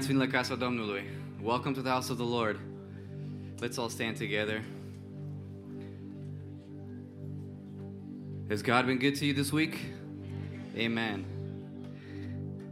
Bine 0.00 0.12
ați 0.12 0.18
venit 0.18 0.32
la 0.32 0.38
casa 0.38 0.54
Domnului. 0.54 1.00
Welcome 1.42 1.74
to 1.74 1.80
the 1.80 1.90
house 1.90 2.12
of 2.12 2.18
the 2.18 2.28
Lord. 2.28 2.60
Let's 3.60 3.76
all 3.76 3.88
stand 3.88 4.18
together. 4.18 4.64
Has 8.48 8.62
God 8.62 8.84
been 8.84 8.98
good 8.98 9.18
to 9.18 9.24
you 9.24 9.34
this 9.34 9.50
week? 9.50 9.74
Amen. 10.86 11.24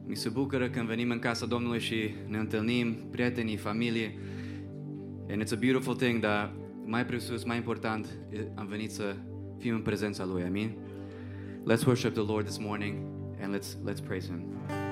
Mi 0.06 0.16
se 0.16 0.28
bucură 0.28 0.68
când 0.68 0.86
venim 0.86 1.10
în 1.10 1.18
casa 1.18 1.46
Domnului 1.46 1.80
și 1.80 2.14
ne 2.26 2.38
întâlnim, 2.38 2.94
prietenii, 3.10 3.56
familie. 3.56 4.18
And 5.30 5.42
it's 5.42 5.52
a 5.52 5.58
beautiful 5.60 5.94
thing, 5.94 6.20
dar 6.20 6.52
mai 6.84 7.06
presus, 7.06 7.44
mai 7.44 7.56
important, 7.56 8.06
am 8.54 8.66
venit 8.66 8.90
să 8.90 9.16
fim 9.58 9.74
în 9.74 9.80
prezența 9.80 10.24
Lui. 10.24 10.42
Amin? 10.42 10.76
Let's 11.70 11.84
worship 11.86 12.12
the 12.12 12.24
Lord 12.32 12.46
this 12.46 12.58
morning 12.58 12.94
and 13.42 13.54
let's, 13.54 13.92
let's 13.92 14.06
praise 14.06 14.26
Him. 14.26 14.87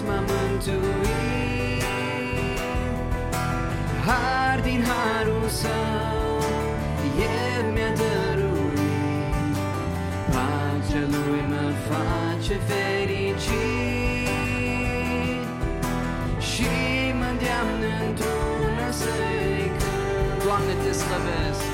Hristos 0.00 0.08
m-a 0.08 0.24
mântuit. 0.30 1.84
Har 4.06 4.60
din 4.60 4.84
harul 4.90 5.48
său 5.48 6.38
El 7.18 7.72
mi-a 7.72 7.92
dăruit. 8.00 9.56
Pacea 10.32 11.04
Lui 11.10 11.44
mă 11.48 11.72
face 11.88 12.54
fericit. 12.68 13.48
Și 16.50 16.70
mă 17.18 17.26
îndeamnă 17.34 17.88
într-una 18.06 18.90
să-i 18.90 19.70
cânt. 19.78 20.42
Doamne, 20.44 20.74
Te 20.82 20.92
slăvesc! 20.92 21.64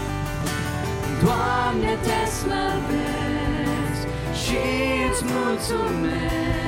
Doamne, 1.25 1.93
te 2.06 2.20
slăvesc! 2.38 4.02
Și 4.43 4.58
îți 5.11 5.25
mulțumesc 5.25 6.66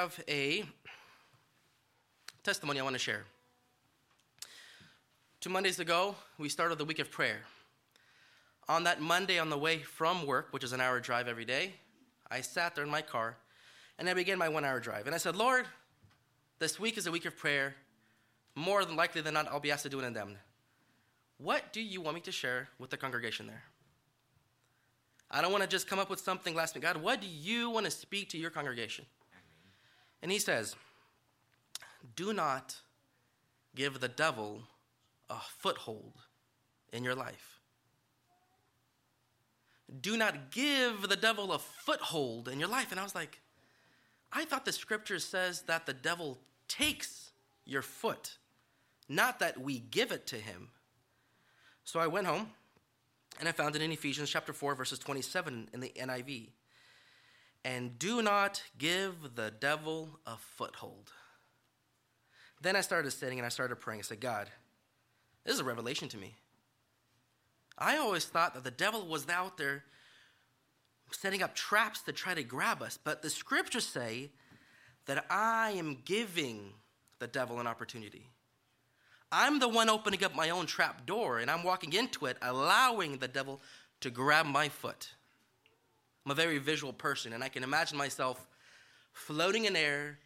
have 0.00 0.24
a 0.28 0.64
testimony 2.42 2.80
I 2.80 2.82
want 2.82 2.94
to 2.94 2.98
share. 2.98 3.24
Two 5.40 5.50
Mondays 5.50 5.78
ago, 5.78 6.14
we 6.38 6.48
started 6.48 6.78
the 6.78 6.86
week 6.86 7.00
of 7.00 7.10
prayer. 7.10 7.40
On 8.66 8.84
that 8.84 9.02
Monday, 9.02 9.38
on 9.38 9.50
the 9.50 9.58
way 9.58 9.80
from 9.80 10.26
work, 10.26 10.48
which 10.52 10.64
is 10.64 10.72
an 10.72 10.80
hour 10.80 11.00
drive 11.00 11.28
every 11.28 11.44
day, 11.44 11.74
I 12.30 12.40
sat 12.40 12.74
there 12.74 12.82
in 12.82 12.90
my 12.90 13.02
car 13.02 13.36
and 13.98 14.08
I 14.08 14.14
began 14.14 14.38
my 14.38 14.48
one 14.48 14.64
hour 14.64 14.80
drive. 14.80 15.04
And 15.04 15.14
I 15.14 15.18
said, 15.18 15.36
Lord, 15.36 15.66
this 16.60 16.80
week 16.80 16.96
is 16.96 17.06
a 17.06 17.12
week 17.12 17.26
of 17.26 17.36
prayer. 17.36 17.74
More 18.54 18.86
than 18.86 18.96
likely 18.96 19.20
than 19.20 19.34
not, 19.34 19.48
I'll 19.48 19.60
be 19.60 19.70
asked 19.70 19.82
to 19.82 19.90
do 19.90 20.00
an 20.00 20.14
indemn. 20.14 20.36
What 21.36 21.74
do 21.74 21.82
you 21.82 22.00
want 22.00 22.14
me 22.14 22.22
to 22.22 22.32
share 22.32 22.68
with 22.78 22.88
the 22.88 22.96
congregation 22.96 23.46
there? 23.46 23.64
I 25.30 25.42
don't 25.42 25.52
want 25.52 25.62
to 25.62 25.68
just 25.68 25.86
come 25.86 25.98
up 25.98 26.08
with 26.08 26.20
something 26.20 26.54
last 26.54 26.74
minute. 26.74 26.90
God, 26.90 27.02
what 27.02 27.20
do 27.20 27.26
you 27.26 27.68
want 27.68 27.84
to 27.84 27.90
speak 27.90 28.30
to 28.30 28.38
your 28.38 28.50
congregation? 28.50 29.04
And 30.22 30.30
he 30.30 30.38
says, 30.38 30.76
Do 32.16 32.32
not 32.32 32.76
give 33.74 34.00
the 34.00 34.08
devil 34.08 34.62
a 35.28 35.36
foothold 35.58 36.14
in 36.92 37.04
your 37.04 37.14
life. 37.14 37.60
Do 40.00 40.16
not 40.16 40.50
give 40.50 41.08
the 41.08 41.16
devil 41.16 41.52
a 41.52 41.58
foothold 41.58 42.48
in 42.48 42.60
your 42.60 42.68
life. 42.68 42.90
And 42.90 43.00
I 43.00 43.02
was 43.02 43.14
like, 43.14 43.40
I 44.32 44.44
thought 44.44 44.64
the 44.64 44.72
scripture 44.72 45.18
says 45.18 45.62
that 45.62 45.86
the 45.86 45.92
devil 45.92 46.38
takes 46.68 47.30
your 47.64 47.82
foot, 47.82 48.36
not 49.08 49.40
that 49.40 49.60
we 49.60 49.78
give 49.78 50.12
it 50.12 50.26
to 50.28 50.36
him. 50.36 50.68
So 51.84 51.98
I 51.98 52.06
went 52.06 52.26
home 52.26 52.50
and 53.40 53.48
I 53.48 53.52
found 53.52 53.74
it 53.74 53.82
in 53.82 53.90
Ephesians 53.90 54.30
chapter 54.30 54.52
4, 54.52 54.74
verses 54.76 54.98
27 54.98 55.70
in 55.72 55.80
the 55.80 55.92
NIV. 55.96 56.48
And 57.64 57.98
do 57.98 58.22
not 58.22 58.62
give 58.78 59.34
the 59.36 59.50
devil 59.50 60.18
a 60.26 60.36
foothold. 60.36 61.12
Then 62.62 62.76
I 62.76 62.80
started 62.80 63.10
sitting 63.10 63.38
and 63.38 63.46
I 63.46 63.50
started 63.50 63.76
praying. 63.76 64.00
I 64.00 64.02
said, 64.02 64.20
God, 64.20 64.48
this 65.44 65.54
is 65.54 65.60
a 65.60 65.64
revelation 65.64 66.08
to 66.08 66.18
me. 66.18 66.34
I 67.78 67.96
always 67.96 68.26
thought 68.26 68.54
that 68.54 68.64
the 68.64 68.70
devil 68.70 69.06
was 69.06 69.28
out 69.28 69.56
there 69.56 69.84
setting 71.12 71.42
up 71.42 71.54
traps 71.54 72.02
to 72.02 72.12
try 72.12 72.34
to 72.34 72.42
grab 72.42 72.82
us, 72.82 72.98
but 73.02 73.22
the 73.22 73.30
scriptures 73.30 73.86
say 73.86 74.30
that 75.06 75.24
I 75.30 75.72
am 75.72 75.98
giving 76.04 76.72
the 77.18 77.26
devil 77.26 77.58
an 77.58 77.66
opportunity. 77.66 78.28
I'm 79.32 79.58
the 79.58 79.68
one 79.68 79.88
opening 79.88 80.24
up 80.24 80.34
my 80.34 80.50
own 80.50 80.66
trap 80.66 81.06
door 81.06 81.38
and 81.38 81.50
I'm 81.50 81.62
walking 81.62 81.92
into 81.92 82.26
it, 82.26 82.36
allowing 82.42 83.18
the 83.18 83.28
devil 83.28 83.60
to 84.00 84.10
grab 84.10 84.46
my 84.46 84.68
foot. 84.68 85.10
I'm 86.30 86.38
a 86.38 86.42
very 86.42 86.58
visual 86.58 86.92
person 86.92 87.32
and 87.32 87.42
I 87.42 87.48
can 87.48 87.64
imagine 87.64 87.98
myself 87.98 88.46
floating 89.12 89.64
in 89.64 89.74
air 89.74 90.16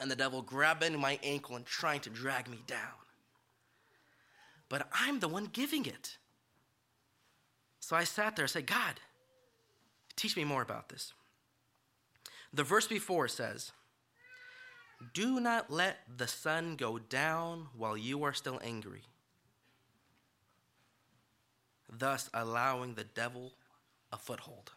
and 0.00 0.10
the 0.10 0.16
devil 0.16 0.40
grabbing 0.40 0.98
my 0.98 1.18
ankle 1.22 1.56
and 1.56 1.66
trying 1.66 2.00
to 2.00 2.08
drag 2.08 2.48
me 2.48 2.62
down. 2.66 2.96
But 4.70 4.88
I'm 4.94 5.20
the 5.20 5.28
one 5.28 5.44
giving 5.44 5.84
it. 5.84 6.16
So 7.80 7.96
I 7.96 8.04
sat 8.04 8.34
there 8.34 8.44
and 8.44 8.50
said, 8.50 8.66
God, 8.66 8.94
teach 10.16 10.38
me 10.38 10.44
more 10.44 10.62
about 10.62 10.88
this. 10.88 11.12
The 12.54 12.64
verse 12.64 12.86
before 12.86 13.28
says, 13.28 13.72
Do 15.12 15.38
not 15.38 15.70
let 15.70 15.98
the 16.16 16.28
sun 16.28 16.76
go 16.76 16.98
down 16.98 17.66
while 17.76 17.94
you 17.94 18.24
are 18.24 18.32
still 18.32 18.58
angry, 18.64 19.02
thus 21.92 22.30
allowing 22.32 22.94
the 22.94 23.04
devil 23.04 23.52
a 24.10 24.16
foothold. 24.16 24.72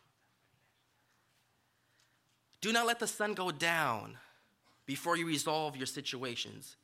Do 2.64 2.72
not 2.72 2.88
let 2.88 2.98
the 2.98 3.08
sun 3.08 3.34
go 3.34 3.52
down 3.52 4.18
before 4.86 5.18
you 5.18 5.28
resolve 5.28 5.76
your 5.76 5.86
situations. 5.86 6.78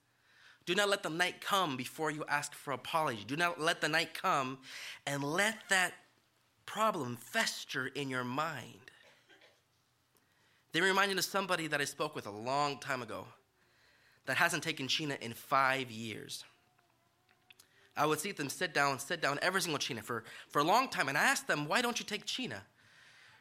Do 0.66 0.76
not 0.76 0.90
let 0.90 1.04
the 1.04 1.10
night 1.10 1.40
come 1.40 1.78
before 1.78 2.12
you 2.12 2.26
ask 2.28 2.54
for 2.54 2.74
apology. 2.74 3.24
Do 3.26 3.38
not 3.38 3.62
let 3.62 3.80
the 3.80 3.88
night 3.88 4.14
come 4.14 4.58
and 5.08 5.24
let 5.24 5.56
that 5.70 5.94
problem 6.66 7.16
fester 7.16 7.88
in 7.88 8.10
your 8.10 8.26
mind. 8.26 8.92
They 10.74 10.82
remind 10.82 11.14
me 11.14 11.18
of 11.18 11.24
somebody 11.24 11.68
that 11.68 11.80
I 11.80 11.86
spoke 11.86 12.14
with 12.14 12.28
a 12.28 12.32
long 12.32 12.80
time 12.80 13.02
ago 13.02 13.26
that 14.26 14.36
hasn't 14.36 14.64
taken 14.64 14.90
China 14.90 15.18
in 15.22 15.32
five 15.32 15.90
years. 15.90 16.44
I 17.96 18.06
would 18.06 18.20
see 18.20 18.34
them 18.34 18.50
sit 18.50 18.74
down, 18.74 19.00
sit 19.00 19.22
down 19.22 19.40
every 19.42 19.62
single 19.62 19.80
China 19.80 20.02
for, 20.02 20.26
for 20.50 20.60
a 20.60 20.66
long 20.66 20.90
time, 20.90 21.08
and 21.08 21.18
I 21.18 21.24
asked 21.24 21.48
them, 21.48 21.70
why 21.70 21.82
don't 21.82 22.02
you 22.02 22.06
take 22.06 22.26
China? 22.26 22.64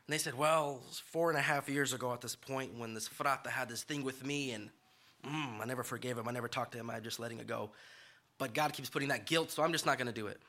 And 0.08 0.14
they 0.14 0.18
said, 0.18 0.38
well, 0.38 0.80
four 1.04 1.28
and 1.28 1.38
a 1.38 1.42
half 1.42 1.68
years 1.68 1.92
ago 1.92 2.14
at 2.14 2.22
this 2.22 2.34
point 2.34 2.78
when 2.78 2.94
this 2.94 3.06
frata 3.06 3.48
had 3.48 3.68
this 3.68 3.82
thing 3.82 4.02
with 4.04 4.24
me, 4.24 4.52
and 4.52 4.70
mm, 5.22 5.60
I 5.60 5.66
never 5.66 5.82
forgave 5.84 6.16
him. 6.16 6.26
I 6.26 6.32
never 6.32 6.48
talked 6.48 6.72
to 6.72 6.78
him. 6.78 6.88
I'm 6.88 7.02
just 7.02 7.20
letting 7.20 7.40
it 7.40 7.46
go. 7.46 7.72
But 8.38 8.54
God 8.54 8.72
keeps 8.72 8.88
putting 8.88 9.08
that 9.08 9.26
guilt, 9.26 9.50
so 9.50 9.62
I'm 9.62 9.70
just 9.70 9.84
not 9.84 9.98
going 9.98 10.06
to 10.06 10.14
do 10.14 10.28
it. 10.28 10.40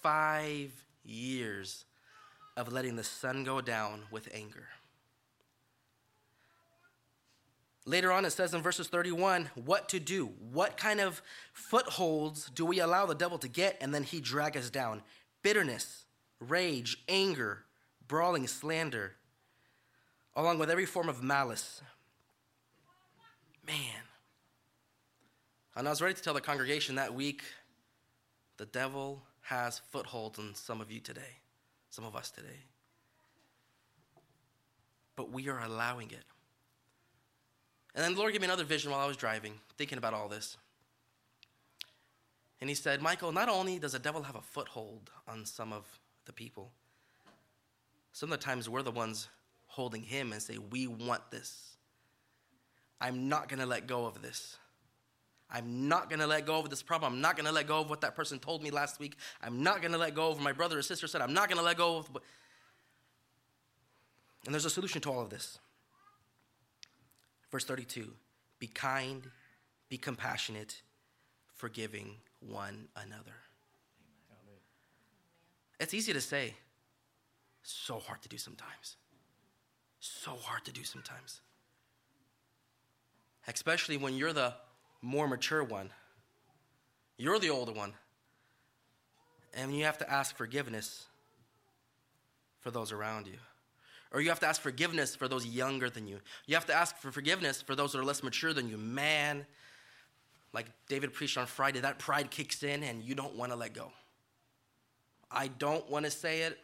Five 0.00 0.72
years 1.04 1.84
of 2.56 2.72
letting 2.72 2.96
the 2.96 3.04
sun 3.04 3.44
go 3.44 3.60
down 3.60 4.04
with 4.10 4.26
anger. 4.32 4.68
Later 7.84 8.10
on, 8.10 8.24
it 8.24 8.30
says 8.30 8.54
in 8.54 8.62
verses 8.62 8.88
31 8.88 9.50
what 9.54 9.90
to 9.90 10.00
do. 10.00 10.30
What 10.50 10.78
kind 10.78 10.98
of 10.98 11.20
footholds 11.52 12.48
do 12.48 12.64
we 12.64 12.80
allow 12.80 13.04
the 13.04 13.14
devil 13.14 13.36
to 13.36 13.48
get 13.48 13.76
and 13.82 13.94
then 13.94 14.02
he 14.02 14.18
drag 14.18 14.56
us 14.56 14.70
down? 14.70 15.02
Bitterness, 15.42 16.06
rage, 16.40 16.96
anger, 17.06 17.65
brawling, 18.08 18.46
slander, 18.46 19.14
along 20.34 20.58
with 20.58 20.70
every 20.70 20.86
form 20.86 21.08
of 21.08 21.22
malice. 21.22 21.82
Man. 23.66 24.02
And 25.74 25.86
I 25.86 25.90
was 25.90 26.00
ready 26.00 26.14
to 26.14 26.22
tell 26.22 26.34
the 26.34 26.40
congregation 26.40 26.94
that 26.94 27.14
week 27.14 27.42
the 28.56 28.66
devil 28.66 29.22
has 29.42 29.80
footholds 29.90 30.38
on 30.38 30.54
some 30.54 30.80
of 30.80 30.90
you 30.90 31.00
today, 31.00 31.40
some 31.90 32.04
of 32.04 32.16
us 32.16 32.30
today. 32.30 32.64
But 35.14 35.30
we 35.30 35.48
are 35.48 35.60
allowing 35.60 36.10
it. 36.10 36.24
And 37.94 38.04
then 38.04 38.14
the 38.14 38.18
Lord 38.18 38.32
gave 38.32 38.40
me 38.40 38.46
another 38.46 38.64
vision 38.64 38.90
while 38.90 39.00
I 39.00 39.06
was 39.06 39.16
driving, 39.16 39.54
thinking 39.78 39.98
about 39.98 40.14
all 40.14 40.28
this. 40.28 40.56
And 42.60 42.68
He 42.68 42.74
said, 42.74 43.00
Michael, 43.00 43.32
not 43.32 43.48
only 43.48 43.78
does 43.78 43.92
the 43.92 43.98
devil 43.98 44.22
have 44.22 44.36
a 44.36 44.42
foothold 44.42 45.10
on 45.26 45.44
some 45.44 45.72
of 45.72 45.84
the 46.26 46.32
people, 46.32 46.72
some 48.16 48.32
of 48.32 48.40
the 48.40 48.42
times 48.46 48.66
we're 48.66 48.80
the 48.80 48.90
ones 48.90 49.28
holding 49.66 50.02
him 50.02 50.32
and 50.32 50.40
say, 50.40 50.56
We 50.70 50.86
want 50.86 51.30
this. 51.30 51.76
I'm 52.98 53.28
not 53.28 53.46
going 53.46 53.60
to 53.60 53.66
let 53.66 53.86
go 53.86 54.06
of 54.06 54.22
this. 54.22 54.56
I'm 55.50 55.86
not 55.86 56.08
going 56.08 56.20
to 56.20 56.26
let 56.26 56.46
go 56.46 56.58
of 56.58 56.70
this 56.70 56.82
problem. 56.82 57.12
I'm 57.12 57.20
not 57.20 57.36
going 57.36 57.44
to 57.44 57.52
let 57.52 57.66
go 57.66 57.78
of 57.78 57.90
what 57.90 58.00
that 58.00 58.16
person 58.16 58.38
told 58.38 58.62
me 58.62 58.70
last 58.70 58.98
week. 58.98 59.16
I'm 59.42 59.62
not 59.62 59.82
going 59.82 59.92
to 59.92 59.98
let 59.98 60.14
go 60.14 60.30
of 60.30 60.36
what 60.36 60.44
my 60.44 60.52
brother 60.52 60.78
or 60.78 60.82
sister 60.82 61.06
said. 61.06 61.20
I'm 61.20 61.34
not 61.34 61.50
going 61.50 61.58
to 61.58 61.62
let 61.64 61.76
go 61.76 61.98
of. 61.98 62.06
What... 62.08 62.22
And 64.46 64.54
there's 64.54 64.64
a 64.64 64.70
solution 64.70 65.02
to 65.02 65.10
all 65.10 65.20
of 65.20 65.28
this. 65.28 65.58
Verse 67.52 67.66
32 67.66 68.10
Be 68.58 68.66
kind, 68.66 69.24
be 69.90 69.98
compassionate, 69.98 70.80
forgiving 71.54 72.14
one 72.40 72.88
another. 72.96 73.34
It's 75.78 75.92
easy 75.92 76.14
to 76.14 76.20
say, 76.22 76.54
so 77.66 77.98
hard 77.98 78.22
to 78.22 78.28
do 78.28 78.38
sometimes. 78.38 78.96
So 80.00 80.32
hard 80.42 80.64
to 80.66 80.72
do 80.72 80.84
sometimes. 80.84 81.40
Especially 83.48 83.96
when 83.96 84.14
you're 84.14 84.32
the 84.32 84.54
more 85.02 85.28
mature 85.28 85.64
one, 85.64 85.90
you're 87.18 87.38
the 87.38 87.50
older 87.50 87.72
one, 87.72 87.94
and 89.54 89.76
you 89.76 89.84
have 89.84 89.98
to 89.98 90.10
ask 90.10 90.36
forgiveness 90.36 91.06
for 92.60 92.70
those 92.70 92.92
around 92.92 93.26
you. 93.26 93.38
Or 94.12 94.20
you 94.20 94.28
have 94.28 94.40
to 94.40 94.46
ask 94.46 94.60
forgiveness 94.60 95.16
for 95.16 95.28
those 95.28 95.44
younger 95.44 95.90
than 95.90 96.06
you. 96.06 96.20
You 96.46 96.54
have 96.54 96.66
to 96.66 96.74
ask 96.74 96.96
for 96.98 97.10
forgiveness 97.10 97.62
for 97.62 97.74
those 97.74 97.92
that 97.92 97.98
are 97.98 98.04
less 98.04 98.22
mature 98.22 98.52
than 98.52 98.68
you. 98.68 98.76
Man, 98.76 99.44
like 100.52 100.66
David 100.88 101.12
preached 101.12 101.36
on 101.36 101.46
Friday, 101.46 101.80
that 101.80 101.98
pride 101.98 102.30
kicks 102.30 102.62
in 102.62 102.82
and 102.82 103.02
you 103.02 103.14
don't 103.14 103.34
want 103.34 103.52
to 103.52 103.56
let 103.56 103.74
go. 103.74 103.90
I 105.30 105.48
don't 105.48 105.88
want 105.90 106.04
to 106.04 106.10
say 106.10 106.42
it. 106.42 106.58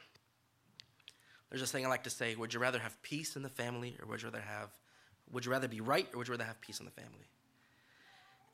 There's 1.52 1.60
a 1.60 1.66
saying 1.66 1.84
I 1.84 1.90
like 1.90 2.04
to 2.04 2.10
say 2.10 2.34
Would 2.34 2.54
you 2.54 2.60
rather 2.60 2.78
have 2.78 3.00
peace 3.02 3.36
in 3.36 3.42
the 3.42 3.50
family 3.50 3.94
or 4.00 4.08
would 4.08 4.22
you 4.22 4.28
rather 4.28 4.40
have, 4.40 4.70
would 5.30 5.44
you 5.44 5.50
rather 5.50 5.68
be 5.68 5.82
right 5.82 6.08
or 6.14 6.18
would 6.18 6.26
you 6.26 6.32
rather 6.32 6.44
have 6.44 6.58
peace 6.62 6.80
in 6.80 6.86
the 6.86 6.92
family? 6.92 7.26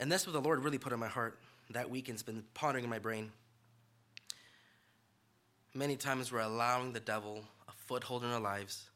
And 0.01 0.11
that's 0.11 0.27
what 0.27 0.33
the 0.33 0.41
Lord 0.41 0.65
really 0.65 0.79
put 0.79 0.93
in 0.93 0.99
my 0.99 1.07
heart 1.07 1.39
that 1.71 1.91
week 1.91 2.09
and 2.09 2.17
it's 2.17 2.25
been 2.25 2.43
pondering 2.55 2.83
in 2.83 2.91
my 2.91 2.99
brain. 2.99 3.31
Many 5.75 5.95
times 5.95 6.33
we're 6.33 6.41
allowing 6.41 6.93
the 6.93 6.99
devil 6.99 7.45
a 7.69 7.73
foothold 7.87 8.25
in 8.25 8.31
our 8.31 8.41
lives, 8.41 8.91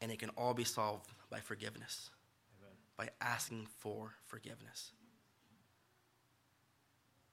and 0.00 0.12
it 0.12 0.20
can 0.20 0.28
all 0.30 0.54
be 0.54 0.62
solved 0.62 1.10
by 1.28 1.40
forgiveness, 1.40 2.10
by 2.96 3.08
asking 3.20 3.66
for 3.78 4.12
forgiveness. 4.26 4.92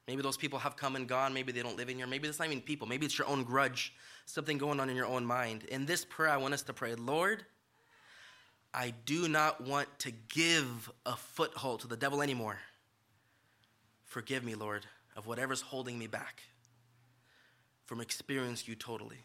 Maybe 0.06 0.22
those 0.22 0.36
people 0.36 0.58
have 0.60 0.76
come 0.76 0.94
and 0.94 1.08
gone. 1.08 1.34
Maybe 1.34 1.52
they 1.52 1.62
don't 1.62 1.76
live 1.76 1.88
in 1.88 1.96
here. 1.96 2.06
Maybe 2.06 2.28
it's 2.28 2.38
not 2.38 2.46
even 2.46 2.60
people. 2.60 2.86
Maybe 2.86 3.06
it's 3.06 3.18
your 3.18 3.26
own 3.26 3.42
grudge, 3.42 3.92
something 4.24 4.56
going 4.56 4.78
on 4.78 4.88
in 4.88 4.96
your 4.96 5.06
own 5.06 5.26
mind. 5.26 5.64
In 5.64 5.84
this 5.84 6.04
prayer, 6.04 6.30
I 6.30 6.36
want 6.36 6.54
us 6.54 6.62
to 6.62 6.72
pray, 6.72 6.94
Lord, 6.94 7.44
I 8.72 8.92
do 9.04 9.28
not 9.28 9.60
want 9.60 9.88
to 10.00 10.12
give 10.28 10.90
a 11.04 11.16
foothold 11.16 11.80
to 11.80 11.88
the 11.88 11.96
devil 11.96 12.22
anymore. 12.22 12.58
Forgive 14.04 14.44
me, 14.44 14.54
Lord, 14.54 14.86
of 15.16 15.26
whatever's 15.26 15.60
holding 15.60 15.98
me 15.98 16.06
back 16.06 16.42
from 17.86 18.00
experiencing 18.00 18.66
you 18.68 18.74
totally. 18.74 19.18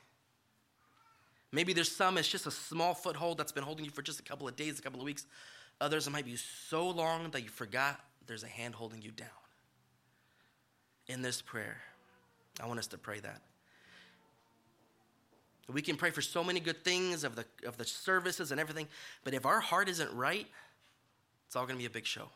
Maybe 1.52 1.74
there's 1.74 1.92
some, 1.92 2.18
it's 2.18 2.30
just 2.30 2.48
a 2.48 2.52
small 2.52 2.94
foothold 2.94 3.38
that's 3.38 3.52
been 3.52 3.64
holding 3.64 3.86
you 3.86 3.92
for 3.92 4.02
just 4.02 4.20
a 4.20 4.24
couple 4.24 4.48
of 4.48 4.56
days, 4.56 4.80
a 4.80 4.82
couple 4.82 5.00
of 5.00 5.06
weeks. 5.06 5.26
Others, 5.82 6.08
it 6.08 6.12
might 6.12 6.26
be 6.26 6.38
so 6.38 6.90
long 6.90 7.30
that 7.32 7.44
you 7.44 7.50
forgot 7.50 8.00
there's 8.26 8.44
a 8.44 8.48
hand 8.48 8.74
holding 8.74 9.02
you 9.02 9.12
down. 9.12 9.28
In 11.08 11.22
this 11.22 11.42
prayer, 11.42 11.78
I 12.62 12.68
want 12.68 12.80
us 12.80 12.88
to 12.88 12.98
pray 12.98 13.20
that. 13.20 13.42
We 15.68 15.82
can 15.82 15.96
pray 15.96 16.12
for 16.12 16.22
so 16.22 16.44
many 16.44 16.60
good 16.60 16.84
things 16.84 17.24
of 17.24 17.36
the, 17.36 17.46
of 17.66 17.78
the 17.78 17.86
services 17.86 18.52
and 18.52 18.60
everything, 18.60 18.88
but 19.24 19.34
if 19.34 19.46
our 19.46 19.60
heart 19.60 19.88
isn't 19.90 20.14
right, 20.14 20.48
it's 21.48 21.56
all 21.56 21.66
going 21.66 21.76
to 21.76 21.82
be 21.82 21.86
a 21.86 21.90
big 21.90 22.06
show. 22.06 22.30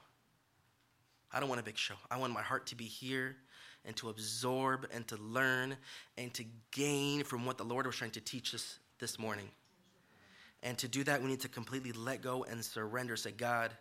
I 1.34 1.40
don't 1.40 1.50
want 1.50 1.60
a 1.60 1.64
big 1.64 1.78
show. 1.78 1.96
I 2.10 2.18
want 2.18 2.34
my 2.34 2.42
heart 2.42 2.68
to 2.68 2.76
be 2.76 2.86
here 2.86 3.36
and 3.84 3.96
to 3.98 4.10
absorb 4.10 4.88
and 4.94 5.08
to 5.08 5.18
learn 5.18 5.76
and 6.18 6.34
to 6.34 6.46
gain 6.72 7.24
from 7.24 7.46
what 7.46 7.58
the 7.58 7.64
Lord 7.64 7.86
was 7.86 7.96
trying 7.96 8.12
to 8.12 8.22
teach 8.22 8.56
us 8.56 8.80
this 9.00 9.20
morning. 9.20 9.50
And 10.64 10.78
to 10.80 10.88
do 10.88 11.04
that, 11.04 11.22
we 11.22 11.28
need 11.28 11.42
to 11.42 11.50
completely 11.50 11.92
let 11.92 12.22
go 12.22 12.44
and 12.44 12.64
surrender. 12.64 13.16
Say, 13.16 13.32
God, 13.32 13.72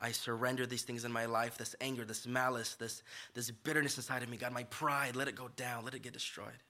I 0.00 0.12
surrender 0.12 0.66
these 0.66 0.82
things 0.82 1.04
in 1.04 1.12
my 1.12 1.26
life 1.26 1.56
this 1.56 1.74
anger, 1.80 2.04
this 2.04 2.26
malice, 2.26 2.74
this, 2.74 3.02
this 3.34 3.50
bitterness 3.50 3.96
inside 3.96 4.22
of 4.22 4.28
me. 4.28 4.36
God, 4.36 4.52
my 4.52 4.64
pride, 4.64 5.16
let 5.16 5.28
it 5.28 5.36
go 5.36 5.48
down, 5.56 5.84
let 5.84 5.94
it 5.94 6.02
get 6.02 6.12
destroyed. 6.12 6.62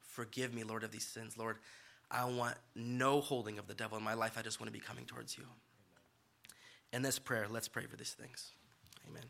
Forgive 0.00 0.52
me, 0.52 0.62
Lord, 0.62 0.84
of 0.84 0.90
these 0.90 1.06
sins. 1.06 1.38
Lord, 1.38 1.56
I 2.10 2.24
want 2.24 2.56
no 2.74 3.20
holding 3.20 3.58
of 3.58 3.66
the 3.66 3.74
devil 3.74 3.96
in 3.96 4.04
my 4.04 4.14
life. 4.14 4.36
I 4.36 4.42
just 4.42 4.60
want 4.60 4.68
to 4.68 4.78
be 4.78 4.84
coming 4.84 5.04
towards 5.06 5.38
you. 5.38 5.44
In 6.92 7.02
this 7.02 7.18
prayer, 7.18 7.46
let's 7.48 7.68
pray 7.68 7.86
for 7.86 7.96
these 7.96 8.12
things. 8.12 8.50
Amen. 9.08 9.22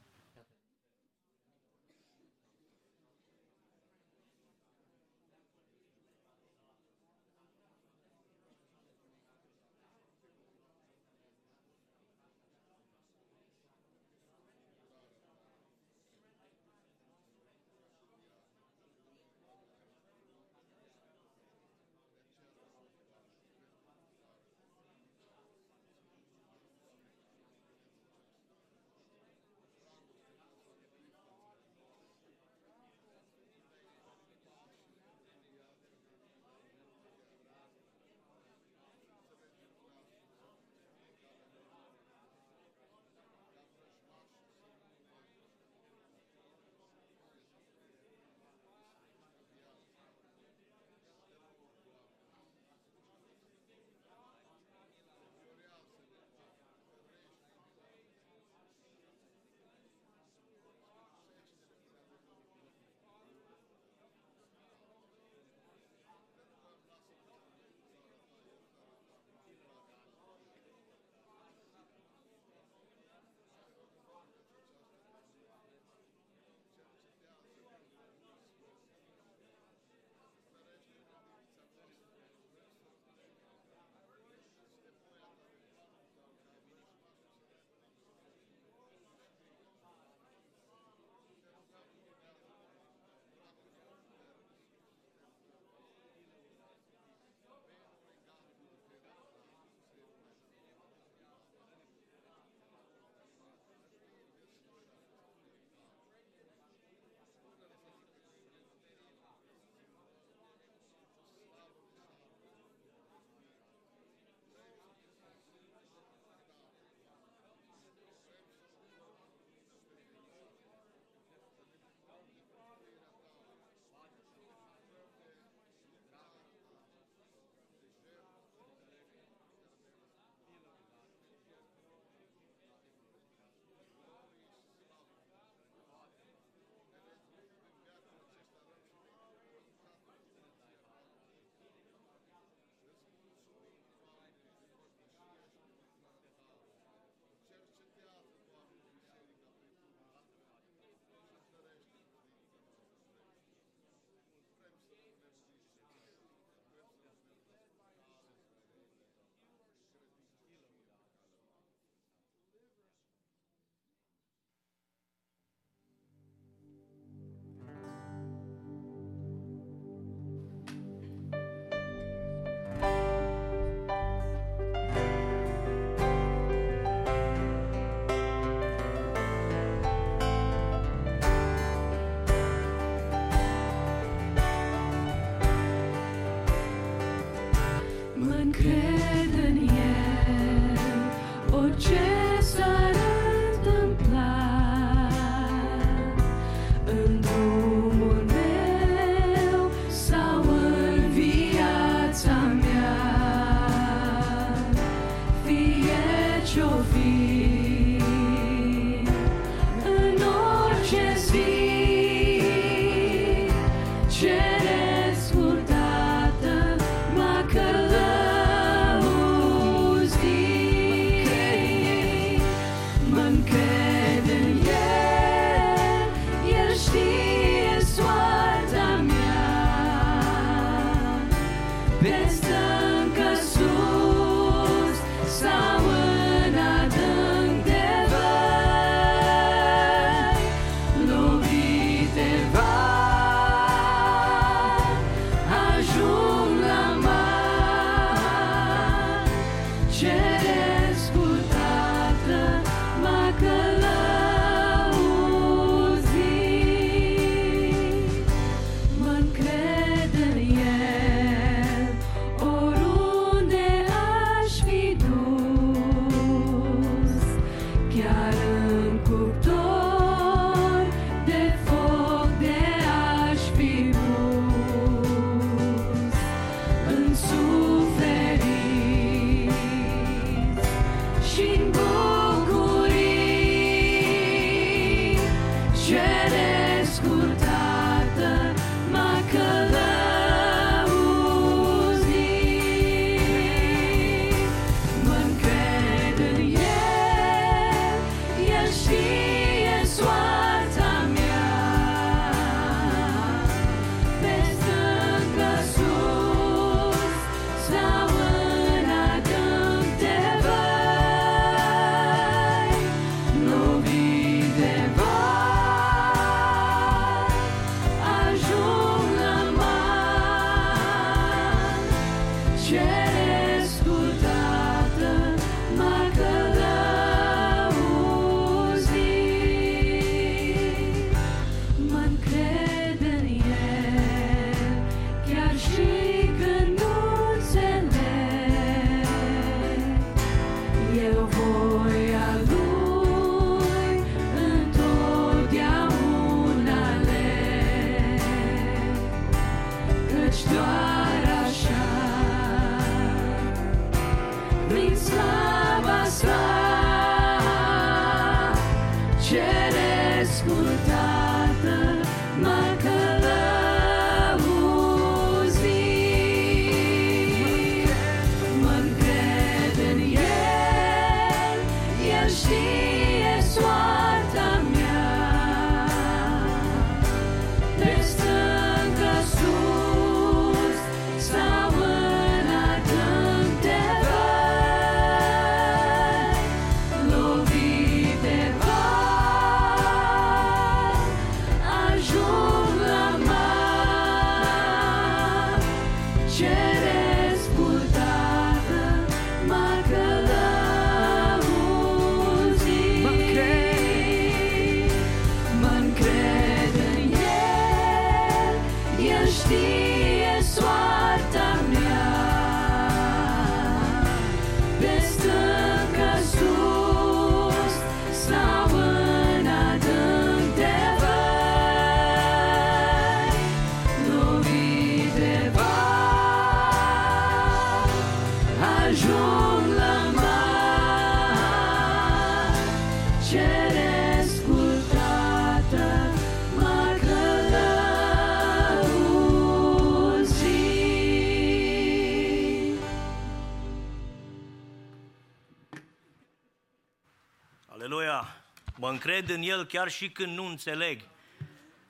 Mă 449.21 449.27
încred 449.27 449.45
în 449.45 449.59
El 449.59 449.65
chiar 449.65 449.89
și 449.89 450.11
când 450.11 450.37
nu 450.37 450.47
înțeleg. 450.47 451.01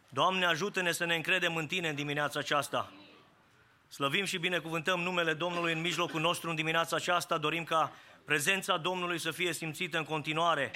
Doamne, 0.08 0.46
ajută-ne 0.46 0.92
să 0.92 1.04
ne 1.04 1.14
încredem 1.14 1.56
în 1.56 1.66
Tine 1.66 1.88
în 1.88 1.94
dimineața 1.94 2.38
aceasta. 2.38 2.92
Slăvim 3.88 4.24
și 4.24 4.38
binecuvântăm 4.38 5.00
numele 5.00 5.34
Domnului 5.34 5.72
în 5.72 5.80
mijlocul 5.80 6.20
nostru 6.20 6.48
în 6.50 6.54
dimineața 6.54 6.96
aceasta. 6.96 7.38
Dorim 7.38 7.64
ca 7.64 7.92
prezența 8.24 8.76
Domnului 8.76 9.18
să 9.18 9.30
fie 9.30 9.52
simțită 9.52 9.98
în 9.98 10.04
continuare. 10.04 10.70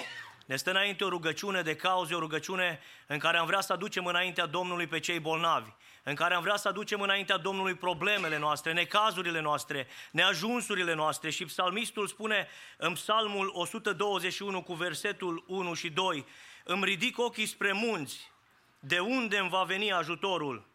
Ne 0.47 0.57
stă 0.57 0.71
înainte 0.71 1.05
o 1.05 1.09
rugăciune 1.09 1.63
de 1.63 1.77
cauze, 1.77 2.15
o 2.15 2.19
rugăciune 2.19 2.81
în 3.07 3.19
care 3.19 3.37
am 3.39 3.47
vrea 3.47 3.61
să 3.61 3.73
aducem 3.73 4.07
înaintea 4.07 4.47
Domnului 4.47 4.87
pe 4.87 4.99
cei 4.99 5.21
bolnavi, 5.21 5.71
în 6.07 6.15
care 6.15 6.35
am 6.35 6.43
vrea 6.43 6.57
să 6.57 6.69
aducem 6.69 7.01
înaintea 7.01 7.37
Domnului 7.37 7.75
problemele 7.75 8.39
noastre, 8.39 8.73
necazurile 8.73 9.41
noastre, 9.41 9.87
neajunsurile 10.11 10.95
noastre. 10.95 11.31
Și 11.31 11.45
psalmistul 11.45 12.07
spune 12.07 12.49
în 12.77 12.93
psalmul 12.93 13.51
121 13.55 14.63
cu 14.63 14.75
versetul 14.75 15.45
1 15.47 15.75
și 15.75 15.91
2, 15.91 16.27
Îmi 16.65 16.85
ridic 16.85 17.19
ochii 17.19 17.47
spre 17.47 17.73
munți, 17.73 18.33
de 18.79 18.99
unde 18.99 19.39
îmi 19.39 19.49
va 19.49 19.63
veni 19.63 19.93
ajutorul? 19.93 20.67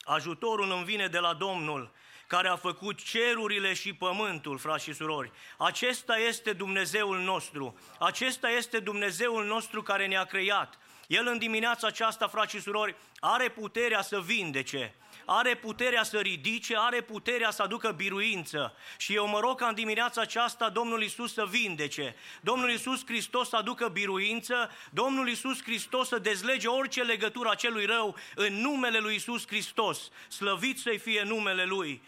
Ajutorul 0.00 0.70
îmi 0.70 0.84
vine 0.84 1.06
de 1.06 1.18
la 1.18 1.34
Domnul, 1.34 1.90
care 2.26 2.48
a 2.48 2.56
făcut 2.56 3.02
cerurile 3.02 3.74
și 3.74 3.92
pământul, 3.92 4.58
frați 4.58 4.84
și 4.84 4.92
surori. 4.92 5.32
Acesta 5.58 6.16
este 6.16 6.52
Dumnezeul 6.52 7.18
nostru. 7.18 7.78
Acesta 7.98 8.48
este 8.48 8.78
Dumnezeul 8.78 9.44
nostru 9.44 9.82
care 9.82 10.06
ne-a 10.06 10.24
creat. 10.24 10.78
El 11.10 11.26
în 11.26 11.38
dimineața 11.38 11.86
aceasta, 11.86 12.28
frați 12.28 12.54
și 12.54 12.60
surori, 12.60 12.96
are 13.20 13.48
puterea 13.48 14.02
să 14.02 14.20
vindece, 14.20 14.94
are 15.24 15.54
puterea 15.54 16.02
să 16.02 16.18
ridice, 16.18 16.74
are 16.78 17.00
puterea 17.00 17.50
să 17.50 17.62
aducă 17.62 17.90
biruință. 17.90 18.74
Și 18.96 19.14
eu 19.14 19.28
mă 19.28 19.40
rog 19.40 19.58
ca 19.58 19.66
în 19.66 19.74
dimineața 19.74 20.20
aceasta 20.20 20.68
Domnul 20.68 21.02
Isus 21.02 21.32
să 21.32 21.46
vindece, 21.50 22.16
Domnul 22.40 22.70
Isus 22.70 23.06
Hristos 23.06 23.48
să 23.48 23.56
aducă 23.56 23.88
biruință, 23.88 24.70
Domnul 24.90 25.28
Isus 25.28 25.62
Hristos 25.62 26.08
să 26.08 26.18
dezlege 26.18 26.68
orice 26.68 27.02
legătură 27.02 27.48
a 27.48 27.54
celui 27.54 27.84
rău 27.84 28.16
în 28.34 28.54
numele 28.54 28.98
lui 28.98 29.14
Isus 29.14 29.46
Hristos. 29.46 30.10
Slăvit 30.28 30.78
să-i 30.78 30.98
fie 30.98 31.22
numele 31.22 31.64
Lui. 31.64 32.02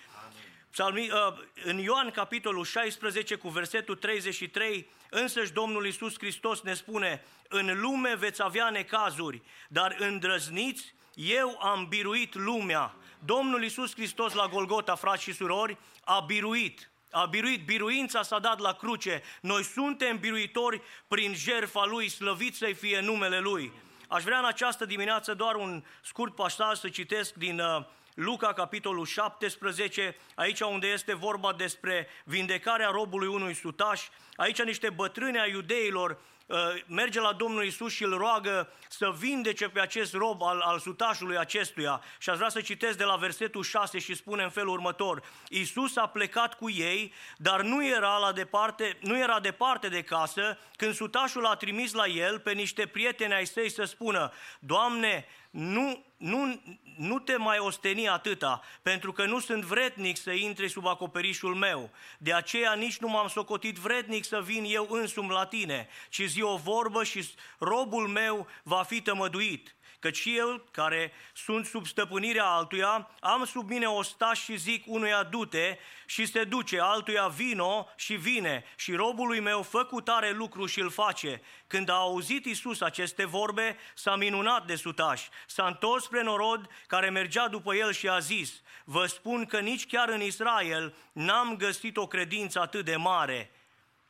Psalmi, 0.72 1.10
uh, 1.10 1.34
în 1.64 1.78
Ioan 1.78 2.10
capitolul 2.10 2.64
16 2.64 3.34
cu 3.34 3.48
versetul 3.48 3.96
33, 3.96 4.90
însăși 5.10 5.52
Domnul 5.52 5.84
Iisus 5.84 6.14
Hristos 6.18 6.60
ne 6.60 6.74
spune, 6.74 7.24
în 7.48 7.80
lume 7.80 8.14
veți 8.16 8.42
avea 8.42 8.70
necazuri, 8.70 9.42
dar 9.68 9.96
îndrăzniți, 9.98 10.94
eu 11.14 11.58
am 11.62 11.86
biruit 11.88 12.34
lumea. 12.34 12.94
Domnul 13.24 13.62
Iisus 13.62 13.94
Hristos 13.94 14.32
la 14.32 14.46
Golgota, 14.46 14.94
frați 14.94 15.22
și 15.22 15.32
surori, 15.32 15.78
a 16.04 16.20
biruit. 16.20 16.90
A 17.10 17.26
biruit, 17.26 17.64
biruința 17.64 18.22
s-a 18.22 18.38
dat 18.38 18.58
la 18.58 18.72
cruce. 18.72 19.22
Noi 19.40 19.64
suntem 19.64 20.18
biruitori 20.18 20.82
prin 21.08 21.34
jertfa 21.34 21.84
Lui, 21.84 22.08
slăvit 22.08 22.54
să-i 22.54 22.74
fie 22.74 23.00
numele 23.00 23.38
Lui. 23.38 23.72
Aș 24.08 24.22
vrea 24.22 24.38
în 24.38 24.44
această 24.44 24.84
dimineață 24.84 25.34
doar 25.34 25.54
un 25.54 25.84
scurt 26.02 26.34
pasaj 26.34 26.78
să 26.78 26.88
citesc 26.88 27.34
din 27.34 27.60
uh, 27.60 27.84
Luca, 28.14 28.52
capitolul 28.52 29.06
17, 29.06 30.16
aici 30.34 30.60
unde 30.60 30.86
este 30.86 31.14
vorba 31.14 31.52
despre 31.52 32.06
vindecarea 32.24 32.88
robului 32.88 33.26
unui 33.26 33.54
sutaș, 33.54 34.02
aici 34.36 34.62
niște 34.62 34.90
bătrâni 34.90 35.38
a 35.38 35.46
iudeilor 35.46 36.18
uh, 36.46 36.56
merge 36.86 37.20
la 37.20 37.32
Domnul 37.32 37.64
Isus 37.64 37.92
și 37.92 38.04
îl 38.04 38.16
roagă 38.16 38.72
să 38.88 39.14
vindece 39.18 39.68
pe 39.68 39.80
acest 39.80 40.14
rob 40.14 40.42
al, 40.42 40.60
al 40.60 40.78
sutașului 40.78 41.38
acestuia. 41.38 42.02
Și 42.18 42.30
aș 42.30 42.36
vrea 42.36 42.48
să 42.48 42.60
citesc 42.60 42.98
de 42.98 43.04
la 43.04 43.16
versetul 43.16 43.62
6 43.62 43.98
și 43.98 44.14
spune 44.14 44.42
în 44.42 44.50
felul 44.50 44.72
următor. 44.72 45.22
Isus 45.48 45.96
a 45.96 46.06
plecat 46.06 46.54
cu 46.54 46.70
ei, 46.70 47.12
dar 47.36 47.62
nu 47.62 47.86
era, 47.86 48.16
la 48.16 48.32
departe, 48.32 48.98
nu 49.00 49.18
era 49.18 49.40
departe 49.40 49.88
de 49.88 50.02
casă, 50.02 50.58
când 50.76 50.94
sutașul 50.94 51.46
a 51.46 51.54
trimis 51.54 51.92
la 51.92 52.06
el 52.06 52.38
pe 52.38 52.52
niște 52.52 52.86
prieteni 52.86 53.34
ai 53.34 53.46
săi 53.46 53.70
să 53.70 53.84
spună, 53.84 54.32
Doamne, 54.58 55.26
nu 55.52 56.04
nu, 56.22 56.62
nu 56.96 57.18
te 57.18 57.36
mai 57.36 57.58
osteni 57.58 58.08
atâta, 58.08 58.62
pentru 58.82 59.12
că 59.12 59.24
nu 59.24 59.38
sunt 59.38 59.62
vrednic 59.62 60.16
să 60.16 60.30
intri 60.30 60.68
sub 60.68 60.86
acoperișul 60.86 61.54
meu. 61.54 61.90
De 62.18 62.32
aceea 62.32 62.72
nici 62.72 62.98
nu 62.98 63.08
m-am 63.08 63.28
socotit 63.28 63.76
vrednic 63.76 64.24
să 64.24 64.40
vin 64.44 64.64
eu 64.66 64.86
însumi 64.90 65.30
la 65.30 65.46
tine, 65.46 65.88
ci 66.08 66.22
zi 66.22 66.42
o 66.42 66.56
vorbă 66.56 67.04
și 67.04 67.28
robul 67.58 68.08
meu 68.08 68.46
va 68.62 68.82
fi 68.82 69.00
tămăduit. 69.00 69.74
Căci 70.02 70.16
și 70.16 70.36
eu, 70.36 70.64
care 70.70 71.12
sunt 71.34 71.66
sub 71.66 71.86
stăpânirea 71.86 72.44
altuia, 72.44 73.10
am 73.20 73.44
sub 73.44 73.68
mine 73.68 73.86
ostaș 73.86 74.42
și 74.42 74.56
zic 74.56 74.84
unuia 74.86 75.22
dute 75.22 75.78
și 76.06 76.26
se 76.26 76.44
duce, 76.44 76.80
altuia 76.80 77.26
vino 77.26 77.88
și 77.96 78.14
vine 78.14 78.64
și 78.76 78.92
robului 78.94 79.40
meu 79.40 79.62
fă 79.62 79.84
cu 79.84 80.00
tare 80.00 80.30
lucru 80.30 80.66
și 80.66 80.80
îl 80.80 80.90
face. 80.90 81.42
Când 81.66 81.88
a 81.88 81.92
auzit 81.92 82.44
Isus 82.44 82.80
aceste 82.80 83.24
vorbe, 83.24 83.76
s-a 83.94 84.16
minunat 84.16 84.66
de 84.66 84.74
sutaș. 84.74 85.28
S-a 85.46 85.66
întors 85.66 86.04
spre 86.04 86.22
norod 86.22 86.68
care 86.86 87.10
mergea 87.10 87.48
după 87.48 87.74
el 87.74 87.92
și 87.92 88.08
a 88.08 88.18
zis, 88.18 88.62
vă 88.84 89.06
spun 89.06 89.46
că 89.46 89.60
nici 89.60 89.86
chiar 89.86 90.08
în 90.08 90.22
Israel 90.22 90.94
n-am 91.12 91.56
găsit 91.56 91.96
o 91.96 92.06
credință 92.06 92.60
atât 92.60 92.84
de 92.84 92.96
mare. 92.96 93.50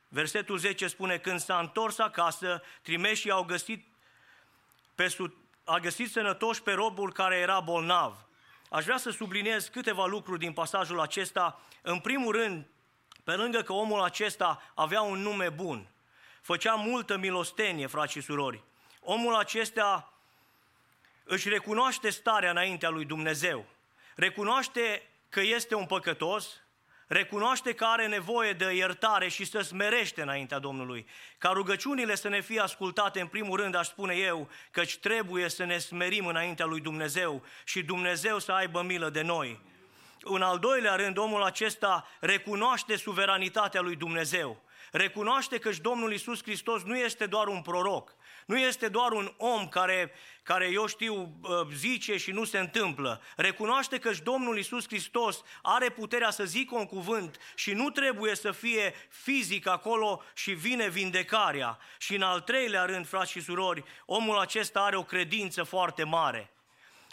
Versetul 0.08 0.58
10 0.58 0.86
spune, 0.86 1.18
când 1.18 1.40
s-a 1.40 1.58
întors 1.58 1.98
acasă, 1.98 2.62
trimeșii 2.82 3.30
au 3.30 3.44
găsit 3.44 3.86
pe 4.94 5.08
sut 5.08 5.36
a 5.64 5.78
găsit 5.78 6.10
sănătos 6.10 6.60
pe 6.60 6.72
robul 6.72 7.12
care 7.12 7.36
era 7.36 7.60
bolnav. 7.60 8.26
Aș 8.70 8.84
vrea 8.84 8.96
să 8.96 9.10
subliniez 9.10 9.66
câteva 9.66 10.06
lucruri 10.06 10.38
din 10.38 10.52
pasajul 10.52 11.00
acesta. 11.00 11.60
În 11.82 11.98
primul 11.98 12.32
rând, 12.32 12.66
pe 13.24 13.32
lângă 13.32 13.62
că 13.62 13.72
omul 13.72 14.00
acesta 14.00 14.72
avea 14.74 15.02
un 15.02 15.18
nume 15.18 15.48
bun, 15.48 15.86
făcea 16.40 16.74
multă 16.74 17.16
milostenie, 17.16 17.86
frați 17.86 18.12
și 18.12 18.20
surori, 18.20 18.62
omul 19.00 19.34
acesta 19.34 20.12
își 21.24 21.48
recunoaște 21.48 22.10
starea 22.10 22.50
înaintea 22.50 22.88
lui 22.88 23.04
Dumnezeu, 23.04 23.64
recunoaște 24.14 25.08
că 25.28 25.40
este 25.40 25.74
un 25.74 25.86
păcătos, 25.86 26.61
recunoaște 27.12 27.72
că 27.72 27.84
are 27.84 28.06
nevoie 28.06 28.52
de 28.52 28.74
iertare 28.74 29.28
și 29.28 29.44
să 29.44 29.60
smerește 29.60 30.22
înaintea 30.22 30.58
Domnului. 30.58 31.06
Ca 31.38 31.50
rugăciunile 31.50 32.14
să 32.14 32.28
ne 32.28 32.40
fie 32.40 32.60
ascultate, 32.60 33.20
în 33.20 33.26
primul 33.26 33.60
rând 33.60 33.74
aș 33.74 33.86
spune 33.86 34.14
eu, 34.14 34.48
căci 34.70 34.98
trebuie 34.98 35.48
să 35.48 35.64
ne 35.64 35.78
smerim 35.78 36.26
înaintea 36.26 36.66
lui 36.66 36.80
Dumnezeu 36.80 37.42
și 37.64 37.82
Dumnezeu 37.82 38.38
să 38.38 38.52
aibă 38.52 38.82
milă 38.82 39.10
de 39.10 39.22
noi. 39.22 39.60
În 40.20 40.42
al 40.42 40.58
doilea 40.58 40.94
rând, 40.94 41.18
omul 41.18 41.42
acesta 41.42 42.08
recunoaște 42.20 42.96
suveranitatea 42.96 43.80
lui 43.80 43.96
Dumnezeu. 43.96 44.62
Recunoaște 44.90 45.58
că 45.58 45.70
Domnul 45.82 46.12
Isus 46.12 46.42
Hristos 46.42 46.82
nu 46.82 46.96
este 46.96 47.26
doar 47.26 47.46
un 47.46 47.62
proroc, 47.62 48.14
nu 48.46 48.58
este 48.58 48.88
doar 48.88 49.12
un 49.12 49.34
om 49.36 49.68
care, 49.68 50.12
care 50.42 50.70
eu 50.72 50.86
știu, 50.86 51.40
zice 51.74 52.16
și 52.16 52.30
nu 52.30 52.44
se 52.44 52.58
întâmplă. 52.58 53.22
Recunoaște 53.36 53.98
că 53.98 54.10
Domnul 54.22 54.58
Isus 54.58 54.86
Hristos 54.86 55.42
are 55.62 55.88
puterea 55.88 56.30
să 56.30 56.44
zică 56.44 56.74
un 56.74 56.86
cuvânt 56.86 57.38
și 57.54 57.72
nu 57.72 57.90
trebuie 57.90 58.34
să 58.34 58.50
fie 58.50 58.94
fizic 59.08 59.66
acolo 59.66 60.22
și 60.34 60.52
vine 60.52 60.88
vindecarea. 60.88 61.78
Și 61.98 62.14
în 62.14 62.22
al 62.22 62.40
treilea 62.40 62.84
rând, 62.84 63.06
frați 63.06 63.30
și 63.30 63.40
surori, 63.40 63.84
omul 64.06 64.38
acesta 64.38 64.80
are 64.80 64.96
o 64.96 65.02
credință 65.02 65.62
foarte 65.62 66.04
mare. 66.04 66.52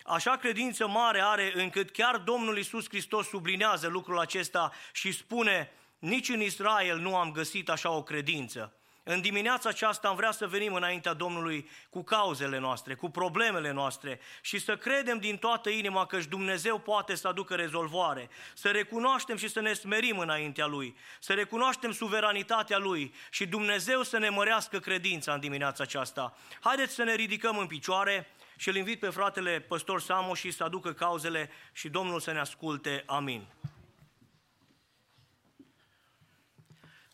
Așa 0.03 0.37
credință 0.37 0.87
mare 0.87 1.21
are 1.21 1.51
încât 1.55 1.89
chiar 1.89 2.17
Domnul 2.17 2.57
Isus 2.57 2.87
Hristos 2.87 3.27
sublinează 3.27 3.87
lucrul 3.87 4.19
acesta 4.19 4.71
și 4.91 5.11
spune, 5.11 5.71
nici 5.99 6.29
în 6.29 6.41
Israel 6.41 6.97
nu 6.97 7.15
am 7.15 7.31
găsit 7.31 7.69
așa 7.69 7.89
o 7.89 8.03
credință. 8.03 8.78
În 9.11 9.21
dimineața 9.21 9.69
aceasta 9.69 10.07
am 10.07 10.15
vrea 10.15 10.31
să 10.31 10.47
venim 10.47 10.73
înaintea 10.73 11.13
Domnului 11.13 11.69
cu 11.89 12.03
cauzele 12.03 12.59
noastre, 12.59 12.95
cu 12.95 13.09
problemele 13.09 13.71
noastre 13.71 14.19
și 14.41 14.59
să 14.59 14.77
credem 14.77 15.17
din 15.17 15.37
toată 15.37 15.69
inima 15.69 16.05
că 16.05 16.19
Dumnezeu 16.29 16.79
poate 16.79 17.15
să 17.15 17.27
aducă 17.27 17.55
rezolvare, 17.55 18.29
să 18.53 18.69
recunoaștem 18.69 19.37
și 19.37 19.47
să 19.47 19.59
ne 19.59 19.73
smerim 19.73 20.19
înaintea 20.19 20.65
Lui, 20.65 20.95
să 21.19 21.33
recunoaștem 21.33 21.91
suveranitatea 21.91 22.77
Lui 22.77 23.13
și 23.29 23.47
Dumnezeu 23.47 24.03
să 24.03 24.17
ne 24.17 24.29
mărească 24.29 24.79
credința 24.79 25.33
în 25.33 25.39
dimineața 25.39 25.83
aceasta. 25.83 26.37
Haideți 26.59 26.93
să 26.93 27.03
ne 27.03 27.15
ridicăm 27.15 27.57
în 27.57 27.67
picioare 27.67 28.27
și 28.57 28.69
îl 28.69 28.75
invit 28.75 28.99
pe 28.99 29.09
fratele 29.09 29.59
păstor 29.59 30.01
Samo 30.01 30.33
și 30.33 30.51
să 30.51 30.63
aducă 30.63 30.93
cauzele 30.93 31.49
și 31.73 31.89
Domnul 31.89 32.19
să 32.19 32.31
ne 32.31 32.39
asculte. 32.39 33.03
Amin. 33.05 33.47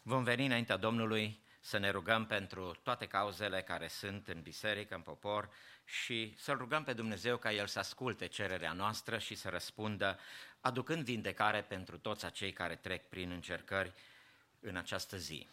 Vom 0.04 0.24
veni 0.24 0.46
înaintea 0.46 0.78
Domnului 0.78 1.44
să 1.66 1.78
ne 1.78 1.90
rugăm 1.90 2.26
pentru 2.26 2.80
toate 2.84 3.06
cauzele 3.06 3.62
care 3.62 3.88
sunt 3.88 4.28
în 4.28 4.42
biserică, 4.42 4.96
în 4.96 5.02
popor 5.02 5.50
și 5.86 6.36
să-L 6.38 6.58
rugăm 6.58 6.84
pe 6.84 6.94
Dumnezeu 6.94 7.38
ca 7.38 7.52
El 7.52 7.68
să 7.68 7.80
asculte 7.80 8.28
cererea 8.28 8.74
noastră 8.74 9.18
și 9.18 9.36
să 9.36 9.50
răspundă, 9.50 10.20
aducând 10.62 11.04
vindecare 11.04 11.62
pentru 11.62 11.98
toți 11.98 12.26
acei 12.26 12.54
care 12.54 12.76
trec 12.76 13.10
prin 13.10 13.32
încercări 13.32 13.94
în 14.60 14.76
această 14.76 15.18
zi. 15.18 15.48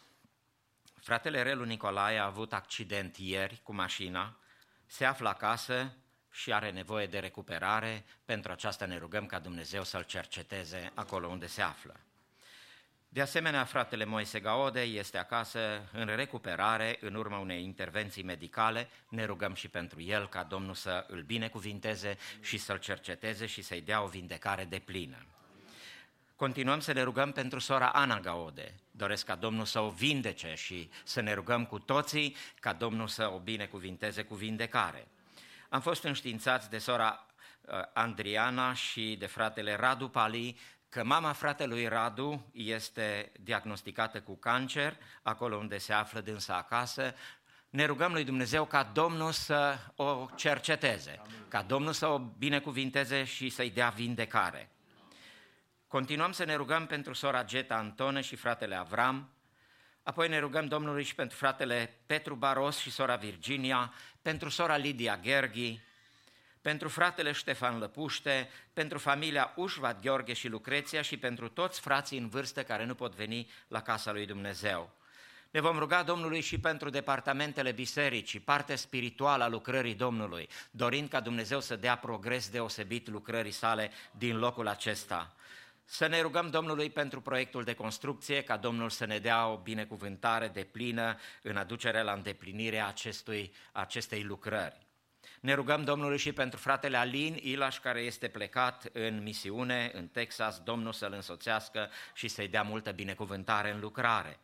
Fratele 1.01 1.41
Relu 1.41 1.63
Nicolae 1.63 2.17
a 2.17 2.25
avut 2.25 2.53
accident 2.53 3.17
ieri 3.17 3.59
cu 3.63 3.73
mașina, 3.73 4.37
se 4.85 5.05
află 5.05 5.29
acasă 5.29 5.95
și 6.31 6.53
are 6.53 6.71
nevoie 6.71 7.07
de 7.07 7.19
recuperare. 7.19 8.05
Pentru 8.25 8.51
aceasta 8.51 8.85
ne 8.85 8.97
rugăm 8.97 9.25
ca 9.25 9.39
Dumnezeu 9.39 9.83
să-l 9.83 10.03
cerceteze 10.03 10.91
acolo 10.93 11.27
unde 11.27 11.47
se 11.47 11.61
află. 11.61 11.99
De 13.13 13.21
asemenea, 13.21 13.63
fratele 13.63 14.05
Moise 14.05 14.39
Gaode 14.39 14.81
este 14.81 15.17
acasă 15.17 15.59
în 15.91 16.05
recuperare 16.05 16.97
în 17.01 17.15
urma 17.15 17.37
unei 17.37 17.63
intervenții 17.63 18.23
medicale. 18.23 18.89
Ne 19.09 19.25
rugăm 19.25 19.53
și 19.53 19.67
pentru 19.67 20.01
el 20.01 20.29
ca 20.29 20.43
Domnul 20.43 20.73
să 20.73 21.05
îl 21.07 21.21
binecuvinteze 21.21 22.17
și 22.41 22.57
să-l 22.57 22.77
cerceteze 22.77 23.45
și 23.45 23.61
să-i 23.61 23.81
dea 23.81 24.03
o 24.03 24.07
vindecare 24.07 24.65
de 24.65 24.79
plină. 24.79 25.25
Continuăm 26.35 26.79
să 26.79 26.93
ne 26.93 27.01
rugăm 27.01 27.31
pentru 27.31 27.59
sora 27.59 27.89
Ana 27.89 28.19
Gaode. 28.19 28.73
Doresc 28.91 29.25
ca 29.25 29.35
Domnul 29.35 29.65
să 29.65 29.79
o 29.79 29.89
vindece 29.89 30.53
și 30.55 30.89
să 31.03 31.21
ne 31.21 31.33
rugăm 31.33 31.65
cu 31.65 31.79
toții 31.79 32.35
ca 32.59 32.73
Domnul 32.73 33.07
să 33.07 33.31
o 33.33 33.39
binecuvinteze 33.39 34.23
cu 34.23 34.35
vindecare. 34.35 35.07
Am 35.69 35.81
fost 35.81 36.03
înștiințați 36.03 36.69
de 36.69 36.77
sora 36.77 37.25
uh, 37.61 37.73
Andriana 37.93 38.73
și 38.73 39.15
de 39.19 39.25
fratele 39.25 39.75
Radu 39.75 40.09
Pali 40.09 40.57
că 40.93 41.03
mama 41.03 41.31
fratelui 41.31 41.87
Radu 41.87 42.49
este 42.51 43.31
diagnosticată 43.39 44.21
cu 44.21 44.35
cancer, 44.35 44.97
acolo 45.21 45.57
unde 45.57 45.77
se 45.77 45.93
află 45.93 46.21
dânsa 46.21 46.55
acasă, 46.55 47.15
ne 47.69 47.85
rugăm 47.85 48.11
lui 48.11 48.23
Dumnezeu 48.23 48.65
ca 48.65 48.83
Domnul 48.83 49.31
să 49.31 49.77
o 49.95 50.27
cerceteze, 50.35 51.21
ca 51.47 51.61
Domnul 51.61 51.93
să 51.93 52.07
o 52.07 52.19
binecuvinteze 52.19 53.23
și 53.23 53.49
să-i 53.49 53.69
dea 53.69 53.89
vindecare. 53.89 54.69
Continuăm 55.87 56.31
să 56.31 56.43
ne 56.43 56.55
rugăm 56.55 56.85
pentru 56.85 57.13
sora 57.13 57.43
Geta 57.43 57.75
Antone 57.75 58.21
și 58.21 58.35
fratele 58.35 58.75
Avram, 58.75 59.29
apoi 60.03 60.29
ne 60.29 60.39
rugăm 60.39 60.65
Domnului 60.65 61.03
și 61.03 61.15
pentru 61.15 61.37
fratele 61.37 61.99
Petru 62.05 62.35
Baros 62.35 62.77
și 62.77 62.91
sora 62.91 63.15
Virginia, 63.15 63.93
pentru 64.21 64.49
sora 64.49 64.77
Lidia 64.77 65.17
Gherghi, 65.17 65.79
pentru 66.63 66.89
fratele 66.89 67.31
Ștefan 67.31 67.77
Lăpuște, 67.77 68.49
pentru 68.73 68.97
familia 68.97 69.53
Ușvat 69.55 70.01
Gheorghe 70.01 70.33
și 70.33 70.47
Lucreția 70.47 71.01
și 71.01 71.17
pentru 71.17 71.49
toți 71.49 71.79
frații 71.79 72.17
în 72.17 72.29
vârstă 72.29 72.63
care 72.63 72.85
nu 72.85 72.95
pot 72.95 73.15
veni 73.15 73.49
la 73.67 73.81
casa 73.81 74.11
lui 74.11 74.25
Dumnezeu. 74.25 74.91
Ne 75.51 75.59
vom 75.59 75.77
ruga 75.77 76.03
Domnului 76.03 76.41
și 76.41 76.59
pentru 76.59 76.89
departamentele 76.89 77.71
bisericii, 77.71 78.39
partea 78.39 78.75
spirituală 78.75 79.43
a 79.43 79.47
lucrării 79.47 79.93
Domnului, 79.93 80.49
dorind 80.71 81.09
ca 81.09 81.19
Dumnezeu 81.19 81.59
să 81.59 81.75
dea 81.75 81.97
progres 81.97 82.49
deosebit 82.49 83.09
lucrării 83.09 83.51
sale 83.51 83.91
din 84.11 84.37
locul 84.37 84.67
acesta. 84.67 85.35
Să 85.85 86.07
ne 86.07 86.21
rugăm 86.21 86.49
Domnului 86.49 86.89
pentru 86.89 87.21
proiectul 87.21 87.63
de 87.63 87.73
construcție, 87.73 88.43
ca 88.43 88.57
Domnul 88.57 88.89
să 88.89 89.05
ne 89.05 89.19
dea 89.19 89.47
o 89.47 89.57
binecuvântare 89.57 90.47
de 90.47 90.63
plină 90.63 91.19
în 91.41 91.57
aducerea 91.57 92.03
la 92.03 92.13
îndeplinire 92.13 92.79
acestui, 92.81 93.53
acestei 93.71 94.23
lucrări. 94.23 94.82
Ne 95.43 95.53
rugăm 95.53 95.83
Domnului 95.83 96.17
și 96.17 96.33
pentru 96.33 96.59
fratele 96.59 96.97
Alin 96.97 97.39
Ilaș, 97.41 97.79
care 97.79 97.99
este 97.99 98.27
plecat 98.27 98.89
în 98.93 99.23
misiune 99.23 99.91
în 99.93 100.07
Texas, 100.07 100.59
Domnul 100.59 100.93
să-l 100.93 101.13
însoțească 101.13 101.89
și 102.13 102.27
să-i 102.27 102.47
dea 102.47 102.61
multă 102.61 102.91
binecuvântare 102.91 103.71
în 103.71 103.79
lucrare. 103.79 104.39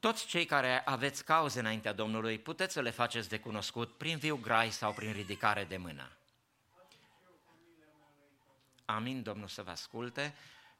Toți 0.00 0.26
cei 0.26 0.44
care 0.44 0.82
aveți 0.84 1.24
cauze 1.24 1.60
înaintea 1.60 1.92
Domnului, 1.92 2.38
puteți 2.38 2.72
să 2.72 2.80
le 2.80 2.90
faceți 2.90 3.28
de 3.28 3.38
cunoscut 3.38 3.96
prin 3.96 4.18
viu 4.18 4.36
grai 4.36 4.70
sau 4.70 4.92
prin 4.92 5.12
ridicare 5.12 5.64
de 5.64 5.76
mână. 5.76 6.10
Amin, 8.84 9.22
Domnul 9.22 9.48
să 9.48 9.62
vă 9.62 9.70
asculte 9.70 10.34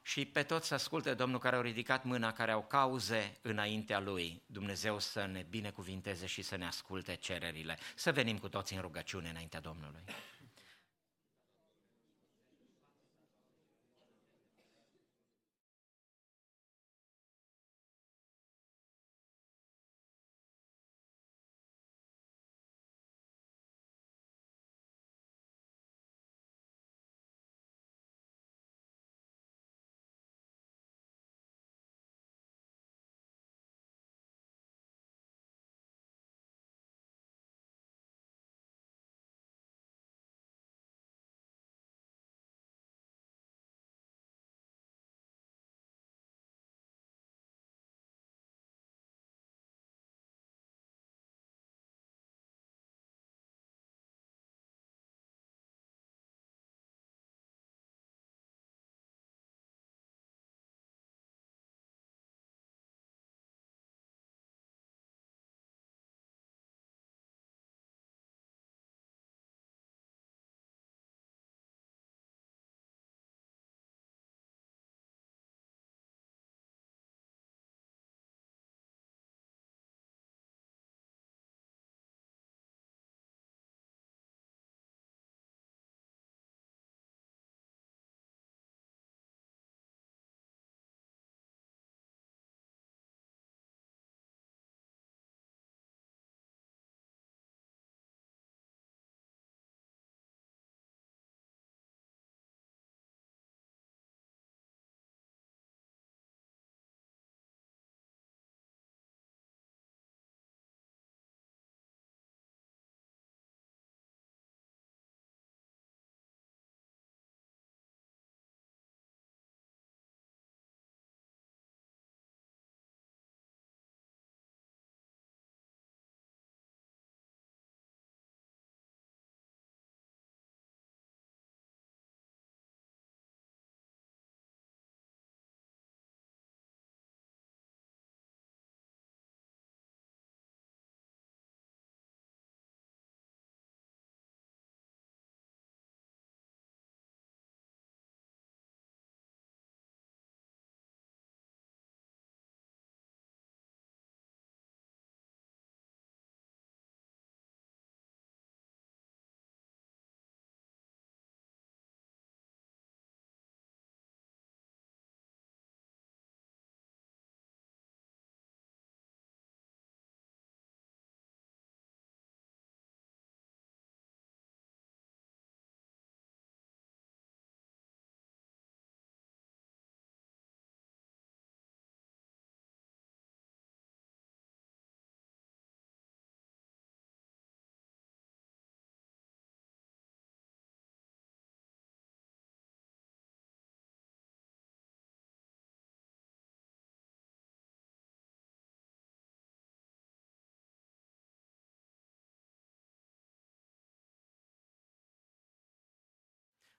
și 0.07 0.25
pe 0.25 0.43
toți 0.43 0.67
să 0.67 0.75
asculte 0.75 1.15
Domnul 1.15 1.39
care 1.39 1.57
au 1.57 1.63
ridicat 1.63 2.05
mâna, 2.05 2.33
care 2.33 2.51
au 2.51 2.63
cauze 2.63 3.39
înaintea 3.43 4.01
Lui. 4.01 4.43
Dumnezeu 4.47 4.99
să 4.99 5.27
ne 5.27 5.47
binecuvinteze 5.51 6.27
și 6.27 6.43
să 6.43 6.57
ne 6.57 6.67
asculte 6.67 7.15
cererile. 7.15 7.79
Să 7.95 8.13
venim 8.13 8.39
cu 8.39 8.49
toți 8.49 8.75
în 8.75 8.81
rugăciune 8.81 9.29
înaintea 9.29 9.61
Domnului. 9.61 10.05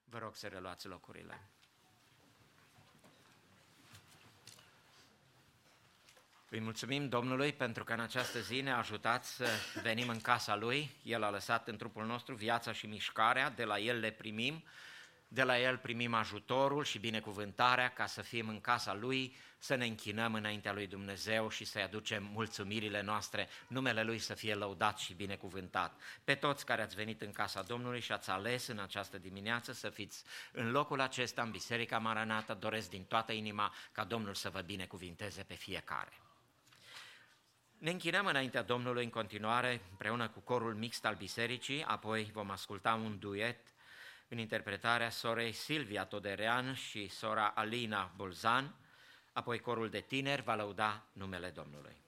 Vă 0.08 0.18
rog 0.18 0.36
să 0.36 0.46
reluați 0.46 0.86
locurile. 0.86 1.40
Îi 6.50 6.60
mulțumim 6.60 7.08
Domnului 7.08 7.52
pentru 7.52 7.84
că 7.84 7.92
în 7.92 8.00
această 8.00 8.40
zi 8.40 8.60
ne-a 8.60 8.76
ajutat 8.76 9.24
să 9.24 9.46
venim 9.82 10.08
în 10.08 10.20
casa 10.20 10.56
Lui. 10.56 10.90
El 11.02 11.22
a 11.22 11.30
lăsat 11.30 11.68
în 11.68 11.76
trupul 11.76 12.06
nostru 12.06 12.34
viața 12.34 12.72
și 12.72 12.86
mișcarea, 12.86 13.50
de 13.50 13.64
la 13.64 13.78
El 13.78 13.98
le 13.98 14.10
primim, 14.10 14.64
de 15.36 15.42
la 15.42 15.58
El 15.58 15.76
primim 15.76 16.14
ajutorul 16.14 16.84
și 16.84 16.98
binecuvântarea 16.98 17.88
ca 17.88 18.06
să 18.06 18.22
fim 18.22 18.48
în 18.48 18.60
casa 18.60 18.94
Lui, 18.94 19.36
să 19.58 19.74
ne 19.74 19.86
închinăm 19.86 20.34
înaintea 20.34 20.72
Lui 20.72 20.86
Dumnezeu 20.86 21.48
și 21.48 21.64
să-i 21.64 21.82
aducem 21.82 22.24
mulțumirile 22.32 23.02
noastre, 23.02 23.48
numele 23.66 24.02
Lui 24.02 24.18
să 24.18 24.34
fie 24.34 24.54
lăudat 24.54 24.98
și 24.98 25.14
binecuvântat. 25.14 26.00
Pe 26.24 26.34
toți 26.34 26.64
care 26.64 26.82
ați 26.82 26.94
venit 26.94 27.22
în 27.22 27.32
casa 27.32 27.62
Domnului 27.62 28.00
și 28.00 28.12
ați 28.12 28.30
ales 28.30 28.66
în 28.66 28.78
această 28.78 29.18
dimineață 29.18 29.72
să 29.72 29.88
fiți 29.88 30.24
în 30.52 30.70
locul 30.70 31.00
acesta, 31.00 31.42
în 31.42 31.50
Biserica 31.50 31.98
Maranată, 31.98 32.54
doresc 32.54 32.90
din 32.90 33.04
toată 33.04 33.32
inima 33.32 33.74
ca 33.92 34.04
Domnul 34.04 34.34
să 34.34 34.50
vă 34.50 34.60
binecuvinteze 34.60 35.42
pe 35.42 35.54
fiecare. 35.54 36.12
Ne 37.78 37.90
închinăm 37.90 38.26
înaintea 38.26 38.62
Domnului 38.62 39.04
în 39.04 39.10
continuare 39.10 39.80
împreună 39.90 40.28
cu 40.28 40.40
corul 40.40 40.74
mixt 40.74 41.04
al 41.04 41.14
bisericii, 41.14 41.84
apoi 41.84 42.30
vom 42.32 42.50
asculta 42.50 42.94
un 42.94 43.18
duet 43.18 43.74
în 44.28 44.38
interpretarea 44.38 45.10
sorei 45.10 45.52
Silvia 45.52 46.04
Toderean 46.04 46.74
și 46.74 47.08
sora 47.08 47.48
Alina 47.48 48.12
Bolzan, 48.16 48.74
apoi 49.32 49.58
corul 49.58 49.88
de 49.88 50.00
tineri 50.00 50.42
va 50.42 50.54
lăuda 50.54 51.06
numele 51.12 51.48
Domnului. 51.48 52.05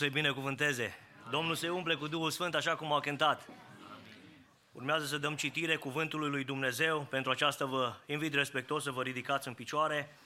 Să-i 0.00 0.10
binecuvânteze. 0.10 0.94
Domnul 1.30 1.54
se 1.54 1.68
umple 1.68 1.94
cu 1.94 2.06
Duhul 2.06 2.30
Sfânt 2.30 2.54
așa 2.54 2.76
cum 2.76 2.92
a 2.92 3.00
cântat. 3.00 3.48
Urmează 4.72 5.06
să 5.06 5.18
dăm 5.18 5.36
citire 5.36 5.76
cuvântului 5.76 6.30
lui 6.30 6.44
Dumnezeu. 6.44 7.06
Pentru 7.10 7.30
aceasta 7.30 7.64
vă 7.64 7.94
invit 8.06 8.34
respectos 8.34 8.82
să 8.82 8.90
vă 8.90 9.02
ridicați 9.02 9.48
în 9.48 9.54
picioare. 9.54 10.18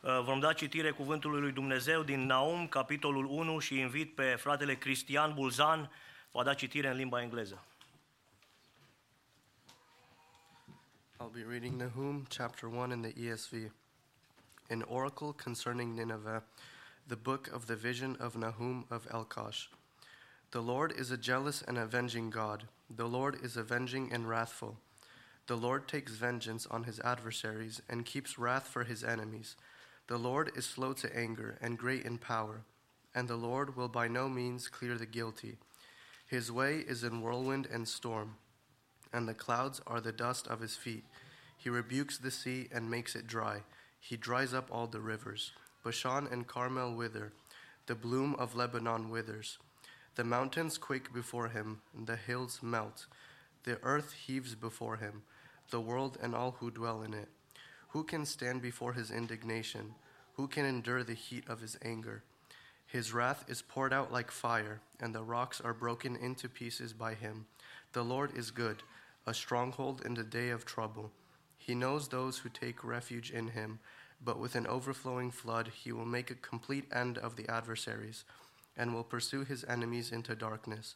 Uh, 0.00 0.20
Vom 0.24 0.40
da 0.40 0.52
citire 0.52 0.90
cuvântului 0.90 1.40
lui 1.40 1.52
Dumnezeu 1.52 2.02
din 2.02 2.26
Naum, 2.26 2.66
capitolul 2.66 3.24
1 3.24 3.58
și 3.58 3.78
invit 3.78 4.14
pe 4.14 4.34
fratele 4.38 4.74
Cristian 4.74 5.34
Bulzan, 5.34 5.90
va 6.30 6.42
da 6.42 6.54
citire 6.54 6.88
în 6.88 6.96
limba 6.96 7.22
engleză. 7.22 7.64
I'll 11.20 11.32
be 11.32 11.44
reading 11.48 11.80
Nahum 11.80 12.26
chapter 12.36 12.68
1 12.68 12.92
in 12.92 13.00
the 13.00 13.30
ESV. 13.30 13.72
An 14.68 14.84
oracle 14.88 15.34
concerning 15.44 15.98
Nineveh, 15.98 16.42
the 17.06 17.16
book 17.16 17.48
of 17.52 17.66
the 17.66 17.76
vision 17.76 18.16
of 18.20 18.36
Nahum 18.36 18.84
of 18.90 19.06
Elkosh. 19.10 19.66
The 20.50 20.60
Lord 20.60 20.92
is 20.92 21.10
a 21.10 21.16
jealous 21.16 21.62
and 21.62 21.76
avenging 21.78 22.30
God. 22.30 22.64
The 22.88 23.06
Lord 23.06 23.38
is 23.42 23.56
avenging 23.56 24.12
and 24.12 24.28
wrathful. 24.28 24.78
The 25.46 25.56
Lord 25.56 25.88
takes 25.88 26.12
vengeance 26.12 26.66
on 26.70 26.84
his 26.84 27.00
adversaries 27.00 27.82
and 27.88 28.06
keeps 28.06 28.38
wrath 28.38 28.68
for 28.68 28.84
his 28.84 29.04
enemies. 29.04 29.56
The 30.06 30.18
Lord 30.18 30.52
is 30.56 30.64
slow 30.64 30.92
to 30.94 31.16
anger 31.16 31.58
and 31.60 31.78
great 31.78 32.04
in 32.04 32.18
power, 32.18 32.62
and 33.14 33.28
the 33.28 33.36
Lord 33.36 33.76
will 33.76 33.88
by 33.88 34.08
no 34.08 34.28
means 34.28 34.68
clear 34.68 34.96
the 34.96 35.06
guilty. 35.06 35.58
His 36.26 36.50
way 36.50 36.78
is 36.78 37.04
in 37.04 37.20
whirlwind 37.20 37.66
and 37.70 37.86
storm 37.86 38.36
and 39.14 39.28
the 39.28 39.32
clouds 39.32 39.80
are 39.86 40.00
the 40.00 40.12
dust 40.12 40.48
of 40.48 40.60
his 40.60 40.74
feet. 40.74 41.04
He 41.56 41.70
rebukes 41.70 42.18
the 42.18 42.32
sea 42.32 42.68
and 42.72 42.90
makes 42.90 43.14
it 43.14 43.28
dry. 43.28 43.62
He 44.00 44.16
dries 44.16 44.52
up 44.52 44.68
all 44.70 44.88
the 44.88 45.00
rivers. 45.00 45.52
Bashan 45.84 46.26
and 46.30 46.46
Carmel 46.46 46.94
wither. 46.94 47.32
The 47.86 47.94
bloom 47.94 48.34
of 48.36 48.56
Lebanon 48.56 49.10
withers. 49.10 49.58
The 50.14 50.24
mountains 50.24 50.78
quake 50.78 51.12
before 51.12 51.48
him, 51.48 51.82
the 51.94 52.16
hills 52.16 52.60
melt. 52.62 53.06
The 53.64 53.78
earth 53.82 54.12
heaves 54.12 54.54
before 54.54 54.96
him, 54.96 55.22
the 55.70 55.80
world 55.80 56.16
and 56.22 56.34
all 56.34 56.52
who 56.60 56.70
dwell 56.70 57.02
in 57.02 57.12
it. 57.12 57.28
Who 57.88 58.02
can 58.04 58.24
stand 58.24 58.62
before 58.62 58.94
his 58.94 59.10
indignation? 59.10 59.94
Who 60.34 60.48
can 60.48 60.64
endure 60.64 61.04
the 61.04 61.14
heat 61.14 61.48
of 61.48 61.60
his 61.60 61.76
anger? 61.82 62.22
His 62.86 63.12
wrath 63.12 63.44
is 63.48 63.62
poured 63.62 63.92
out 63.92 64.12
like 64.12 64.30
fire, 64.30 64.80
and 65.00 65.14
the 65.14 65.22
rocks 65.22 65.60
are 65.60 65.74
broken 65.74 66.16
into 66.16 66.48
pieces 66.48 66.92
by 66.92 67.14
him. 67.14 67.46
The 67.92 68.04
Lord 68.04 68.36
is 68.36 68.50
good, 68.50 68.82
a 69.26 69.34
stronghold 69.34 70.02
in 70.04 70.14
the 70.14 70.24
day 70.24 70.50
of 70.50 70.64
trouble. 70.64 71.10
He 71.58 71.74
knows 71.74 72.08
those 72.08 72.38
who 72.38 72.48
take 72.48 72.84
refuge 72.84 73.30
in 73.30 73.48
him, 73.48 73.80
but 74.22 74.38
with 74.38 74.54
an 74.54 74.66
overflowing 74.66 75.30
flood 75.30 75.70
he 75.74 75.92
will 75.92 76.04
make 76.04 76.30
a 76.30 76.34
complete 76.34 76.86
end 76.92 77.18
of 77.18 77.36
the 77.36 77.48
adversaries, 77.48 78.24
and 78.76 78.92
will 78.92 79.04
pursue 79.04 79.44
his 79.44 79.64
enemies 79.64 80.12
into 80.12 80.34
darkness. 80.34 80.94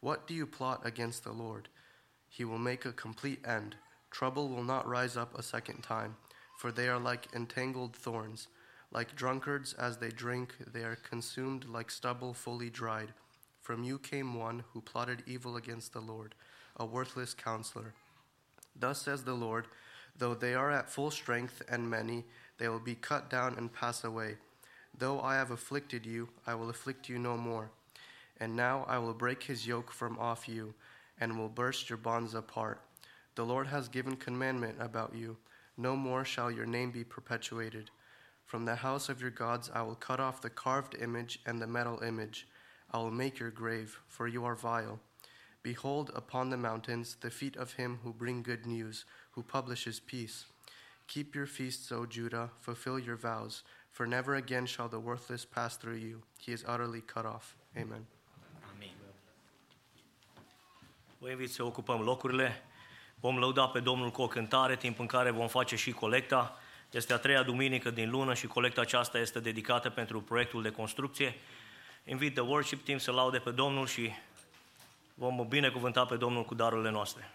What 0.00 0.26
do 0.26 0.34
you 0.34 0.46
plot 0.46 0.82
against 0.84 1.24
the 1.24 1.32
Lord? 1.32 1.68
He 2.28 2.44
will 2.44 2.58
make 2.58 2.84
a 2.84 2.92
complete 2.92 3.46
end. 3.46 3.76
Trouble 4.10 4.48
will 4.48 4.64
not 4.64 4.86
rise 4.86 5.16
up 5.16 5.36
a 5.36 5.42
second 5.42 5.82
time, 5.82 6.16
for 6.56 6.70
they 6.72 6.88
are 6.88 6.98
like 6.98 7.28
entangled 7.34 7.94
thorns. 7.94 8.48
Like 8.90 9.16
drunkards 9.16 9.74
as 9.74 9.98
they 9.98 10.10
drink, 10.10 10.54
they 10.72 10.82
are 10.82 10.96
consumed 10.96 11.66
like 11.66 11.90
stubble 11.90 12.32
fully 12.32 12.70
dried. 12.70 13.12
From 13.60 13.84
you 13.84 13.98
came 13.98 14.34
one 14.34 14.64
who 14.72 14.80
plotted 14.80 15.22
evil 15.26 15.56
against 15.56 15.92
the 15.92 16.00
Lord, 16.00 16.34
a 16.76 16.86
worthless 16.86 17.34
counselor. 17.34 17.92
Thus 18.74 19.02
says 19.02 19.24
the 19.24 19.34
Lord, 19.34 19.66
though 20.16 20.34
they 20.34 20.54
are 20.54 20.70
at 20.70 20.88
full 20.88 21.10
strength 21.10 21.62
and 21.68 21.90
many, 21.90 22.24
they 22.58 22.68
will 22.68 22.80
be 22.80 22.94
cut 22.94 23.30
down 23.30 23.54
and 23.56 23.72
pass 23.72 24.04
away. 24.04 24.36
Though 24.96 25.20
I 25.20 25.36
have 25.36 25.50
afflicted 25.50 26.04
you, 26.04 26.28
I 26.46 26.54
will 26.54 26.70
afflict 26.70 27.08
you 27.08 27.18
no 27.18 27.36
more. 27.36 27.70
And 28.40 28.54
now 28.54 28.84
I 28.88 28.98
will 28.98 29.14
break 29.14 29.44
his 29.44 29.66
yoke 29.66 29.90
from 29.90 30.18
off 30.18 30.48
you, 30.48 30.74
and 31.20 31.38
will 31.38 31.48
burst 31.48 31.88
your 31.88 31.96
bonds 31.96 32.34
apart. 32.34 32.80
The 33.34 33.44
Lord 33.44 33.68
has 33.68 33.88
given 33.88 34.16
commandment 34.16 34.76
about 34.80 35.14
you. 35.14 35.36
No 35.76 35.94
more 35.94 36.24
shall 36.24 36.50
your 36.50 36.66
name 36.66 36.90
be 36.90 37.04
perpetuated. 37.04 37.90
From 38.44 38.64
the 38.64 38.76
house 38.76 39.08
of 39.08 39.20
your 39.20 39.30
gods 39.30 39.70
I 39.72 39.82
will 39.82 39.94
cut 39.94 40.20
off 40.20 40.40
the 40.40 40.50
carved 40.50 40.96
image 41.00 41.38
and 41.46 41.60
the 41.60 41.66
metal 41.66 42.02
image. 42.02 42.48
I 42.90 42.98
will 42.98 43.10
make 43.10 43.38
your 43.38 43.50
grave, 43.50 44.00
for 44.08 44.26
you 44.26 44.44
are 44.44 44.54
vile. 44.54 44.98
Behold 45.62 46.10
upon 46.14 46.50
the 46.50 46.56
mountains 46.56 47.16
the 47.20 47.30
feet 47.30 47.56
of 47.56 47.74
him 47.74 47.98
who 48.02 48.12
bring 48.12 48.42
good 48.42 48.64
news, 48.66 49.04
who 49.32 49.42
publishes 49.42 50.00
peace. 50.00 50.46
Keep 51.12 51.34
your 51.34 51.46
feasts, 51.46 51.90
O 51.90 52.04
Judah, 52.10 52.50
fulfill 52.60 52.98
your 52.98 53.16
vows, 53.16 53.64
for 53.90 54.06
never 54.06 54.34
again 54.34 54.66
shall 54.66 54.88
the 54.88 54.98
worthless 54.98 55.44
pass 55.44 55.76
through 55.76 55.96
you. 55.96 56.22
He 56.44 56.52
is 56.52 56.62
utterly 56.62 57.00
cut 57.00 57.24
off. 57.24 57.54
Amen. 57.76 58.06
Amin. 58.74 58.92
Vă 61.18 61.30
invit 61.30 61.50
să 61.50 61.62
ocupăm 61.62 62.00
locurile. 62.00 62.62
Vom 63.20 63.38
lăuda 63.38 63.68
pe 63.68 63.80
Domnul 63.80 64.10
cu 64.10 64.22
o 64.22 64.26
cântare, 64.26 64.76
timp 64.76 64.98
în 64.98 65.06
care 65.06 65.30
vom 65.30 65.48
face 65.48 65.76
și 65.76 65.92
colecta. 65.92 66.58
Este 66.90 67.12
a 67.12 67.18
treia 67.18 67.42
duminică 67.42 67.90
din 67.90 68.10
lună 68.10 68.34
și 68.34 68.46
colecta 68.46 68.80
aceasta 68.80 69.18
este 69.18 69.40
dedicată 69.40 69.90
pentru 69.90 70.20
proiectul 70.20 70.62
de 70.62 70.70
construcție. 70.70 71.34
Invit 72.04 72.34
the 72.34 72.42
worship 72.42 72.84
team 72.84 72.98
să 72.98 73.12
laude 73.12 73.38
pe 73.38 73.50
Domnul 73.50 73.86
și 73.86 74.12
vom 75.14 75.48
binecuvânta 75.48 76.06
pe 76.06 76.16
Domnul 76.16 76.44
cu 76.44 76.54
darurile 76.54 76.90
noastre. 76.90 77.32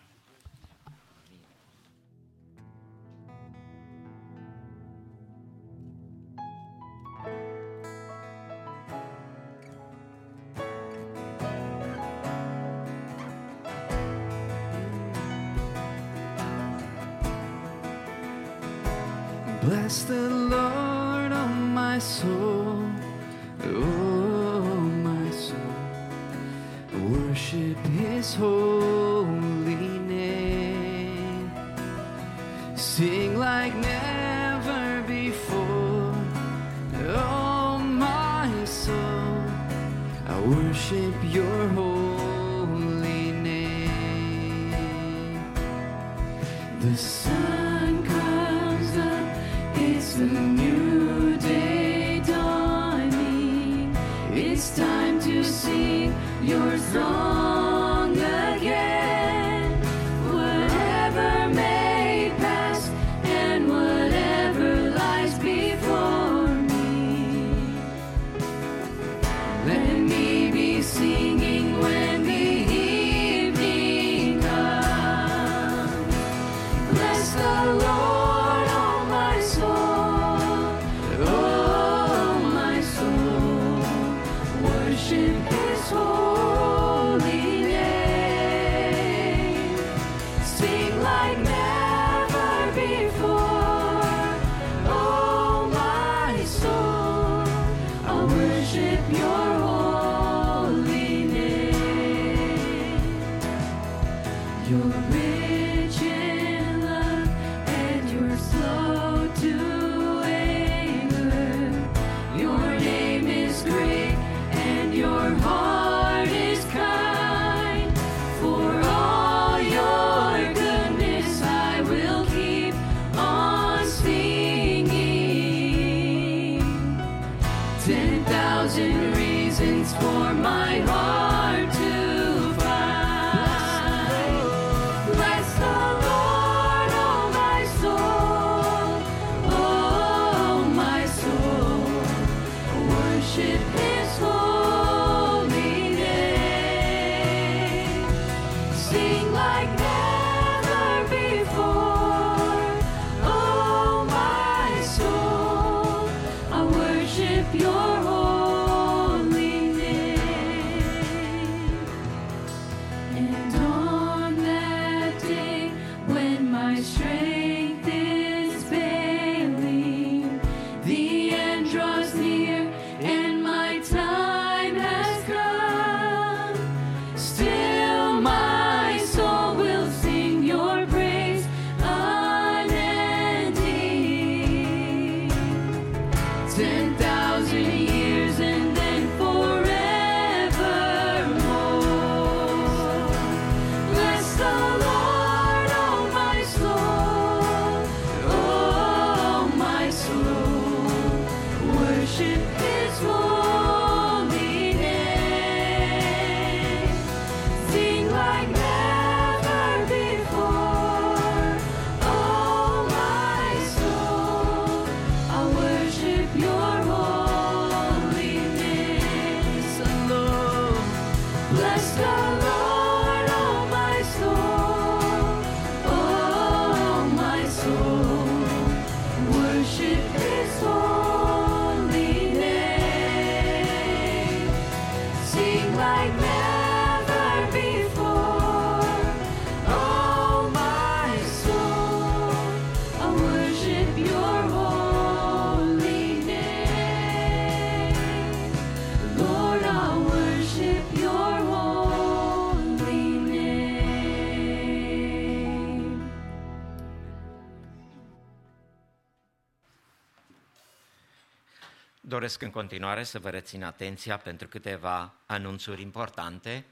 Doresc 262.24 262.42
în 262.42 262.50
continuare 262.50 263.04
să 263.04 263.20
vă 263.20 263.30
rețin 263.30 263.64
atenția 263.64 264.18
pentru 264.18 264.48
câteva 264.48 265.14
anunțuri 265.26 265.82
importante 265.82 266.66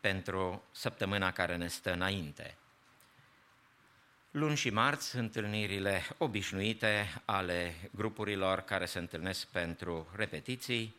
pentru 0.00 0.62
săptămâna 0.70 1.32
care 1.32 1.56
ne 1.56 1.68
stă 1.68 1.92
înainte. 1.92 2.56
Luni 4.30 4.56
și 4.56 4.70
marți, 4.70 5.16
întâlnirile 5.16 6.02
obișnuite 6.18 7.22
ale 7.24 7.74
grupurilor 7.94 8.60
care 8.60 8.86
se 8.86 8.98
întâlnesc 8.98 9.46
pentru 9.46 10.08
repetiții. 10.14 10.94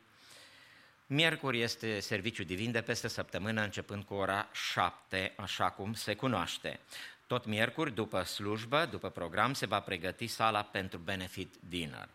Miercuri 1.07 1.61
este 1.61 1.99
serviciu 1.99 2.43
divin 2.43 2.71
de 2.71 2.81
peste 2.81 3.07
săptămână, 3.07 3.61
începând 3.61 4.03
cu 4.03 4.13
ora 4.13 4.49
7, 4.51 5.33
așa 5.37 5.69
cum 5.69 5.93
se 5.93 6.15
cunoaște. 6.15 6.79
Tot 7.27 7.45
miercuri, 7.45 7.93
după 7.93 8.23
slujbă, 8.23 8.85
după 8.85 9.09
program, 9.09 9.53
se 9.53 9.65
va 9.65 9.79
pregăti 9.79 10.27
sala 10.27 10.63
pentru 10.63 10.99
benefit 10.99 11.55
dinner. 11.59 12.09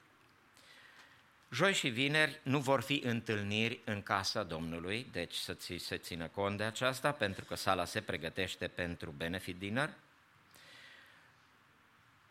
Joi 1.54 1.74
și 1.74 1.88
vineri 1.88 2.40
nu 2.42 2.58
vor 2.58 2.80
fi 2.82 3.02
întâlniri 3.04 3.80
în 3.84 4.02
casa 4.02 4.42
Domnului, 4.42 5.06
deci 5.12 5.34
să 5.34 5.54
ți 5.54 5.76
se 5.76 5.96
țină 5.96 6.26
cont 6.26 6.56
de 6.56 6.64
aceasta, 6.64 7.12
pentru 7.12 7.44
că 7.44 7.54
sala 7.54 7.84
se 7.84 8.00
pregătește 8.00 8.68
pentru 8.68 9.10
benefit 9.10 9.58
dinner. 9.58 9.90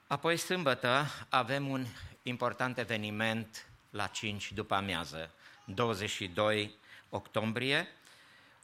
Apoi, 0.07 0.37
sâmbătă, 0.37 1.05
avem 1.29 1.69
un 1.69 1.85
important 2.23 2.77
eveniment 2.77 3.67
la 3.89 4.07
5 4.07 4.51
după 4.51 4.75
amiază, 4.75 5.31
22 5.65 6.75
octombrie, 7.09 7.87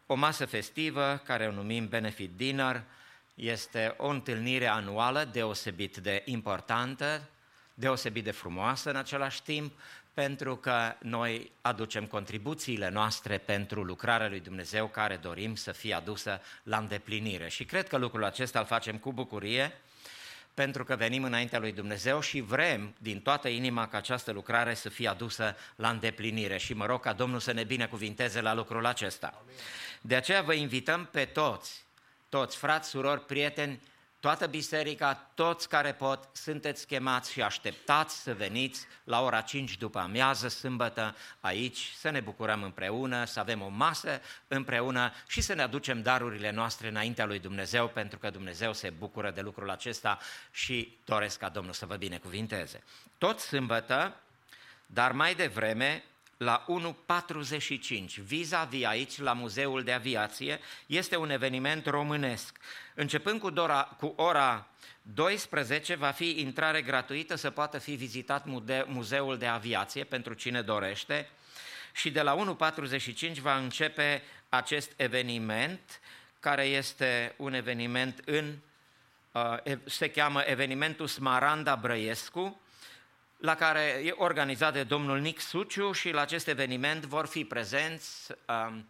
o 0.06 0.16
masă 0.16 0.46
festivă 0.46 1.22
care 1.24 1.48
o 1.48 1.52
numim 1.52 1.88
Benefit 1.88 2.32
Dinner, 2.36 2.84
este 3.36 3.94
o 3.98 4.08
întâlnire 4.08 4.68
anuală 4.68 5.24
deosebit 5.24 5.98
de 5.98 6.22
importantă, 6.26 7.30
deosebit 7.74 8.24
de 8.24 8.32
frumoasă 8.32 8.90
în 8.90 8.96
același 8.96 9.44
timp, 9.44 9.74
pentru 10.18 10.56
că 10.56 10.96
noi 11.00 11.52
aducem 11.62 12.06
contribuțiile 12.06 12.90
noastre 12.90 13.38
pentru 13.38 13.84
lucrarea 13.84 14.28
lui 14.28 14.40
Dumnezeu 14.40 14.88
care 14.88 15.16
dorim 15.16 15.56
să 15.56 15.72
fie 15.72 15.94
adusă 15.94 16.42
la 16.64 16.78
îndeplinire. 16.78 17.50
Și 17.50 17.66
cred 17.66 17.88
că 17.88 17.98
lucrul 17.98 18.24
acesta 18.24 18.60
îl 18.60 18.66
facem 18.66 18.98
cu 18.98 19.14
bucurie, 19.14 19.82
pentru 20.54 20.84
că 20.84 20.96
venim 20.96 21.24
înaintea 21.24 21.60
lui 21.60 21.72
Dumnezeu 21.72 22.20
și 22.20 22.42
vrem 22.42 22.96
din 23.00 23.22
toată 23.22 23.48
inima 23.48 23.88
ca 23.88 23.98
această 23.98 24.32
lucrare 24.32 24.74
să 24.74 24.90
fie 24.90 25.08
adusă 25.08 25.56
la 25.76 25.90
îndeplinire 25.90 26.58
și 26.58 26.74
mă 26.74 26.86
rog 26.86 27.02
ca 27.02 27.14
Domnul 27.14 27.40
să 27.40 27.52
ne 27.52 27.64
binecuvinteze 27.64 28.42
la 28.42 28.54
lucrul 28.54 28.86
acesta. 28.86 29.44
De 30.02 30.16
aceea 30.16 30.42
vă 30.42 30.54
invităm 30.54 31.10
pe 31.12 31.26
toți, 31.26 31.86
toți 32.30 32.58
frați, 32.58 32.90
surori, 32.90 33.26
prieteni, 33.26 33.80
toată 34.28 34.48
biserica, 34.48 35.14
toți 35.14 35.70
care 35.70 35.94
pot, 35.94 36.30
sunteți 36.34 36.88
chemați 36.88 37.32
și 37.32 37.42
așteptați 37.42 38.22
să 38.22 38.34
veniți 38.34 38.86
la 39.04 39.22
ora 39.22 39.42
5 39.42 39.78
după 39.78 40.00
amiază, 40.00 40.48
sâmbătă, 40.48 41.16
aici, 41.40 41.92
să 41.96 42.10
ne 42.10 42.20
bucurăm 42.20 42.64
împreună, 42.64 43.26
să 43.26 43.40
avem 43.40 43.62
o 43.62 43.68
masă 43.68 44.22
împreună 44.48 45.14
și 45.28 45.42
să 45.42 45.54
ne 45.54 45.62
aducem 45.62 46.02
darurile 46.02 46.52
noastre 46.52 46.88
înaintea 46.88 47.26
lui 47.26 47.40
Dumnezeu, 47.40 47.88
pentru 47.88 48.18
că 48.18 48.30
Dumnezeu 48.30 48.74
se 48.74 48.90
bucură 48.90 49.32
de 49.32 49.42
lucrul 49.42 49.70
acesta 49.70 50.20
și 50.52 50.98
doresc 51.06 51.40
ca 51.40 51.50
Domnul 51.50 51.74
să 51.74 51.86
vă 51.86 51.96
binecuvinteze. 51.96 52.84
Tot 53.18 53.40
sâmbătă, 53.40 54.16
dar 54.86 55.12
mai 55.12 55.36
devreme, 55.36 56.04
la 56.38 56.66
1.45, 56.66 58.16
vis-a-vis 58.16 58.86
aici, 58.86 59.18
la 59.18 59.34
Muzeul 59.34 59.84
de 59.84 59.92
Aviație, 59.92 60.60
este 60.86 61.16
un 61.16 61.30
eveniment 61.30 61.86
românesc. 61.86 62.58
Începând 63.00 63.40
cu, 63.40 63.50
dora, 63.50 63.84
cu 64.00 64.14
ora 64.16 64.68
12 65.02 65.96
va 65.96 66.12
fi 66.12 66.40
intrare 66.40 66.82
gratuită 66.82 67.36
să 67.36 67.50
poată 67.50 67.78
fi 67.78 67.96
vizitat 67.96 68.46
mude, 68.46 68.86
Muzeul 68.88 69.38
de 69.38 69.46
Aviație 69.46 70.04
pentru 70.04 70.34
cine 70.34 70.62
dorește. 70.62 71.30
Și 71.94 72.12
de 72.12 72.22
la 72.22 72.58
1.45 73.26 73.32
va 73.42 73.58
începe 73.58 74.24
acest 74.50 74.92
eveniment 74.96 76.00
care 76.40 76.64
este 76.64 77.34
un 77.38 77.54
eveniment 77.54 78.22
în, 78.26 78.54
uh, 79.32 79.78
se 79.86 80.10
cheamă 80.10 80.42
evenimentul 80.46 81.08
Smaranda 81.08 81.76
Brăiescu, 81.76 82.62
la 83.38 83.56
care 83.56 84.02
e 84.04 84.14
organizat 84.16 84.74
de 84.74 84.84
domnul 84.84 85.20
Nick 85.20 85.40
Suciu 85.40 85.92
și 85.92 86.12
la 86.12 86.22
acest 86.22 86.48
eveniment 86.48 87.06
vor 87.06 87.28
fi 87.28 87.46
prezenți 87.46 88.32
um, 88.48 88.86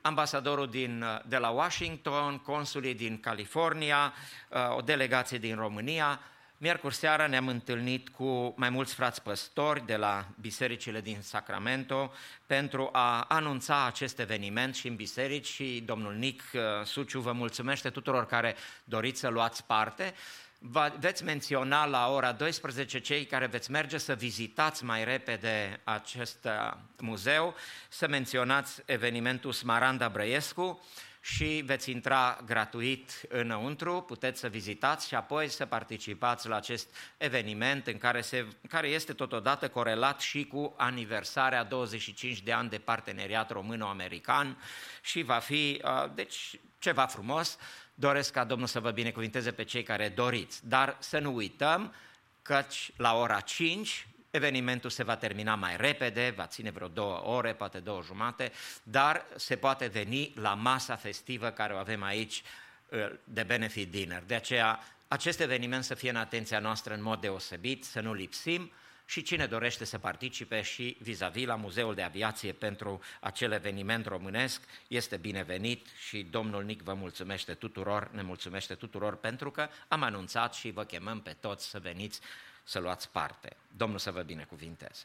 ambasadorul 0.00 0.70
din, 0.70 1.04
de 1.26 1.36
la 1.36 1.48
Washington, 1.48 2.38
consulii 2.38 2.94
din 2.94 3.20
California, 3.20 4.12
uh, 4.48 4.76
o 4.76 4.80
delegație 4.80 5.38
din 5.38 5.56
România. 5.56 6.20
Miercuri 6.62 6.94
seara 6.94 7.26
ne-am 7.26 7.48
întâlnit 7.48 8.08
cu 8.08 8.54
mai 8.56 8.70
mulți 8.70 8.94
frați 8.94 9.22
păstori 9.22 9.86
de 9.86 9.96
la 9.96 10.26
bisericile 10.40 11.00
din 11.00 11.18
Sacramento 11.20 12.12
pentru 12.46 12.88
a 12.92 13.20
anunța 13.20 13.86
acest 13.86 14.18
eveniment 14.18 14.74
și 14.74 14.88
în 14.88 14.96
biserici 14.96 15.46
și 15.46 15.82
domnul 15.86 16.14
Nic 16.14 16.42
uh, 16.52 16.60
Suciu 16.84 17.20
vă 17.20 17.32
mulțumește 17.32 17.90
tuturor 17.90 18.26
care 18.26 18.54
doriți 18.84 19.20
să 19.20 19.28
luați 19.28 19.64
parte. 19.64 20.14
Va, 20.62 20.94
veți 20.98 21.24
menționa 21.24 21.84
la 21.84 22.08
ora 22.12 22.32
12 22.32 23.00
cei 23.00 23.24
care 23.24 23.46
veți 23.46 23.70
merge 23.70 23.98
să 23.98 24.14
vizitați 24.14 24.84
mai 24.84 25.04
repede 25.04 25.80
acest 25.84 26.44
uh, 26.44 26.76
muzeu, 26.98 27.54
să 27.88 28.08
menționați 28.08 28.82
evenimentul 28.84 29.52
Smaranda 29.52 30.08
Brăiescu 30.08 30.84
și 31.20 31.62
veți 31.66 31.90
intra 31.90 32.38
gratuit 32.46 33.20
înăuntru, 33.28 34.00
puteți 34.00 34.40
să 34.40 34.48
vizitați 34.48 35.08
și 35.08 35.14
apoi 35.14 35.48
să 35.48 35.66
participați 35.66 36.48
la 36.48 36.56
acest 36.56 36.96
eveniment 37.16 37.86
în 37.86 37.98
care, 37.98 38.20
se, 38.20 38.46
care 38.68 38.88
este 38.88 39.12
totodată 39.12 39.68
corelat 39.68 40.20
și 40.20 40.46
cu 40.46 40.74
aniversarea 40.76 41.64
25 41.64 42.42
de 42.42 42.52
ani 42.52 42.68
de 42.68 42.78
parteneriat 42.78 43.50
româno-american 43.50 44.62
și 45.02 45.22
va 45.22 45.38
fi, 45.38 45.82
uh, 45.84 46.10
deci, 46.14 46.60
ceva 46.78 47.06
frumos. 47.06 47.58
Doresc 48.00 48.32
ca 48.32 48.44
Domnul 48.44 48.66
să 48.66 48.80
vă 48.80 48.90
binecuvinteze 48.90 49.52
pe 49.52 49.64
cei 49.64 49.82
care 49.82 50.08
doriți, 50.08 50.68
dar 50.68 50.96
să 50.98 51.18
nu 51.18 51.34
uităm 51.34 51.94
căci 52.42 52.90
la 52.96 53.14
ora 53.14 53.40
5 53.40 54.06
evenimentul 54.30 54.90
se 54.90 55.02
va 55.02 55.16
termina 55.16 55.54
mai 55.54 55.76
repede, 55.76 56.32
va 56.36 56.46
ține 56.46 56.70
vreo 56.70 56.88
două 56.88 57.24
ore, 57.24 57.54
poate 57.54 57.78
două 57.78 58.02
jumate, 58.02 58.52
dar 58.82 59.24
se 59.36 59.56
poate 59.56 59.86
veni 59.86 60.32
la 60.34 60.54
masa 60.54 60.96
festivă 60.96 61.50
care 61.50 61.72
o 61.72 61.76
avem 61.76 62.02
aici 62.02 62.42
uh, 62.88 63.10
de 63.24 63.42
benefit 63.42 63.90
dinner. 63.90 64.22
De 64.26 64.34
aceea, 64.34 64.80
acest 65.08 65.40
eveniment 65.40 65.84
să 65.84 65.94
fie 65.94 66.10
în 66.10 66.16
atenția 66.16 66.58
noastră 66.58 66.94
în 66.94 67.02
mod 67.02 67.20
deosebit, 67.20 67.84
să 67.84 68.00
nu 68.00 68.12
lipsim 68.12 68.72
și 69.10 69.22
cine 69.22 69.46
dorește 69.46 69.84
să 69.84 69.98
participe 69.98 70.62
și 70.62 70.96
vis-a-vis 71.00 71.46
la 71.46 71.54
Muzeul 71.54 71.94
de 71.94 72.02
Aviație 72.02 72.52
pentru 72.52 73.00
acel 73.20 73.52
eveniment 73.52 74.06
românesc, 74.06 74.62
este 74.88 75.16
binevenit 75.16 75.86
și 76.08 76.22
domnul 76.30 76.64
Nic 76.64 76.82
vă 76.82 76.94
mulțumește 76.94 77.54
tuturor, 77.54 78.10
ne 78.12 78.22
mulțumește 78.22 78.74
tuturor 78.74 79.16
pentru 79.16 79.50
că 79.50 79.68
am 79.88 80.02
anunțat 80.02 80.54
și 80.54 80.70
vă 80.70 80.84
chemăm 80.84 81.20
pe 81.20 81.36
toți 81.40 81.68
să 81.68 81.78
veniți 81.78 82.20
să 82.64 82.78
luați 82.78 83.08
parte. 83.08 83.56
Domnul 83.76 83.98
să 83.98 84.10
vă 84.10 84.22
binecuvinteze. 84.22 85.04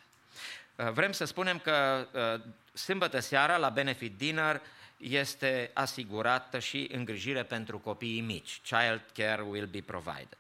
Uh, 0.76 0.92
Vrem 0.92 1.12
să 1.12 1.26
spunem 1.26 1.60
că 1.60 2.08
uh, 2.12 2.52
sâmbătă 2.74 3.20
seara 3.20 3.58
la 3.58 3.70
Benefit 3.70 4.18
Dinner 4.18 4.62
este 4.98 5.72
asigurată 5.74 6.60
și 6.60 6.90
îngrijire 6.92 7.44
pentru 7.44 7.80
copiii 7.80 8.22
mici. 8.22 8.62
Child 8.64 9.02
care 9.14 9.42
will 9.42 9.66
be 9.66 9.82
provided. 9.82 10.38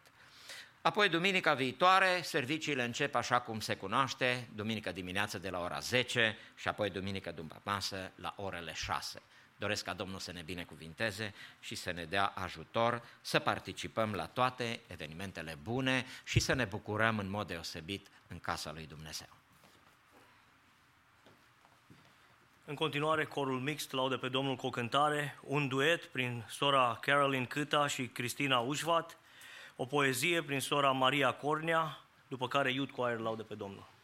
Apoi, 0.86 1.10
duminica 1.10 1.54
viitoare, 1.54 2.22
serviciile 2.22 2.84
încep 2.84 3.16
așa 3.16 3.42
cum 3.42 3.60
se 3.60 3.76
cunoaște, 3.76 4.48
duminică 4.56 4.92
dimineață 4.92 5.38
de 5.38 5.50
la 5.50 5.60
ora 5.60 5.80
10 5.80 6.38
și 6.56 6.68
apoi 6.68 6.90
duminică 6.90 7.32
după 7.32 7.62
masă 7.64 8.12
la 8.16 8.34
orele 8.38 8.74
6. 8.74 9.22
Doresc 9.58 9.84
ca 9.84 9.94
Domnul 9.94 10.20
să 10.20 10.32
ne 10.32 10.42
binecuvinteze 10.42 11.34
și 11.60 11.76
să 11.76 11.92
ne 11.92 12.04
dea 12.04 12.26
ajutor 12.26 13.02
să 13.22 13.40
participăm 13.40 14.14
la 14.14 14.26
toate 14.26 14.80
evenimentele 14.88 15.58
bune 15.64 16.06
și 16.24 16.40
să 16.40 16.54
ne 16.54 16.66
bucurăm 16.66 17.20
în 17.20 17.30
mod 17.30 17.48
deosebit 17.48 18.08
în 18.28 18.40
casa 18.40 18.72
lui 18.72 18.86
Dumnezeu. 18.88 19.30
În 22.66 22.76
continuare, 22.76 23.26
corul 23.26 23.60
mixt 23.60 23.92
laude 23.92 24.16
pe 24.16 24.30
Domnul 24.30 24.56
cu 24.56 24.68
o 24.68 24.70
cântare, 24.70 25.40
un 25.42 25.68
duet 25.68 26.04
prin 26.04 26.46
sora 26.50 26.98
Carolyn 27.02 27.46
Câta 27.46 27.88
și 27.88 28.08
Cristina 28.08 28.60
Ușvat, 28.60 29.18
o 29.76 29.86
poezie 29.86 30.42
prin 30.44 30.62
sora 30.62 30.92
Maria 30.92 31.32
Cornea, 31.32 31.98
după 32.28 32.48
care 32.48 32.72
Youth 32.72 32.92
Choir 32.92 33.20
laude 33.20 33.44
pe 33.44 33.56
Domnul. 33.56 33.95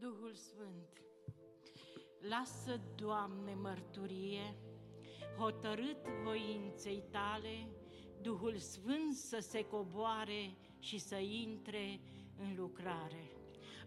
Duhul 0.00 0.34
Sfânt, 0.34 1.02
lasă, 2.28 2.80
Doamne, 2.94 3.54
mărturie, 3.54 4.54
hotărât 5.38 6.06
voinței 6.24 7.02
tale, 7.10 7.68
Duhul 8.22 8.56
Sfânt 8.58 9.14
să 9.14 9.38
se 9.40 9.64
coboare 9.64 10.56
și 10.78 10.98
să 10.98 11.16
intre 11.16 12.00
în 12.36 12.54
lucrare. 12.56 13.30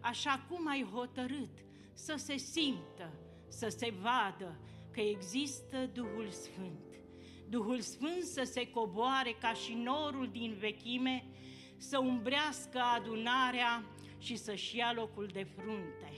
Așa 0.00 0.46
cum 0.48 0.68
ai 0.68 0.90
hotărât 0.92 1.64
să 1.92 2.14
se 2.16 2.36
simtă, 2.36 3.12
să 3.48 3.68
se 3.68 3.94
vadă 4.02 4.60
că 4.90 5.00
există 5.00 5.86
Duhul 5.86 6.30
Sfânt. 6.30 6.94
Duhul 7.48 7.80
Sfânt 7.80 8.22
să 8.22 8.42
se 8.42 8.70
coboare 8.70 9.36
ca 9.40 9.52
și 9.52 9.74
norul 9.74 10.28
din 10.28 10.56
vechime, 10.58 11.24
să 11.76 11.98
umbrească 11.98 12.78
adunarea 12.78 13.93
și 14.24 14.36
să-și 14.36 14.76
ia 14.76 14.92
locul 14.94 15.28
de 15.32 15.46
frunte, 15.56 16.12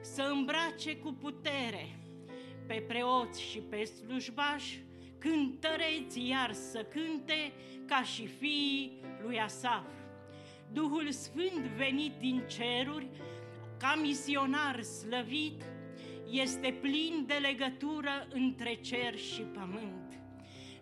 să 0.00 0.22
îmbrace 0.22 0.96
cu 0.96 1.12
putere 1.12 1.98
pe 2.66 2.84
preoți 2.88 3.42
și 3.42 3.58
pe 3.58 3.84
slujbași, 3.84 4.82
cântăreți 5.18 6.26
iar 6.28 6.52
să 6.52 6.84
cânte 6.84 7.52
ca 7.86 8.02
și 8.02 8.26
fiii 8.26 9.00
lui 9.22 9.40
Asaf. 9.40 9.86
Duhul 10.72 11.10
Sfânt 11.10 11.66
venit 11.76 12.12
din 12.18 12.42
ceruri, 12.46 13.08
ca 13.78 13.98
misionar 14.02 14.82
slăvit, 14.82 15.62
este 16.30 16.78
plin 16.80 17.24
de 17.26 17.34
legătură 17.34 18.28
între 18.32 18.74
cer 18.74 19.16
și 19.16 19.40
pământ. 19.40 20.20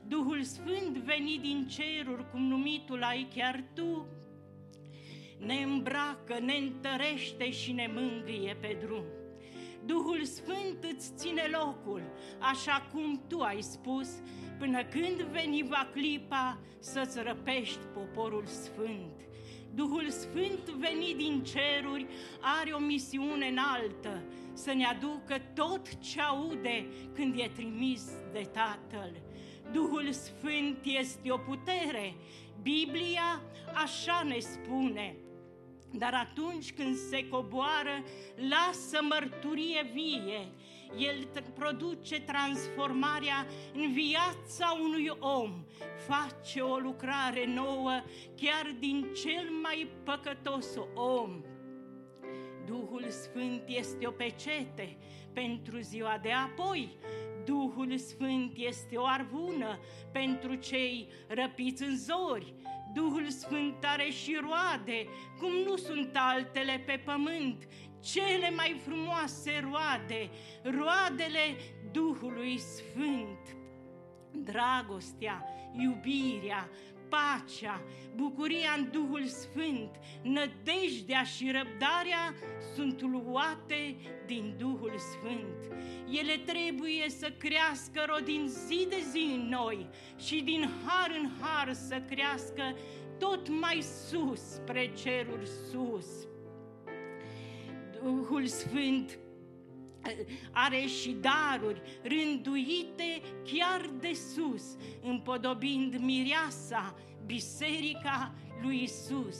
Duhul 0.08 0.42
Sfânt 0.42 0.96
venit 0.96 1.40
din 1.40 1.66
ceruri, 1.66 2.30
cum 2.30 2.42
numitul 2.42 3.02
ai 3.02 3.28
chiar 3.34 3.64
tu, 3.74 4.06
ne 5.38 5.62
îmbracă, 5.62 6.38
ne 6.40 6.54
întărește 6.54 7.50
și 7.50 7.72
ne 7.72 7.90
mângâie 7.94 8.56
pe 8.60 8.78
drum. 8.80 9.04
Duhul 9.84 10.24
Sfânt 10.24 10.84
îți 10.92 11.12
ține 11.14 11.42
locul, 11.52 12.02
așa 12.38 12.88
cum 12.92 13.22
tu 13.28 13.40
ai 13.40 13.62
spus, 13.62 14.08
până 14.58 14.84
când 14.84 15.22
veni 15.22 15.62
va 15.68 15.88
clipa 15.92 16.60
să-ți 16.78 17.20
răpești 17.22 17.86
poporul 17.94 18.46
sfânt. 18.46 19.26
Duhul 19.74 20.08
Sfânt 20.08 20.68
venit 20.68 21.16
din 21.16 21.42
ceruri 21.42 22.06
are 22.40 22.70
o 22.70 22.78
misiune 22.78 23.46
înaltă, 23.46 24.22
să 24.52 24.72
ne 24.72 24.84
aducă 24.84 25.38
tot 25.54 25.98
ce 25.98 26.20
aude 26.20 26.86
când 27.14 27.38
e 27.38 27.50
trimis 27.54 28.02
de 28.32 28.48
Tatăl. 28.52 29.22
Duhul 29.72 30.12
Sfânt 30.12 30.78
este 30.82 31.30
o 31.30 31.36
putere. 31.36 32.14
Biblia 32.62 33.42
așa 33.74 34.22
ne 34.26 34.38
spune. 34.38 35.16
Dar 35.90 36.14
atunci 36.14 36.72
când 36.72 36.96
se 36.96 37.28
coboară, 37.28 38.04
lasă 38.34 38.98
mărturie 39.02 39.90
vie. 39.92 40.52
El 40.96 41.24
t- 41.24 41.54
produce 41.54 42.20
transformarea 42.20 43.46
în 43.74 43.92
viața 43.92 44.78
unui 44.82 45.10
om, 45.18 45.64
face 46.08 46.60
o 46.60 46.76
lucrare 46.76 47.46
nouă 47.46 48.02
chiar 48.36 48.76
din 48.78 49.06
cel 49.22 49.50
mai 49.62 49.90
păcătos 50.04 50.66
om. 50.94 51.42
Duhul 52.66 53.04
Sfânt 53.08 53.62
este 53.66 54.06
o 54.06 54.10
pecete 54.10 54.96
pentru 55.32 55.78
ziua 55.80 56.18
de 56.22 56.32
apoi. 56.32 56.98
Duhul 57.48 57.96
Sfânt 57.96 58.52
este 58.56 58.96
o 58.96 59.04
arvună 59.04 59.78
pentru 60.12 60.54
cei 60.54 61.08
răpiți 61.28 61.82
în 61.82 61.96
zori. 61.96 62.54
Duhul 62.94 63.28
Sfânt 63.28 63.84
are 63.84 64.10
și 64.10 64.38
roade, 64.40 65.06
cum 65.38 65.52
nu 65.66 65.76
sunt 65.76 66.10
altele 66.14 66.82
pe 66.86 67.02
pământ, 67.04 67.68
cele 68.00 68.50
mai 68.50 68.80
frumoase 68.84 69.68
roade, 69.70 70.30
roadele 70.62 71.56
Duhului 71.92 72.58
Sfânt. 72.58 73.56
Dragostea, 74.32 75.44
iubirea, 75.72 76.68
pacea, 77.08 77.82
bucuria 78.14 78.74
în 78.76 78.88
Duhul 78.92 79.26
Sfânt, 79.26 79.90
nădejdea 80.22 81.22
și 81.22 81.50
răbdarea 81.50 82.34
sunt 82.74 83.00
luate 83.00 83.96
din 84.26 84.54
Duhul 84.58 84.92
Sfânt. 84.98 85.76
Ele 86.10 86.36
trebuie 86.36 87.08
să 87.08 87.32
crească 87.38 88.04
rodind 88.14 88.48
zi 88.48 88.86
de 88.88 88.98
zi 89.10 89.30
în 89.34 89.48
noi 89.48 89.88
și 90.16 90.42
din 90.42 90.68
har 90.84 91.16
în 91.22 91.30
har 91.40 91.72
să 91.72 92.02
crească 92.10 92.76
tot 93.18 93.48
mai 93.60 93.82
sus, 93.82 94.40
spre 94.40 94.92
ceruri 94.92 95.46
sus. 95.70 96.06
Duhul 98.02 98.46
Sfânt 98.46 99.18
are 100.52 100.86
și 100.86 101.10
daruri 101.20 101.82
rânduite 102.02 103.20
chiar 103.44 103.90
de 104.00 104.12
sus, 104.34 104.76
împodobind 105.02 105.96
mireasa, 106.00 106.94
biserica 107.26 108.34
lui 108.62 108.82
Isus. 108.82 109.36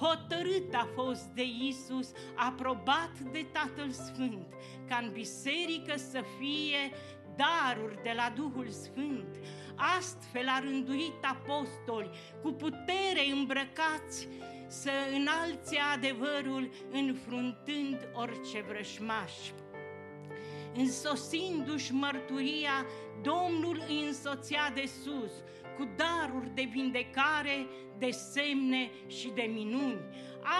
Hotărât 0.00 0.74
a 0.74 0.88
fost 0.94 1.24
de 1.24 1.42
Isus, 1.68 2.12
aprobat 2.34 3.18
de 3.32 3.46
Tatăl 3.52 3.90
Sfânt, 3.90 4.54
ca 4.88 5.00
în 5.02 5.10
biserică 5.12 5.96
să 5.96 6.22
fie 6.38 6.92
daruri 7.36 8.02
de 8.02 8.12
la 8.16 8.32
Duhul 8.36 8.68
Sfânt. 8.68 9.36
Astfel 9.98 10.48
a 10.48 10.58
rânduit 10.58 11.22
apostoli 11.22 12.10
cu 12.42 12.52
putere 12.52 13.30
îmbrăcați 13.32 14.28
să 14.66 14.90
înalțe 15.14 15.78
adevărul 15.94 16.70
înfruntând 16.90 18.08
orice 18.12 18.64
vrășmaș. 18.68 19.32
Însoțindu-și 20.74 21.92
mărturia, 21.92 22.86
Domnul 23.22 23.84
îi 23.88 24.04
însoțea 24.06 24.70
de 24.74 24.84
sus, 25.02 25.32
cu 25.76 25.88
daruri 25.96 26.54
de 26.54 26.68
vindecare, 26.72 27.66
de 27.98 28.10
semne 28.10 28.90
și 29.06 29.30
de 29.34 29.50
minuni. 29.52 30.00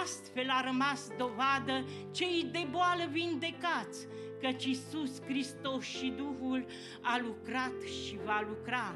Astfel 0.01 0.49
a 0.49 0.61
rămas 0.65 1.07
dovadă 1.17 1.85
cei 2.11 2.49
de 2.51 2.67
boală 2.69 3.03
vindecați, 3.11 4.07
căci 4.41 4.65
Iisus 4.65 5.21
Hristos 5.23 5.83
și 5.83 6.13
Duhul 6.17 6.65
a 7.01 7.19
lucrat 7.21 7.81
și 7.81 8.19
va 8.25 8.45
lucra. 8.47 8.95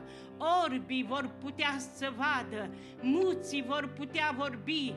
Orbii 0.66 1.06
vor 1.10 1.32
putea 1.42 1.78
să 1.96 2.14
vadă, 2.18 2.70
muții 3.02 3.64
vor 3.68 3.94
putea 3.98 4.34
vorbi, 4.38 4.94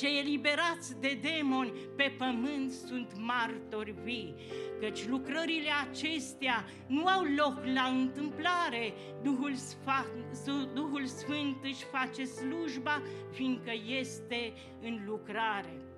cei 0.00 0.18
eliberați 0.18 1.00
de 1.00 1.18
demoni 1.22 1.72
pe 1.96 2.14
pământ 2.18 2.70
sunt 2.70 3.12
martori 3.16 3.94
vii, 4.02 4.34
căci 4.80 5.08
lucrările 5.08 5.70
acestea 5.90 6.64
nu 6.86 7.06
au 7.06 7.22
loc 7.36 7.64
la 7.74 7.82
întâmplare. 7.82 8.92
Duhul, 9.22 9.52
Sfa- 9.54 10.72
Duhul 10.74 11.06
Sfânt 11.06 11.56
își 11.62 11.84
face 11.84 12.24
slujba, 12.24 13.02
fiindcă 13.30 13.72
este 13.98 14.52
în 14.80 15.02
lucrare. 15.06 15.89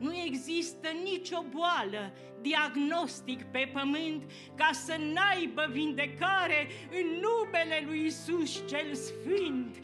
Nu 0.00 0.14
există 0.26 0.88
nicio 1.02 1.44
boală, 1.50 2.12
diagnostic 2.40 3.42
pe 3.42 3.70
pământ 3.72 4.30
ca 4.54 4.70
să 4.72 4.96
n-aibă 4.98 5.68
vindecare 5.70 6.68
în 6.90 7.06
numele 7.24 7.82
lui 7.86 8.04
Isus 8.04 8.62
cel 8.68 8.94
Sfânt. 8.94 9.76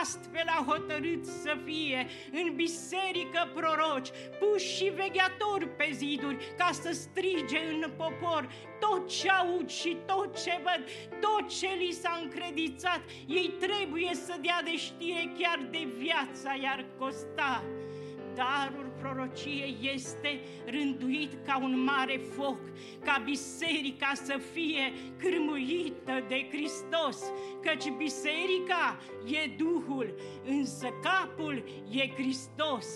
Astfel 0.00 0.46
a 0.46 0.64
hotărât 0.66 1.24
să 1.24 1.56
fie 1.64 2.06
în 2.32 2.54
biserică 2.54 3.50
proroci, 3.54 4.08
puși 4.38 4.76
și 4.76 4.84
vegheatori 4.84 5.68
pe 5.68 5.88
ziduri 5.92 6.54
ca 6.56 6.70
să 6.72 6.90
strige 6.92 7.58
în 7.70 7.90
popor 7.96 8.48
tot 8.80 9.08
ce 9.08 9.30
aud 9.30 9.70
și 9.70 9.96
tot 10.06 10.42
ce 10.42 10.60
văd, 10.62 10.84
tot 11.20 11.58
ce 11.58 11.68
li 11.78 11.90
s-a 11.90 12.20
încredițat, 12.22 13.00
ei 13.26 13.54
trebuie 13.60 14.10
să 14.14 14.34
dea 14.42 14.60
de 14.64 14.76
știre 14.76 15.32
chiar 15.38 15.68
de 15.70 15.88
viața 15.98 16.54
iar 16.62 16.86
costa 16.98 17.64
darul 18.34 18.91
prorociei 19.02 19.76
este 19.94 20.40
rânduit 20.66 21.32
ca 21.46 21.58
un 21.62 21.82
mare 21.82 22.16
foc, 22.16 22.60
ca 23.04 23.22
biserica 23.24 24.12
să 24.14 24.40
fie 24.52 24.92
cârmuită 25.18 26.24
de 26.28 26.48
Hristos, 26.50 27.22
căci 27.62 27.90
biserica 27.96 28.98
e 29.24 29.54
Duhul, 29.56 30.14
însă 30.44 30.88
capul 31.02 31.64
e 31.90 32.08
Hristos. 32.08 32.86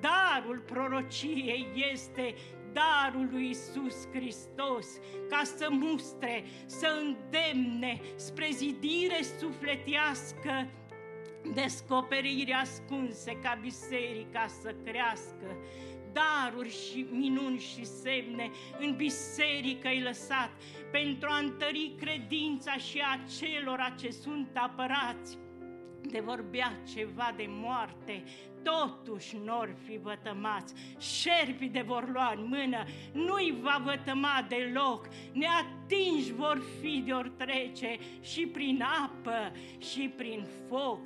Darul 0.00 0.62
prorociei 0.66 1.66
este 1.92 2.34
darul 2.72 3.28
lui 3.32 3.48
Isus 3.48 4.08
Hristos, 4.12 4.86
ca 5.28 5.42
să 5.44 5.68
mustre, 5.70 6.44
să 6.66 6.88
îndemne 7.02 8.00
spre 8.16 8.48
zidire 8.52 9.18
sufletească 9.38 10.68
descoperiri 11.52 12.52
ascunse 12.52 13.38
ca 13.42 13.58
biserica 13.60 14.46
să 14.46 14.74
crească, 14.84 15.56
daruri 16.12 16.70
și 16.70 17.06
minuni 17.10 17.58
și 17.58 17.84
semne 17.84 18.50
în 18.78 18.96
biserică 18.96 19.86
ai 19.86 20.02
lăsat 20.02 20.50
pentru 20.90 21.28
a 21.30 21.38
întări 21.38 21.94
credința 22.00 22.76
și 22.76 23.00
a 23.00 23.20
celor 23.38 23.94
ce 23.98 24.10
sunt 24.10 24.48
apărați. 24.54 25.38
De 26.00 26.20
vorbea 26.20 26.80
ceva 26.94 27.32
de 27.36 27.46
moarte, 27.48 28.24
totuși 28.64 29.36
nor 29.44 29.76
fi 29.84 29.98
vătămați, 29.98 30.74
șerpii 30.98 31.68
de 31.68 31.82
vor 31.86 32.10
lua 32.12 32.34
în 32.36 32.46
mână, 32.48 32.84
nu-i 33.12 33.58
va 33.62 33.82
vătăma 33.84 34.46
deloc, 34.48 35.08
neatinși 35.32 36.32
vor 36.32 36.62
fi 36.80 37.02
de 37.06 37.12
ori 37.12 37.30
trece 37.30 37.98
și 38.20 38.46
prin 38.46 38.82
apă 38.82 39.52
și 39.78 40.12
prin 40.16 40.46
foc, 40.68 41.00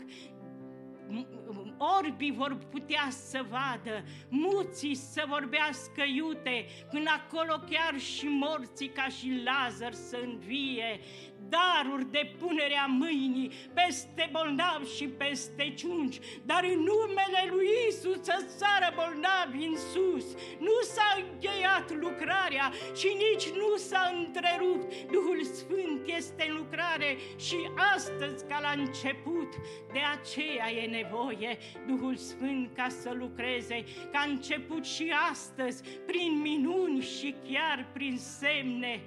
orbii 1.79 2.33
vor 2.33 2.57
putea 2.71 3.09
să 3.11 3.45
vadă, 3.51 4.05
muții 4.29 4.95
să 4.95 5.25
vorbească 5.29 6.03
iute, 6.15 6.67
până 6.91 7.11
acolo 7.11 7.55
chiar 7.71 7.99
și 7.99 8.27
morții 8.27 8.89
ca 8.89 9.09
și 9.09 9.41
Lazar 9.45 9.93
să 9.93 10.19
învie, 10.25 11.01
daruri 11.49 12.11
de 12.11 12.33
punerea 12.39 12.87
mâinii 12.87 13.53
peste 13.75 14.29
bolnavi 14.33 14.95
și 14.97 15.07
peste 15.09 15.73
ciunci, 15.77 16.19
dar 16.45 16.63
în 16.65 16.79
numele 16.91 17.43
lui 17.51 17.67
Isus 17.89 18.23
să 18.23 18.45
sară 18.59 18.95
bolnavi 18.95 19.65
în 19.65 19.77
sus. 19.77 20.27
Nu 20.59 20.77
s-a 20.83 21.11
încheiat 21.23 21.87
lucrarea 22.01 22.73
și 22.95 23.09
nici 23.25 23.49
nu 23.61 23.77
s-a 23.77 24.13
întrerupt. 24.19 25.11
Duhul 25.13 25.45
Sfânt 25.45 26.01
este 26.17 26.47
în 26.49 26.57
lucrare 26.57 27.17
și 27.37 27.57
astăzi 27.95 28.47
ca 28.47 28.59
la 28.61 28.73
început. 28.77 29.51
De 29.93 30.01
aceea 30.17 30.71
e 30.73 30.87
nevoie 30.87 31.59
Duhul 31.87 32.17
Sfânt 32.17 32.71
ca 32.75 32.89
să 32.89 33.13
lucreze, 33.19 33.85
ca 34.13 34.25
început 34.29 34.85
și 34.85 35.13
astăzi, 35.31 35.83
prin 36.07 36.41
minuni 36.41 37.01
și 37.01 37.35
chiar 37.51 37.87
prin 37.93 38.17
semne. 38.17 39.01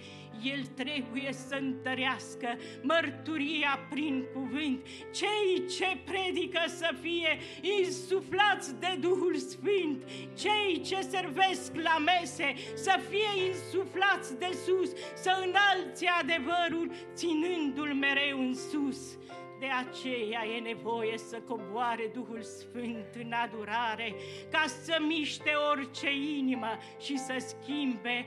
El 0.44 0.66
trebuie 0.66 1.30
să 1.32 1.56
întărească 1.56 2.58
mărturia 2.82 3.80
prin 3.90 4.24
cuvânt. 4.34 4.86
Cei 5.14 5.68
ce 5.78 5.98
predică 6.06 6.60
să 6.68 6.94
fie 7.02 7.38
insuflați 7.80 8.80
de 8.80 8.98
Duhul 9.00 9.36
Sfânt, 9.36 10.04
cei 10.38 10.82
ce 10.82 11.02
servesc 11.02 11.76
la 11.76 11.98
mese 11.98 12.54
să 12.76 13.00
fie 13.10 13.48
insuflați 13.48 14.40
de 14.40 14.50
sus, 14.66 14.90
să 15.16 15.32
înalți 15.46 16.06
adevărul 16.22 16.92
ținându-l 17.14 17.94
mereu 17.94 18.40
în 18.40 18.56
sus. 18.56 19.18
De 19.62 19.68
aceea 19.68 20.46
e 20.56 20.60
nevoie 20.60 21.18
să 21.18 21.38
coboare 21.48 22.12
Duhul 22.14 22.42
Sfânt 22.42 23.08
în 23.24 23.32
adurare, 23.32 24.16
ca 24.52 24.66
să 24.84 24.98
miște 25.08 25.52
orice 25.72 26.14
inimă 26.14 26.78
și 27.00 27.18
să 27.18 27.36
schimbe 27.38 28.26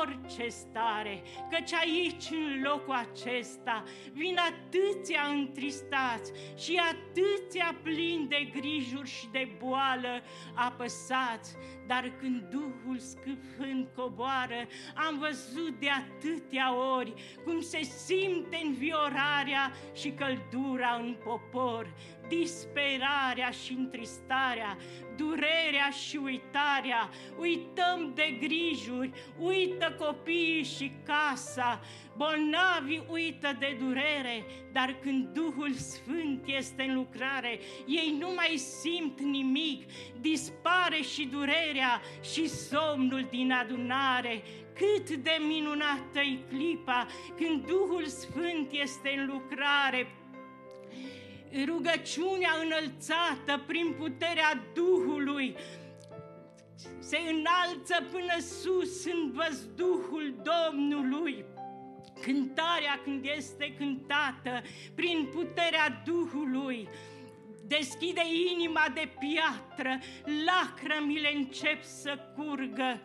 orice 0.00 0.48
stare. 0.48 1.22
Căci 1.50 1.72
aici, 1.72 2.30
în 2.30 2.62
locul 2.62 2.94
acesta, 2.94 3.82
vin 4.12 4.36
atâția 4.38 5.22
întristați 5.30 6.32
și 6.56 6.80
atâția 6.92 7.76
plini 7.82 8.28
de 8.28 8.50
grijuri 8.52 9.08
și 9.08 9.28
de 9.32 9.48
boală 9.58 10.22
apăsați, 10.54 11.56
dar 11.86 12.12
când 12.20 12.42
Duhul 12.50 12.98
Sfânt 12.98 13.88
coboară, 13.96 14.66
am 14.94 15.18
văzut 15.18 15.80
de 15.80 15.88
atâtea 15.90 16.74
ori 16.96 17.14
cum 17.44 17.60
se 17.60 17.82
simte 17.82 18.60
înviorarea 18.64 19.72
și 19.94 20.10
căldura 20.10 20.94
în 20.94 21.16
popor, 21.24 21.94
disperarea 22.38 23.50
și 23.50 23.72
întristarea, 23.72 24.76
durerea 25.16 25.90
și 25.90 26.16
uitarea, 26.16 27.10
uităm 27.38 28.12
de 28.14 28.36
grijuri, 28.40 29.10
uită 29.38 29.96
copiii 29.98 30.64
și 30.64 30.92
casa, 31.06 31.80
bolnavii 32.16 33.06
uită 33.10 33.56
de 33.58 33.76
durere, 33.80 34.44
dar 34.72 34.96
când 35.02 35.26
Duhul 35.28 35.72
Sfânt 35.72 36.42
este 36.46 36.82
în 36.82 36.94
lucrare, 36.94 37.58
ei 37.86 38.16
nu 38.18 38.32
mai 38.34 38.56
simt 38.56 39.20
nimic, 39.20 39.84
dispare 40.20 41.00
și 41.00 41.24
durerea 41.24 42.00
și 42.32 42.48
somnul 42.48 43.26
din 43.30 43.52
adunare, 43.52 44.42
cât 44.74 45.10
de 45.10 45.40
minunată 45.46 46.20
e 46.20 46.38
clipa 46.48 47.06
când 47.36 47.66
Duhul 47.66 48.06
Sfânt 48.06 48.70
este 48.70 49.14
în 49.16 49.26
lucrare 49.26 50.21
rugăciunea 51.66 52.50
înălțată 52.64 53.64
prin 53.66 53.94
puterea 53.98 54.62
Duhului 54.74 55.56
se 56.98 57.18
înalță 57.18 58.08
până 58.10 58.38
sus 58.38 59.04
în 59.04 59.32
văzduhul 59.32 60.34
Domnului. 60.42 61.44
Cântarea 62.20 63.00
când 63.04 63.24
este 63.36 63.74
cântată 63.78 64.62
prin 64.94 65.28
puterea 65.34 66.02
Duhului, 66.04 66.88
deschide 67.66 68.22
inima 68.52 68.84
de 68.94 69.08
piatră, 69.18 69.98
lacrămile 70.46 71.34
încep 71.34 71.82
să 71.82 72.18
curgă 72.36 73.00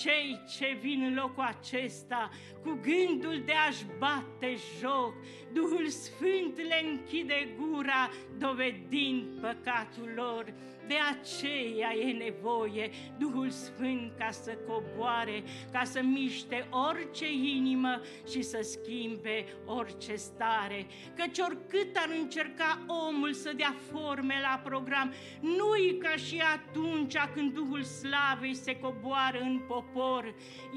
cei 0.00 0.40
ce 0.56 0.78
vin 0.80 1.02
în 1.02 1.14
locul 1.14 1.42
acesta 1.42 2.30
cu 2.62 2.80
gândul 2.82 3.42
de 3.44 3.52
a-și 3.52 3.84
bate 3.98 4.56
joc, 4.80 5.14
Duhul 5.52 5.88
Sfânt 5.88 6.56
le 6.56 6.80
închide 6.90 7.48
gura, 7.58 8.10
dovedind 8.38 9.40
păcatul 9.40 10.12
lor. 10.14 10.54
De 10.88 10.96
aceea 11.18 11.94
e 11.94 12.12
nevoie 12.12 12.90
Duhul 13.18 13.50
Sfânt 13.50 14.12
ca 14.18 14.30
să 14.30 14.58
coboare, 14.66 15.42
ca 15.72 15.84
să 15.84 16.00
miște 16.02 16.68
orice 16.88 17.32
inimă 17.32 18.00
și 18.30 18.42
să 18.42 18.58
schimbe 18.62 19.44
orice 19.64 20.14
stare. 20.14 20.86
Căci 21.16 21.38
oricât 21.38 21.96
ar 21.96 22.08
încerca 22.20 22.84
omul 23.08 23.32
să 23.32 23.52
dea 23.56 23.76
forme 23.92 24.34
la 24.42 24.60
program, 24.64 25.12
nu-i 25.40 25.98
ca 25.98 26.16
și 26.16 26.42
atunci 26.54 27.16
când 27.34 27.52
Duhul 27.52 27.82
Slavei 27.82 28.54
se 28.54 28.78
coboară 28.78 29.38
în 29.40 29.60
popor, 29.66 30.34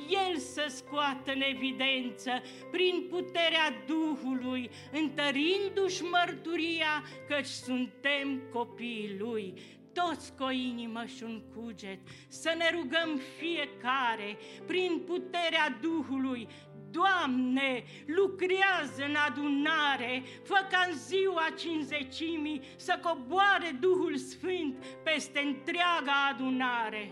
El 0.10 0.38
să 0.38 0.66
scoată 0.68 1.32
în 1.32 1.42
evidență 1.56 2.32
prin 2.72 3.06
puterea 3.10 3.84
Duhului, 3.88 4.70
întărindu-și 4.92 6.04
mărturia 6.04 7.04
căci 7.28 7.46
suntem 7.46 8.42
copiii 8.52 9.16
Lui 9.20 9.54
toți 9.94 10.34
cu 10.38 10.44
o 10.44 10.52
inimă 10.52 11.06
și 11.06 11.24
un 11.24 11.42
cuget, 11.56 12.00
să 12.28 12.54
ne 12.58 12.70
rugăm 12.70 13.20
fiecare 13.38 14.38
prin 14.66 15.02
puterea 15.06 15.78
Duhului, 15.82 16.48
Doamne, 16.92 17.84
lucrează 18.06 19.04
în 19.08 19.16
adunare, 19.16 20.24
fă 20.44 20.68
ca 20.70 20.86
în 20.90 20.98
ziua 20.98 21.48
cinzecimii 21.58 22.62
să 22.76 23.00
coboare 23.02 23.78
Duhul 23.80 24.18
Sfânt 24.18 24.86
peste 25.04 25.40
întreaga 25.40 26.28
adunare. 26.34 27.12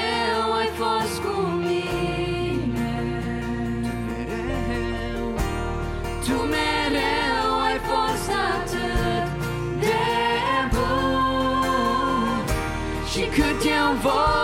For. 13.91 13.97
voice. 14.03 14.40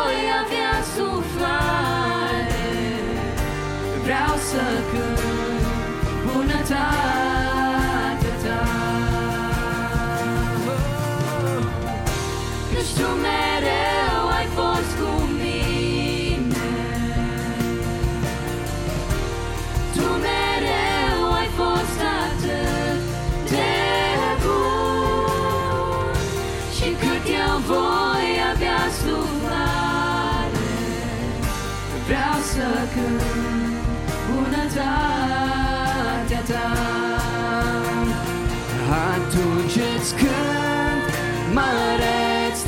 îți 39.98 40.16
cânt 40.16 41.06
măreț. 41.54 42.60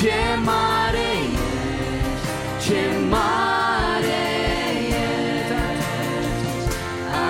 Ce 0.00 0.20
mare 0.44 1.10
ești, 1.22 2.66
ce 2.66 2.82
mare 3.10 4.22
ești, 4.88 5.54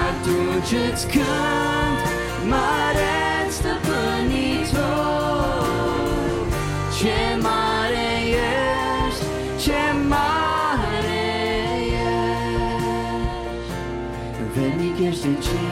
atunci 0.06 0.72
îți 0.92 1.06
cânt. 1.06 2.00
Ce 6.98 7.20
mare 7.42 8.08
ești, 8.28 9.24
ce 9.62 9.82
mare 10.08 11.22
ești, 11.86 12.44
venic 14.54 14.98
ești 14.98 15.26
de. 15.26 15.69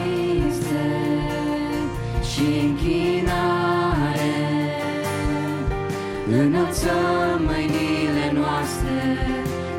Înălțăm 6.50 7.40
mâinile 7.44 8.32
noastre, 8.34 9.18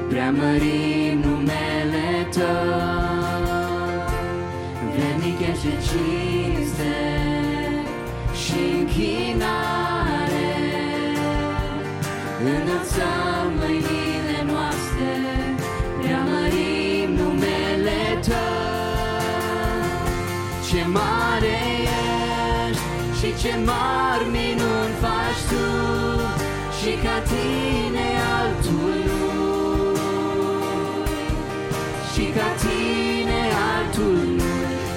preamărim 0.10 1.20
numele 1.20 2.28
Tău. 2.32 4.00
Vrednic 4.94 5.40
ești 5.52 5.68
de 5.68 5.74
cinste 5.88 6.98
și 8.44 8.60
închinare. 8.80 10.52
Înălțăm 12.44 13.48
mâinile 13.60 14.40
noastre, 14.52 15.12
preamărim 16.02 17.10
numele 17.20 18.20
Tău. 18.28 19.18
Ce 20.70 20.86
mare 20.86 21.60
ești 22.70 22.84
și 23.20 23.42
ce 23.42 23.54
mari 23.66 24.26
minuni 24.32 24.94
faci 25.02 25.42
Tu 25.50 25.79
Și 26.80 26.92
ca 27.04 27.18
tine 27.30 28.08
altul 28.42 28.96
nu. 29.08 29.26
Și 32.14 32.26
ca 32.36 32.50
tine 32.62 33.42
altul 33.74 34.20
nu. 34.38 34.54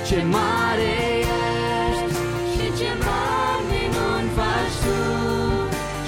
Ce 0.07 0.23
mare 0.31 0.95
ești 1.21 2.19
și 2.53 2.67
ce 2.79 2.91
mari 3.05 3.65
minuni 3.71 4.31
faci 4.37 4.77
Tu. 4.83 4.99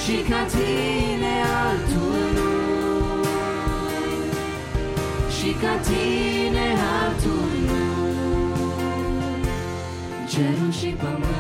Și 0.03 0.17
ca 0.31 0.43
tine 0.53 1.35
altul 1.67 2.25
nu. 2.37 2.53
Și 5.37 5.51
ca 5.61 5.75
tine 5.87 6.67
altul 7.03 7.51
nu. 7.67 7.83
Cerul 10.29 10.73
și 10.73 10.87
pământul 10.87 11.35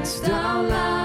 îți 0.00 0.22
dau 0.22 0.62
laudă, 0.68 1.03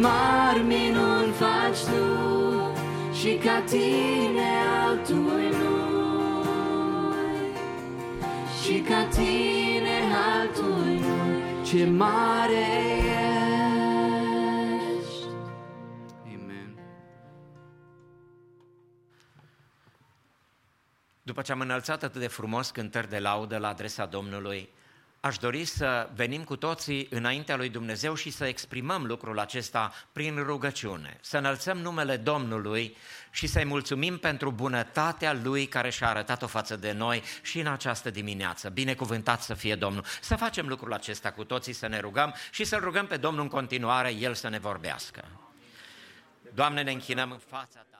mari 0.00 0.62
minuni 0.62 1.32
faci 1.32 1.78
tu 1.78 2.06
Și 3.12 3.34
ca 3.34 3.60
tine 3.60 4.50
altul 4.86 5.40
nu 5.60 5.76
Și 8.62 8.80
ca 8.80 9.04
tine 9.04 10.00
altul 10.36 10.84
nu 10.84 11.62
Ce 11.64 11.84
mare 11.86 12.66
ești 14.96 15.26
Amen. 16.24 16.78
După 21.22 21.42
ce 21.42 21.52
am 21.52 21.60
înălțat 21.60 22.02
atât 22.02 22.20
de 22.20 22.26
frumos 22.26 22.70
cântări 22.70 23.08
de 23.08 23.18
laudă 23.18 23.56
la 23.58 23.68
adresa 23.68 24.06
Domnului, 24.06 24.68
aș 25.20 25.38
dori 25.38 25.64
să 25.64 26.10
venim 26.14 26.44
cu 26.44 26.56
toții 26.56 27.06
înaintea 27.10 27.56
lui 27.56 27.68
Dumnezeu 27.68 28.14
și 28.14 28.30
să 28.30 28.44
exprimăm 28.44 29.04
lucrul 29.04 29.38
acesta 29.38 29.92
prin 30.12 30.42
rugăciune, 30.42 31.18
să 31.20 31.38
înălțăm 31.38 31.78
numele 31.78 32.16
Domnului 32.16 32.96
și 33.30 33.46
să-i 33.46 33.64
mulțumim 33.64 34.18
pentru 34.18 34.50
bunătatea 34.50 35.32
Lui 35.42 35.66
care 35.66 35.90
și-a 35.90 36.08
arătat-o 36.08 36.46
față 36.46 36.76
de 36.76 36.92
noi 36.92 37.22
și 37.42 37.60
în 37.60 37.66
această 37.66 38.10
dimineață. 38.10 38.68
Binecuvântat 38.68 39.42
să 39.42 39.54
fie 39.54 39.74
Domnul. 39.74 40.04
Să 40.20 40.36
facem 40.36 40.68
lucrul 40.68 40.92
acesta 40.92 41.30
cu 41.30 41.44
toții, 41.44 41.72
să 41.72 41.86
ne 41.86 42.00
rugăm 42.00 42.34
și 42.50 42.64
să-L 42.64 42.80
rugăm 42.80 43.06
pe 43.06 43.16
Domnul 43.16 43.42
în 43.42 43.48
continuare, 43.48 44.10
El 44.10 44.34
să 44.34 44.48
ne 44.48 44.58
vorbească. 44.58 45.24
Doamne, 46.54 46.82
ne 46.82 46.92
închinăm 46.92 47.30
în 47.30 47.38
fața 47.38 47.84
Ta. 47.90 47.97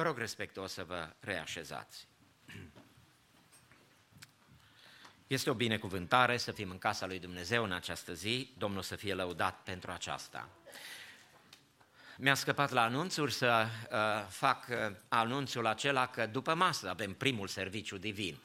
Vă 0.00 0.06
rog 0.06 0.18
respectuos 0.18 0.72
să 0.72 0.84
vă 0.84 1.08
reașezați. 1.20 2.06
Este 5.26 5.50
o 5.50 5.54
binecuvântare 5.54 6.36
să 6.36 6.52
fim 6.52 6.70
în 6.70 6.78
casa 6.78 7.06
lui 7.06 7.18
Dumnezeu 7.18 7.64
în 7.64 7.72
această 7.72 8.12
zi, 8.12 8.52
Domnul 8.58 8.82
să 8.82 8.96
fie 8.96 9.14
lăudat 9.14 9.62
pentru 9.62 9.90
aceasta. 9.90 10.48
Mi-a 12.16 12.34
scăpat 12.34 12.70
la 12.70 12.82
anunțuri 12.82 13.32
să 13.32 13.66
uh, 13.90 13.98
fac 14.28 14.66
uh, 14.68 14.96
anunțul 15.08 15.66
acela 15.66 16.06
că 16.06 16.26
după 16.26 16.54
masă 16.54 16.88
avem 16.88 17.14
primul 17.14 17.48
serviciu 17.48 17.96
divin, 17.96 18.38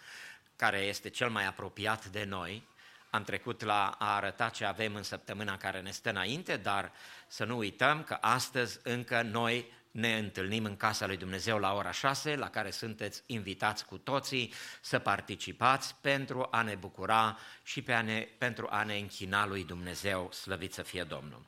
care 0.56 0.80
este 0.80 1.10
cel 1.10 1.30
mai 1.30 1.46
apropiat 1.46 2.06
de 2.06 2.24
noi. 2.24 2.68
Am 3.10 3.24
trecut 3.24 3.62
la 3.62 3.90
a 3.90 4.16
arăta 4.16 4.50
ce 4.50 4.66
avem 4.66 4.96
în 4.96 5.04
săptămâna 5.04 5.58
care 5.58 5.82
ne 5.82 5.92
stă 5.92 6.10
înainte, 6.10 6.58
dar 6.58 6.92
să 7.28 7.46
nu 7.46 7.58
uităm 7.58 8.04
că 8.04 8.18
astăzi 8.22 8.80
încă 8.84 9.22
noi 9.22 9.74
ne 9.96 10.18
întâlnim 10.18 10.66
în 10.66 10.78
casa 10.78 11.06
lui 11.06 11.18
Dumnezeu 11.18 11.58
la 11.58 11.74
ora 11.74 11.92
6, 11.92 12.36
la 12.36 12.50
care 12.50 12.72
sunteți 12.72 13.24
invitați 13.26 13.86
cu 13.86 13.98
toții 13.98 14.54
să 14.82 15.00
participați 15.00 15.96
pentru 16.02 16.48
a 16.52 16.62
ne 16.62 16.76
bucura 16.76 17.38
și 17.64 17.82
pe 17.82 17.94
a 17.94 18.02
ne, 18.02 18.28
pentru 18.38 18.68
a 18.70 18.84
ne 18.84 18.98
închina 18.98 19.48
lui 19.48 19.64
Dumnezeu, 19.64 20.32
slăvit 20.32 20.74
să 20.74 20.82
fie 20.82 21.04
Domnul. 21.04 21.46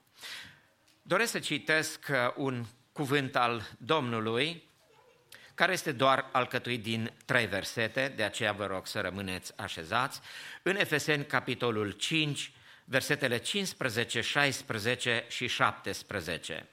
Doresc 1.02 1.32
să 1.32 1.40
citesc 1.40 2.08
uh, 2.10 2.16
un 2.36 2.66
cuvânt 2.92 3.36
al 3.36 3.70
Domnului, 3.78 4.64
care 5.56 5.72
este 5.72 5.92
doar 5.92 6.30
alcătuit 6.32 6.84
din 6.84 7.14
trei 7.26 7.46
versete, 7.46 8.14
de 8.16 8.24
aceea 8.24 8.52
vă 8.52 8.66
rog 8.66 8.88
să 8.88 9.00
rămâneți 9.00 9.54
așezați, 9.58 10.20
în 10.62 10.76
Efeseni, 10.76 11.26
capitolul 11.26 11.92
5, 11.92 12.52
versetele 12.86 13.38
15, 13.38 14.22
16 14.22 15.26
și 15.28 15.48
17. 15.48 16.68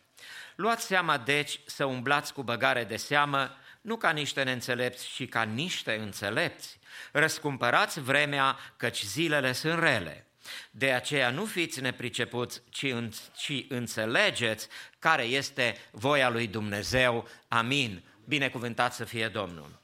Luați 0.55 0.87
seama, 0.87 1.19
deci, 1.19 1.61
să 1.67 1.85
umblați 1.85 2.33
cu 2.33 2.43
băgare 2.43 2.85
de 2.85 2.97
seamă, 2.97 3.57
nu 3.81 3.97
ca 3.97 4.11
niște 4.11 4.43
neînțelepți, 4.43 5.07
ci 5.15 5.29
ca 5.29 5.43
niște 5.43 5.95
înțelepți, 5.95 6.79
Răscumpărați 7.13 8.01
vremea, 8.01 8.59
căci 8.77 9.03
zilele 9.03 9.53
sunt 9.53 9.79
rele. 9.79 10.27
De 10.71 10.93
aceea 10.93 11.31
nu 11.31 11.45
fiți 11.45 11.81
nepricepuți, 11.81 12.63
ci, 12.71 12.83
în, 12.83 13.11
ci 13.37 13.65
înțelegeți 13.69 14.69
care 14.99 15.23
este 15.23 15.77
voia 15.91 16.29
lui 16.29 16.47
Dumnezeu. 16.47 17.29
Amin. 17.49 18.03
Binecuvântat 18.25 18.95
să 18.95 19.05
fie 19.05 19.29
Domnul. 19.29 19.83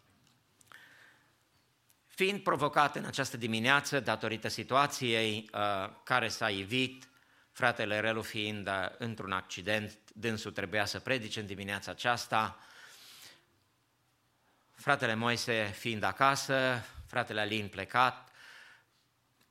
Fiind 2.07 2.41
provocat 2.41 2.97
în 2.97 3.05
această 3.05 3.37
dimineață 3.37 4.01
datorită 4.01 4.49
situației 4.49 5.51
uh, 5.53 5.91
care 6.05 6.29
s-a 6.29 6.51
ivit, 6.51 7.09
fratele 7.61 8.01
Relu 8.01 8.23
fiind 8.23 8.67
uh, 8.67 8.75
într-un 8.99 9.33
accident, 9.33 9.99
dânsul 10.13 10.53
trebuia 10.53 10.85
să 10.85 10.99
predice 10.99 11.41
în 11.41 11.47
dimineața 11.47 11.91
aceasta, 11.91 12.59
fratele 14.75 15.15
Moise 15.15 15.71
fiind 15.79 16.03
acasă, 16.03 16.85
fratele 17.07 17.41
Alin 17.41 17.69
plecat, 17.69 18.33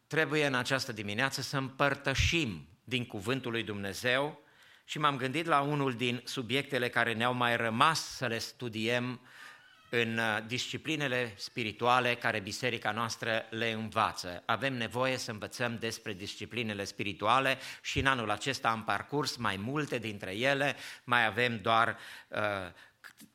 trebuie 0.08 0.46
în 0.46 0.56
această 0.56 0.92
dimineață 0.92 1.42
să 1.42 1.58
împărtășim 1.58 2.68
din 2.84 3.06
Cuvântul 3.06 3.52
lui 3.52 3.64
Dumnezeu 3.64 4.42
și 4.84 5.00
m-am 5.00 5.18
gândit 5.18 5.46
la 5.46 5.62
unul 5.62 5.94
din 5.94 6.22
subiectele 6.24 6.90
care 6.90 7.14
ne-au 7.14 7.34
mai 7.34 7.58
rămas 7.58 8.16
să 8.16 8.28
le 8.28 8.38
studiem 8.38 9.22
în 9.90 10.18
uh, 10.18 10.38
disciplinele 10.48 11.34
spirituale 11.36 12.16
care 12.16 12.40
biserica 12.40 12.92
noastră 12.92 13.46
le 13.50 13.72
învață. 13.72 14.44
Avem 14.46 14.74
nevoie 14.74 15.18
să 15.18 15.32
învățăm 15.32 15.78
despre 15.80 16.14
disciplinele 16.14 16.84
spirituale 16.84 17.58
și 17.82 18.00
în 18.00 18.06
anul 18.06 18.32
acesta 18.32 18.70
am 18.70 18.84
parcurs 18.84 19.36
mai 19.36 19.58
multe 19.58 19.98
dintre 19.98 20.36
ele, 20.36 20.76
mai 21.04 21.26
avem 21.26 21.60
doar 21.62 21.98
uh, 22.28 22.38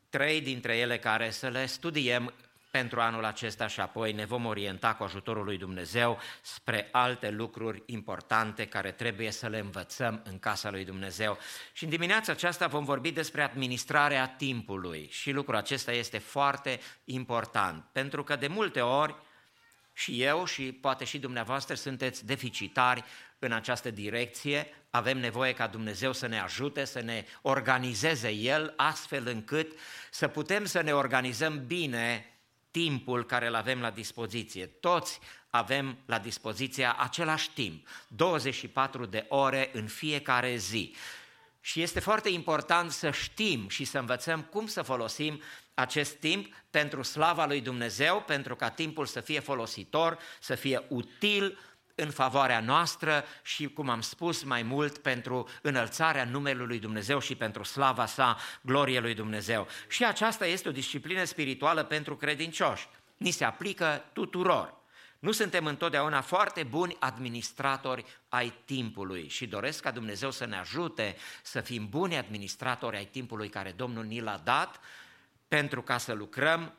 trei 0.09 0.40
dintre 0.40 0.76
ele 0.76 0.98
care 0.98 1.31
să 1.31 1.48
le 1.48 1.66
studiem 1.66 2.35
pentru 2.75 3.01
anul 3.01 3.25
acesta 3.25 3.67
și 3.67 3.81
apoi 3.81 4.13
ne 4.13 4.25
vom 4.25 4.45
orienta 4.45 4.95
cu 4.95 5.03
ajutorul 5.03 5.45
lui 5.45 5.59
Dumnezeu 5.59 6.19
spre 6.43 6.89
alte 6.93 7.31
lucruri 7.31 7.83
importante 7.87 8.67
care 8.67 8.91
trebuie 8.91 9.31
să 9.31 9.49
le 9.49 9.59
învățăm 9.59 10.23
în 10.25 10.39
casa 10.39 10.71
lui 10.71 10.85
Dumnezeu. 10.85 11.39
Și 11.73 11.85
în 11.85 11.91
dimineața 11.91 12.33
aceasta 12.33 12.67
vom 12.67 12.85
vorbi 12.85 13.11
despre 13.11 13.43
administrarea 13.43 14.27
timpului 14.27 15.09
și 15.11 15.31
lucrul 15.31 15.57
acesta 15.57 15.93
este 15.93 16.19
foarte 16.19 16.81
important, 17.05 17.85
pentru 17.93 18.25
că 18.25 18.37
de 18.37 18.47
multe 18.47 18.81
ori 18.81 19.15
și 19.93 20.23
eu 20.23 20.45
și 20.45 20.63
poate 20.63 21.05
și 21.05 21.19
dumneavoastră 21.19 21.75
sunteți 21.75 22.27
deficitari 22.27 23.05
în 23.39 23.53
această 23.53 23.91
direcție, 23.91 24.67
avem 24.91 25.19
nevoie 25.19 25.53
ca 25.53 25.67
Dumnezeu 25.67 26.13
să 26.13 26.27
ne 26.27 26.41
ajute, 26.41 26.85
să 26.85 27.01
ne 27.01 27.25
organizeze 27.43 28.31
El, 28.31 28.73
astfel 28.77 29.27
încât 29.27 29.73
să 30.11 30.29
putem 30.29 30.65
să 30.65 30.81
ne 30.81 30.93
organizăm 30.93 31.67
bine 31.67 32.29
timpul 32.83 33.25
care 33.25 33.47
îl 33.47 33.55
avem 33.55 33.81
la 33.81 33.91
dispoziție. 33.91 34.67
Toți 34.67 35.19
avem 35.51 35.99
la 36.07 36.19
dispoziție 36.19 36.93
același 36.97 37.51
timp, 37.51 37.89
24 38.09 39.07
de 39.07 39.27
ore 39.29 39.71
în 39.73 39.87
fiecare 39.87 40.57
zi. 40.57 40.95
Și 41.61 41.83
este 41.83 42.01
foarte 42.01 42.29
important 42.29 42.91
să 42.91 43.11
știm 43.11 43.69
și 43.69 43.85
să 43.85 43.99
învățăm 43.99 44.43
cum 44.43 44.67
să 44.67 44.83
folosim 44.83 45.43
acest 45.75 46.15
timp 46.15 46.55
pentru 46.71 47.03
slava 47.03 47.47
lui 47.47 47.61
Dumnezeu, 47.61 48.23
pentru 48.27 48.57
ca 48.57 48.71
timpul 48.71 49.07
să 49.07 49.21
fie 49.21 49.41
folositor, 49.41 50.19
să 50.41 50.55
fie 50.55 50.85
util 50.89 51.59
în 51.95 52.11
favoarea 52.11 52.61
noastră 52.61 53.25
și, 53.43 53.69
cum 53.69 53.89
am 53.89 54.01
spus 54.01 54.43
mai 54.43 54.62
mult, 54.62 54.99
pentru 54.99 55.49
înălțarea 55.62 56.25
numelui 56.25 56.66
lui 56.66 56.79
Dumnezeu 56.79 57.19
și 57.19 57.35
pentru 57.35 57.62
slava 57.62 58.07
sa, 58.07 58.37
glorie 58.61 59.01
lui 59.01 59.15
Dumnezeu. 59.15 59.66
Și 59.89 60.05
aceasta 60.05 60.47
este 60.47 60.69
o 60.69 60.73
disciplină 60.73 61.25
spirituală 61.25 61.83
pentru 61.83 62.16
credincioși. 62.16 62.89
Ni 63.16 63.31
se 63.31 63.45
aplică 63.45 64.05
tuturor. 64.12 64.83
Nu 65.19 65.33
suntem 65.33 65.66
întotdeauna 65.66 66.21
foarte 66.21 66.62
buni 66.62 66.97
administratori 66.99 68.05
ai 68.29 68.55
timpului 68.65 69.29
și 69.29 69.47
doresc 69.47 69.83
ca 69.83 69.91
Dumnezeu 69.91 70.31
să 70.31 70.47
ne 70.47 70.57
ajute 70.57 71.16
să 71.43 71.61
fim 71.61 71.89
buni 71.89 72.16
administratori 72.16 72.97
ai 72.97 73.05
timpului 73.05 73.49
care 73.49 73.73
Domnul 73.77 74.05
ni 74.05 74.21
l-a 74.21 74.41
dat 74.45 74.81
pentru 75.49 75.83
ca 75.83 75.99
să 75.99 76.12
lucrăm 76.12 76.75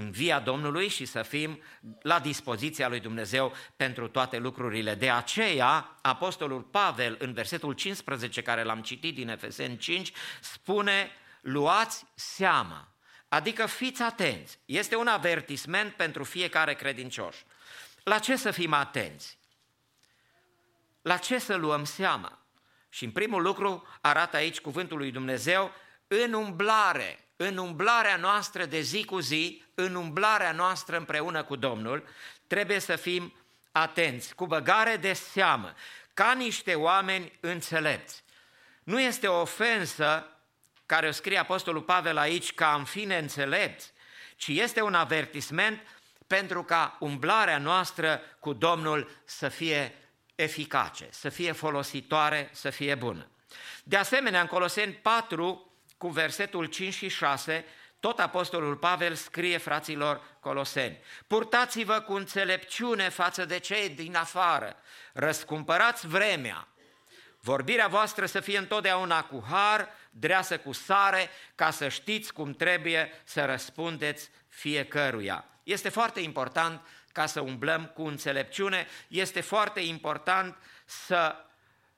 în 0.00 0.10
via 0.10 0.40
Domnului 0.40 0.88
și 0.88 1.04
să 1.04 1.22
fim 1.22 1.62
la 2.02 2.20
dispoziția 2.20 2.88
lui 2.88 3.00
Dumnezeu 3.00 3.52
pentru 3.76 4.08
toate 4.08 4.38
lucrurile. 4.38 4.94
De 4.94 5.10
aceea, 5.10 5.96
Apostolul 6.02 6.62
Pavel, 6.62 7.16
în 7.18 7.32
versetul 7.32 7.72
15 7.72 8.42
care 8.42 8.62
l-am 8.62 8.82
citit 8.82 9.14
din 9.14 9.28
Efeseni 9.28 9.76
5, 9.76 10.12
spune, 10.40 11.10
luați 11.40 12.04
seama, 12.14 12.88
adică 13.28 13.66
fiți 13.66 14.02
atenți. 14.02 14.58
Este 14.64 14.96
un 14.96 15.06
avertisment 15.06 15.92
pentru 15.92 16.24
fiecare 16.24 16.74
credincioș. 16.74 17.36
La 18.02 18.18
ce 18.18 18.36
să 18.36 18.50
fim 18.50 18.72
atenți? 18.72 19.38
La 21.02 21.16
ce 21.16 21.38
să 21.38 21.54
luăm 21.54 21.84
seama? 21.84 22.38
Și 22.88 23.04
în 23.04 23.10
primul 23.10 23.42
lucru 23.42 23.86
arată 24.00 24.36
aici 24.36 24.60
cuvântul 24.60 24.98
lui 24.98 25.10
Dumnezeu, 25.10 25.72
în 26.06 26.32
umblare, 26.32 27.29
în 27.42 27.56
umblarea 27.56 28.16
noastră 28.16 28.64
de 28.64 28.80
zi 28.80 29.04
cu 29.04 29.18
zi, 29.18 29.62
în 29.74 29.94
umblarea 29.94 30.52
noastră 30.52 30.96
împreună 30.96 31.42
cu 31.42 31.56
Domnul, 31.56 32.08
trebuie 32.46 32.78
să 32.78 32.96
fim 32.96 33.34
atenți, 33.72 34.34
cu 34.34 34.46
băgare 34.46 34.96
de 34.96 35.12
seamă, 35.12 35.74
ca 36.14 36.32
niște 36.32 36.74
oameni 36.74 37.38
înțelepți. 37.40 38.22
Nu 38.82 39.00
este 39.00 39.26
o 39.26 39.40
ofensă 39.40 40.26
care 40.86 41.08
o 41.08 41.10
scrie 41.10 41.38
Apostolul 41.38 41.82
Pavel 41.82 42.18
aici 42.18 42.54
ca 42.54 42.74
în 42.74 42.84
fine 42.84 43.18
înțelepți, 43.18 43.92
ci 44.36 44.48
este 44.48 44.82
un 44.82 44.94
avertisment 44.94 45.80
pentru 46.26 46.62
ca 46.62 46.96
umblarea 47.00 47.58
noastră 47.58 48.20
cu 48.38 48.52
Domnul 48.52 49.10
să 49.24 49.48
fie 49.48 49.94
eficace, 50.34 51.08
să 51.10 51.28
fie 51.28 51.52
folositoare, 51.52 52.50
să 52.52 52.70
fie 52.70 52.94
bună. 52.94 53.30
De 53.84 53.96
asemenea, 53.96 54.40
în 54.40 54.46
Coloseni 54.46 54.92
4, 54.92 55.69
cu 56.00 56.08
versetul 56.08 56.64
5 56.64 56.94
și 56.94 57.08
6, 57.08 57.64
tot 57.98 58.18
Apostolul 58.18 58.76
Pavel 58.76 59.14
scrie 59.14 59.58
fraților 59.58 60.22
coloseni, 60.40 60.98
purtați-vă 61.26 62.00
cu 62.00 62.12
înțelepciune 62.12 63.08
față 63.08 63.44
de 63.44 63.58
cei 63.58 63.88
din 63.88 64.16
afară, 64.16 64.76
răscumpărați 65.12 66.06
vremea, 66.06 66.68
vorbirea 67.40 67.86
voastră 67.86 68.26
să 68.26 68.40
fie 68.40 68.58
întotdeauna 68.58 69.24
cu 69.24 69.44
har, 69.50 69.88
dreasă 70.10 70.58
cu 70.58 70.72
sare, 70.72 71.30
ca 71.54 71.70
să 71.70 71.88
știți 71.88 72.32
cum 72.32 72.52
trebuie 72.52 73.12
să 73.24 73.44
răspundeți 73.44 74.30
fiecăruia. 74.48 75.44
Este 75.62 75.88
foarte 75.88 76.20
important 76.20 76.80
ca 77.12 77.26
să 77.26 77.40
umblăm 77.40 77.86
cu 77.86 78.02
înțelepciune, 78.02 78.86
este 79.08 79.40
foarte 79.40 79.80
important 79.80 80.56
să 80.84 81.36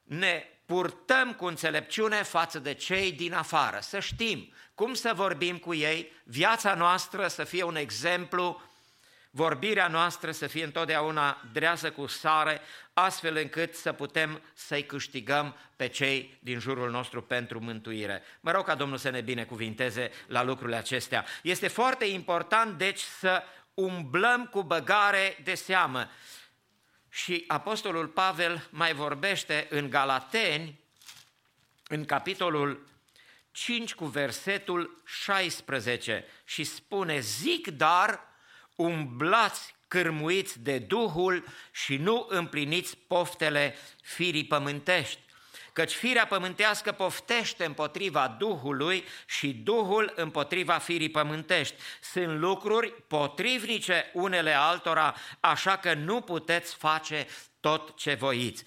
ne 0.02 0.46
purtăm 0.72 1.32
cu 1.32 1.44
înțelepciune 1.44 2.22
față 2.22 2.58
de 2.58 2.74
cei 2.74 3.12
din 3.12 3.32
afară, 3.32 3.78
să 3.80 4.00
știm 4.00 4.52
cum 4.74 4.94
să 4.94 5.12
vorbim 5.14 5.58
cu 5.58 5.74
ei, 5.74 6.12
viața 6.24 6.74
noastră 6.74 7.28
să 7.28 7.44
fie 7.44 7.62
un 7.62 7.76
exemplu, 7.76 8.62
vorbirea 9.30 9.88
noastră 9.88 10.30
să 10.30 10.46
fie 10.46 10.64
întotdeauna 10.64 11.42
dreasă 11.52 11.90
cu 11.90 12.06
sare, 12.06 12.60
astfel 12.92 13.36
încât 13.36 13.74
să 13.74 13.92
putem 13.92 14.42
să-i 14.54 14.84
câștigăm 14.84 15.56
pe 15.76 15.88
cei 15.88 16.38
din 16.42 16.58
jurul 16.58 16.90
nostru 16.90 17.22
pentru 17.22 17.60
mântuire. 17.60 18.22
Mă 18.40 18.50
rog 18.50 18.64
ca 18.64 18.74
Domnul 18.74 18.98
să 18.98 19.10
ne 19.10 19.20
binecuvinteze 19.20 20.10
la 20.26 20.42
lucrurile 20.42 20.76
acestea. 20.76 21.24
Este 21.42 21.68
foarte 21.68 22.04
important, 22.04 22.78
deci, 22.78 23.00
să 23.00 23.42
umblăm 23.74 24.46
cu 24.46 24.62
băgare 24.62 25.38
de 25.44 25.54
seamă. 25.54 26.08
Și 27.14 27.44
Apostolul 27.46 28.06
Pavel 28.06 28.68
mai 28.70 28.94
vorbește 28.94 29.66
în 29.70 29.90
Galateni, 29.90 30.78
în 31.88 32.04
capitolul 32.04 32.86
5 33.50 33.94
cu 33.94 34.04
versetul 34.04 35.02
16 35.04 36.24
și 36.44 36.64
spune, 36.64 37.20
zic 37.20 37.68
dar, 37.68 38.20
umblați 38.76 39.74
cârmuiți 39.88 40.60
de 40.60 40.78
Duhul 40.78 41.44
și 41.72 41.96
nu 41.96 42.26
împliniți 42.28 42.96
poftele 42.96 43.76
firii 44.02 44.44
pământești 44.44 45.18
căci 45.72 45.92
firea 45.92 46.26
pământească 46.26 46.92
poftește 46.92 47.64
împotriva 47.64 48.36
Duhului 48.38 49.04
și 49.26 49.52
Duhul 49.52 50.12
împotriva 50.16 50.78
firii 50.78 51.10
pământești. 51.10 51.74
Sunt 52.00 52.38
lucruri 52.38 52.92
potrivnice 53.06 54.10
unele 54.12 54.52
altora, 54.52 55.14
așa 55.40 55.76
că 55.76 55.94
nu 55.94 56.20
puteți 56.20 56.74
face 56.74 57.26
tot 57.60 57.96
ce 57.96 58.14
voiți. 58.14 58.64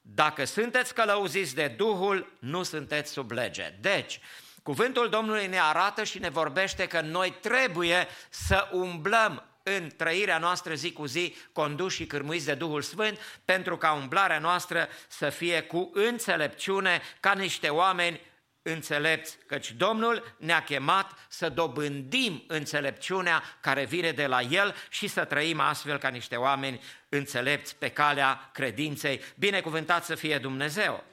Dacă 0.00 0.44
sunteți 0.44 0.94
călăuziți 0.94 1.54
de 1.54 1.68
Duhul, 1.68 2.32
nu 2.38 2.62
sunteți 2.62 3.12
sub 3.12 3.30
lege. 3.30 3.74
Deci, 3.80 4.20
cuvântul 4.62 5.08
Domnului 5.08 5.46
ne 5.46 5.60
arată 5.60 6.04
și 6.04 6.18
ne 6.18 6.28
vorbește 6.28 6.86
că 6.86 7.00
noi 7.00 7.34
trebuie 7.40 8.08
să 8.28 8.68
umblăm 8.72 9.51
în 9.62 9.90
trăirea 9.96 10.38
noastră 10.38 10.74
zi 10.74 10.92
cu 10.92 11.06
zi, 11.06 11.34
conduși 11.52 11.96
și 11.96 12.06
cârmuiți 12.06 12.46
de 12.46 12.54
Duhul 12.54 12.82
Sfânt, 12.82 13.18
pentru 13.44 13.76
ca 13.76 13.92
umblarea 13.92 14.38
noastră 14.38 14.88
să 15.08 15.30
fie 15.30 15.62
cu 15.62 15.90
înțelepciune, 15.94 17.02
ca 17.20 17.32
niște 17.32 17.68
oameni 17.68 18.20
înțelepți, 18.62 19.38
căci 19.46 19.72
Domnul 19.72 20.36
ne-a 20.38 20.62
chemat 20.62 21.26
să 21.28 21.48
dobândim 21.48 22.44
înțelepciunea 22.46 23.42
care 23.60 23.84
vine 23.84 24.12
de 24.12 24.26
la 24.26 24.40
El 24.40 24.74
și 24.88 25.06
să 25.06 25.24
trăim 25.24 25.60
astfel 25.60 25.98
ca 25.98 26.08
niște 26.08 26.36
oameni 26.36 26.80
înțelepți 27.08 27.76
pe 27.76 27.88
calea 27.88 28.50
credinței. 28.52 29.20
Binecuvântat 29.36 30.04
să 30.04 30.14
fie 30.14 30.38
Dumnezeu! 30.38 31.04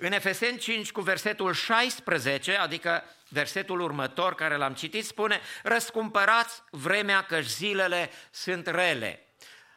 În 0.00 0.12
Efeseni 0.12 0.58
5 0.58 0.92
cu 0.92 1.00
versetul 1.00 1.52
16, 1.52 2.56
adică 2.56 3.04
versetul 3.28 3.80
următor 3.80 4.34
care 4.34 4.56
l-am 4.56 4.74
citit, 4.74 5.04
spune 5.04 5.40
Răscumpărați 5.62 6.62
vremea 6.70 7.22
că 7.22 7.40
zilele 7.40 8.10
sunt 8.30 8.66
rele. 8.66 9.22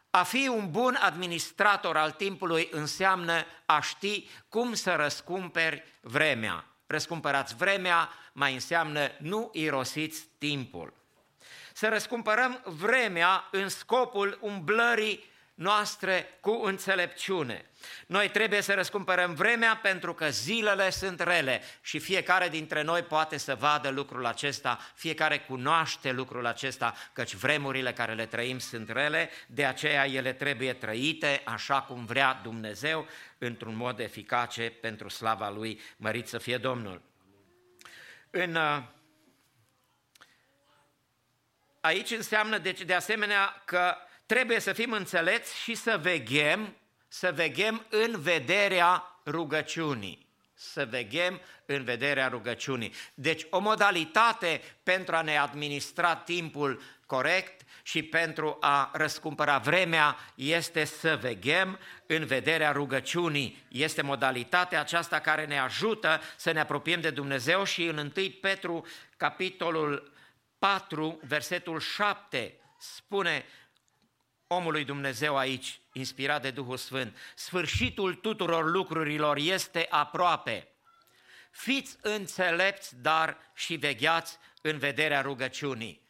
A 0.10 0.24
fi 0.24 0.48
un 0.48 0.72
bun 0.72 0.98
administrator 1.02 1.98
al 1.98 2.12
timpului 2.12 2.68
înseamnă 2.72 3.46
a 3.66 3.80
ști 3.80 4.30
cum 4.50 4.74
să 4.74 4.96
răscumperi 4.96 5.84
vremea. 6.02 6.66
Răscumpărați 6.88 7.56
vremea 7.56 8.10
mai 8.34 8.54
înseamnă 8.54 9.12
nu 9.20 9.50
irosiți 9.54 10.28
timpul. 10.38 10.94
Să 11.74 11.88
răscumpărăm 11.88 12.62
vremea 12.66 13.48
în 13.52 13.70
scopul 13.70 14.38
umblării 14.42 15.31
noastre 15.62 16.38
cu 16.40 16.52
înțelepciune. 16.64 17.66
Noi 18.08 18.30
trebuie 18.30 18.62
să 18.62 18.74
răscumpărăm 18.74 19.34
vremea 19.34 19.80
pentru 19.82 20.14
că 20.14 20.30
zilele 20.30 20.90
sunt 20.90 21.20
rele 21.20 21.62
și 21.82 22.00
fiecare 22.00 22.50
dintre 22.50 22.82
noi 22.82 23.02
poate 23.02 23.38
să 23.38 23.56
vadă 23.56 23.90
lucrul 23.90 24.26
acesta, 24.26 24.80
fiecare 24.96 25.40
cunoaște 25.40 26.12
lucrul 26.12 26.46
acesta, 26.46 26.94
căci 27.14 27.34
vremurile 27.34 27.94
care 27.94 28.14
le 28.14 28.26
trăim 28.26 28.60
sunt 28.60 28.90
rele, 28.90 29.30
de 29.48 29.66
aceea 29.66 30.08
ele 30.08 30.34
trebuie 30.34 30.74
trăite 30.74 31.42
așa 31.46 31.82
cum 31.82 32.06
vrea 32.06 32.40
Dumnezeu, 32.44 33.08
într-un 33.38 33.76
mod 33.76 34.00
eficace 34.00 34.70
pentru 34.82 35.10
slava 35.10 35.50
Lui, 35.50 35.82
mărit 35.98 36.28
să 36.28 36.38
fie 36.38 36.58
Domnul. 36.58 37.02
În, 38.30 38.56
uh, 38.56 38.84
aici 41.82 42.12
înseamnă 42.12 42.58
deci, 42.58 42.82
de 42.82 42.94
asemenea 42.94 43.62
că 43.66 43.96
trebuie 44.32 44.60
să 44.60 44.74
fim 44.74 44.92
înțelepți 44.92 45.58
și 45.58 45.76
să 45.76 46.00
veghem, 46.02 46.76
să 47.08 47.32
veghem 47.36 47.86
în 47.90 48.22
vederea 48.22 49.04
rugăciunii. 49.26 50.28
Să 50.54 50.88
veghem 50.90 51.42
în 51.66 51.84
vederea 51.84 52.28
rugăciunii. 52.28 52.94
Deci 53.14 53.46
o 53.50 53.60
modalitate 53.60 54.62
pentru 54.84 55.16
a 55.16 55.22
ne 55.22 55.38
administra 55.38 56.16
timpul 56.16 56.82
corect 57.06 57.62
și 57.84 58.04
pentru 58.04 58.58
a 58.60 58.92
răscumpăra 58.94 59.58
vremea 59.58 60.18
este 60.36 60.84
să 60.84 61.18
veghem 61.22 61.80
în 62.06 62.26
vederea 62.26 62.72
rugăciunii. 62.72 63.64
Este 63.68 64.02
modalitatea 64.02 64.80
aceasta 64.80 65.20
care 65.20 65.46
ne 65.46 65.60
ajută 65.60 66.22
să 66.36 66.52
ne 66.52 66.60
apropiem 66.60 67.02
de 67.02 67.10
Dumnezeu 67.10 67.64
și 67.64 67.86
în 67.86 67.98
1 67.98 68.12
Petru, 68.42 68.86
capitolul 69.18 70.12
4, 70.60 71.20
versetul 71.24 71.80
7, 71.80 72.56
spune 72.78 73.46
omului 74.52 74.84
Dumnezeu 74.84 75.38
aici, 75.38 75.80
inspirat 75.92 76.42
de 76.42 76.52
Duhul 76.52 76.78
Sfânt. 76.78 77.18
Sfârșitul 77.36 78.14
tuturor 78.16 78.72
lucrurilor 78.72 79.38
este 79.38 79.88
aproape. 79.90 80.68
Fiți 81.52 81.98
înțelepți, 82.02 82.96
dar 83.02 83.38
și 83.54 83.76
vegheați 83.76 84.38
în 84.62 84.78
vederea 84.78 85.22
rugăciunii. 85.22 86.02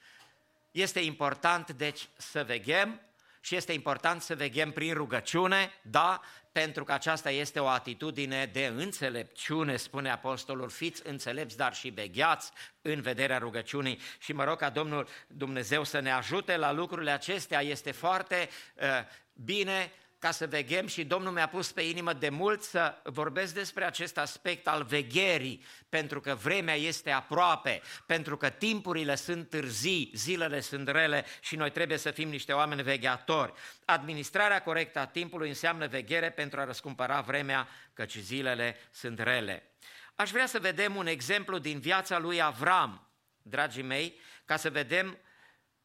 Este 0.72 1.00
important, 1.00 1.72
deci, 1.72 2.08
să 2.18 2.44
veghem 2.44 3.02
și 3.42 3.56
este 3.56 3.74
important 3.74 4.22
să 4.22 4.36
veghem 4.36 4.72
prin 4.72 4.94
rugăciune, 4.94 5.74
da, 5.82 6.22
pentru 6.52 6.84
că 6.84 6.92
aceasta 6.94 7.32
este 7.32 7.60
o 7.60 7.68
atitudine 7.68 8.50
de 8.54 8.66
înțelepciune, 8.66 9.76
spune 9.76 10.10
Apostolul, 10.10 10.70
fiți 10.70 11.08
înțelepți, 11.08 11.58
dar 11.58 11.74
și 11.74 11.90
begheați 11.90 12.52
în 12.82 13.02
vederea 13.02 13.38
rugăciunii 13.38 14.00
și 14.20 14.34
mă 14.34 14.44
rog 14.44 14.58
ca 14.58 14.70
Domnul 14.70 15.08
Dumnezeu 15.28 15.84
să 15.84 16.00
ne 16.00 16.12
ajute 16.12 16.58
la 16.58 16.72
lucrurile 16.72 17.12
acestea. 17.12 17.62
Este 17.62 17.92
foarte 17.92 18.50
uh, 18.76 18.88
bine 19.34 19.92
ca 20.22 20.32
să 20.32 20.48
veghem 20.48 20.88
și 20.88 21.04
Domnul 21.04 21.32
mi-a 21.32 21.48
pus 21.48 21.72
pe 21.72 21.82
inimă 21.82 22.14
de 22.14 22.30
mult 22.30 22.64
să 22.64 23.02
vorbesc 23.04 23.54
despre 23.54 23.86
acest 23.86 24.18
aspect 24.18 24.68
al 24.68 24.84
vegherii, 24.84 25.64
pentru 25.90 26.20
că 26.20 26.36
vremea 26.36 26.76
este 26.76 27.12
aproape, 27.12 27.82
pentru 28.06 28.38
că 28.38 28.50
timpurile 28.50 29.16
sunt 29.16 29.50
târzii, 29.50 30.12
zilele 30.16 30.60
sunt 30.60 30.88
rele 30.88 31.26
și 31.40 31.56
noi 31.56 31.72
trebuie 31.72 31.98
să 31.98 32.12
fim 32.12 32.30
niște 32.30 32.54
oameni 32.54 32.82
vegheatori. 32.82 33.54
Administrarea 33.86 34.62
corectă 34.62 35.00
a 35.00 35.06
timpului 35.06 35.48
înseamnă 35.48 35.88
veghere 35.88 36.30
pentru 36.30 36.60
a 36.60 36.66
răscumpăra 36.66 37.22
vremea, 37.22 37.68
căci 37.94 38.18
zilele 38.18 38.78
sunt 38.92 39.20
rele. 39.20 39.72
Aș 40.16 40.32
vrea 40.32 40.46
să 40.46 40.60
vedem 40.60 40.96
un 40.96 41.08
exemplu 41.08 41.58
din 41.58 41.80
viața 41.80 42.20
lui 42.20 42.42
Avram, 42.42 43.10
dragii 43.42 43.84
mei, 43.84 44.20
ca 44.46 44.58
să 44.58 44.70
vedem 44.70 45.18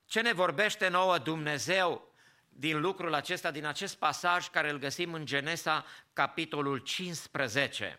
ce 0.04 0.20
ne 0.20 0.32
vorbește 0.32 0.88
nouă 0.88 1.18
Dumnezeu 1.18 2.14
din 2.58 2.80
lucrul 2.80 3.14
acesta, 3.14 3.50
din 3.50 3.64
acest 3.64 3.96
pasaj 3.96 4.48
care 4.48 4.70
îl 4.70 4.78
găsim 4.78 5.12
în 5.12 5.26
Genesa, 5.26 5.84
capitolul 6.12 6.78
15. 6.78 7.98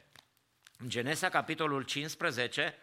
În 0.77 0.89
Genesa, 0.89 1.29
capitolul 1.29 1.81
15, 1.81 2.77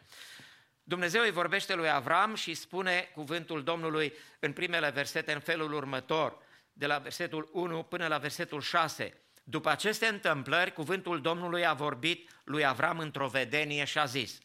Dumnezeu 0.83 1.23
îi 1.23 1.31
vorbește 1.31 1.75
lui 1.75 1.91
Avram 1.91 2.35
și 2.35 2.55
spune 2.55 3.11
cuvântul 3.15 3.63
Domnului 3.63 4.13
în 4.39 4.53
primele 4.53 4.91
versete 4.91 5.33
în 5.33 5.41
felul 5.41 5.73
următor, 5.73 6.39
de 6.73 6.87
la 6.87 6.99
versetul 6.99 7.49
1 7.53 7.83
până 7.83 8.07
la 8.07 8.19
versetul 8.19 8.61
6. 8.61 9.21
După 9.45 9.69
aceste 9.69 10.07
întâmplări, 10.07 10.73
cuvântul 10.73 11.21
Domnului 11.21 11.67
a 11.67 11.73
vorbit 11.73 12.31
lui 12.45 12.67
Avram 12.67 12.99
într-o 12.99 13.29
vedenie 13.29 13.85
și 13.85 13.99
a 13.99 14.05
zis, 14.05 14.39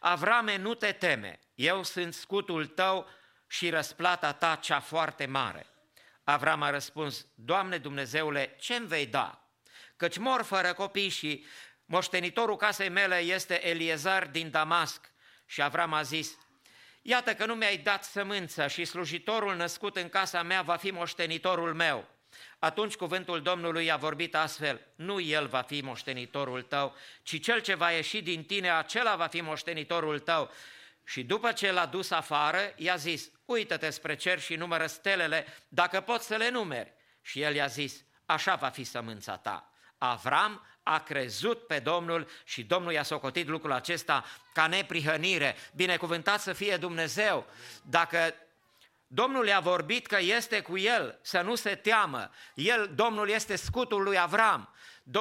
Avrame, 0.00 0.56
nu 0.56 0.74
te 0.74 0.92
teme, 0.92 1.38
eu 1.54 1.82
sunt 1.82 2.14
scutul 2.14 2.66
tău 2.66 3.06
și 3.46 3.70
răsplata 3.70 4.32
ta 4.32 4.54
cea 4.54 4.80
foarte 4.80 5.26
mare. 5.26 5.66
Avram 6.28 6.62
a 6.62 6.70
răspuns, 6.70 7.26
Doamne 7.34 7.78
Dumnezeule, 7.78 8.56
ce-mi 8.58 8.86
vei 8.86 9.06
da? 9.06 9.48
Căci 9.96 10.18
mor 10.18 10.42
fără 10.42 10.72
copii 10.72 11.08
și 11.08 11.44
moștenitorul 11.84 12.56
casei 12.56 12.88
mele 12.88 13.16
este 13.16 13.68
Eliezar 13.68 14.26
din 14.26 14.50
Damasc. 14.50 15.10
Și 15.46 15.62
Avram 15.62 15.92
a 15.92 16.02
zis, 16.02 16.38
iată 17.02 17.34
că 17.34 17.46
nu 17.46 17.54
mi-ai 17.54 17.76
dat 17.76 18.04
sămânță 18.04 18.66
și 18.66 18.84
slujitorul 18.84 19.56
născut 19.56 19.96
în 19.96 20.08
casa 20.08 20.42
mea 20.42 20.62
va 20.62 20.76
fi 20.76 20.90
moștenitorul 20.90 21.74
meu. 21.74 22.08
Atunci 22.58 22.94
cuvântul 22.94 23.42
Domnului 23.42 23.90
a 23.90 23.96
vorbit 23.96 24.34
astfel, 24.34 24.80
nu 24.94 25.20
el 25.20 25.46
va 25.46 25.62
fi 25.62 25.80
moștenitorul 25.80 26.62
tău, 26.62 26.96
ci 27.22 27.40
cel 27.40 27.60
ce 27.60 27.74
va 27.74 27.90
ieși 27.90 28.22
din 28.22 28.44
tine, 28.44 28.70
acela 28.70 29.16
va 29.16 29.26
fi 29.26 29.40
moștenitorul 29.40 30.18
tău. 30.18 30.50
Și 31.08 31.22
după 31.22 31.52
ce 31.52 31.72
l-a 31.72 31.86
dus 31.86 32.10
afară, 32.10 32.72
i-a 32.76 32.96
zis, 32.96 33.30
uită-te 33.44 33.90
spre 33.90 34.16
cer 34.16 34.40
și 34.40 34.54
numără 34.54 34.86
stelele, 34.86 35.46
dacă 35.68 36.00
poți 36.00 36.26
să 36.26 36.36
le 36.36 36.50
numeri. 36.50 36.92
Și 37.22 37.40
el 37.40 37.54
i-a 37.54 37.66
zis, 37.66 38.04
așa 38.26 38.54
va 38.54 38.68
fi 38.68 38.84
sămânța 38.84 39.36
ta. 39.36 39.72
Avram 39.98 40.66
a 40.82 40.98
crezut 40.98 41.66
pe 41.66 41.78
Domnul 41.78 42.28
și 42.44 42.62
Domnul 42.62 42.92
i-a 42.92 43.02
socotit 43.02 43.48
lucrul 43.48 43.72
acesta 43.72 44.24
ca 44.52 44.66
neprihănire. 44.66 45.56
Binecuvântat 45.74 46.40
să 46.40 46.52
fie 46.52 46.76
Dumnezeu! 46.76 47.46
Dacă 47.82 48.34
Domnul 49.06 49.46
i-a 49.46 49.60
vorbit 49.60 50.06
că 50.06 50.18
este 50.20 50.60
cu 50.60 50.78
el, 50.78 51.18
să 51.22 51.40
nu 51.40 51.54
se 51.54 51.74
teamă. 51.74 52.30
El, 52.54 52.90
Domnul 52.94 53.28
este 53.28 53.56
scutul 53.56 54.02
lui 54.02 54.18
Avram. 54.18 54.74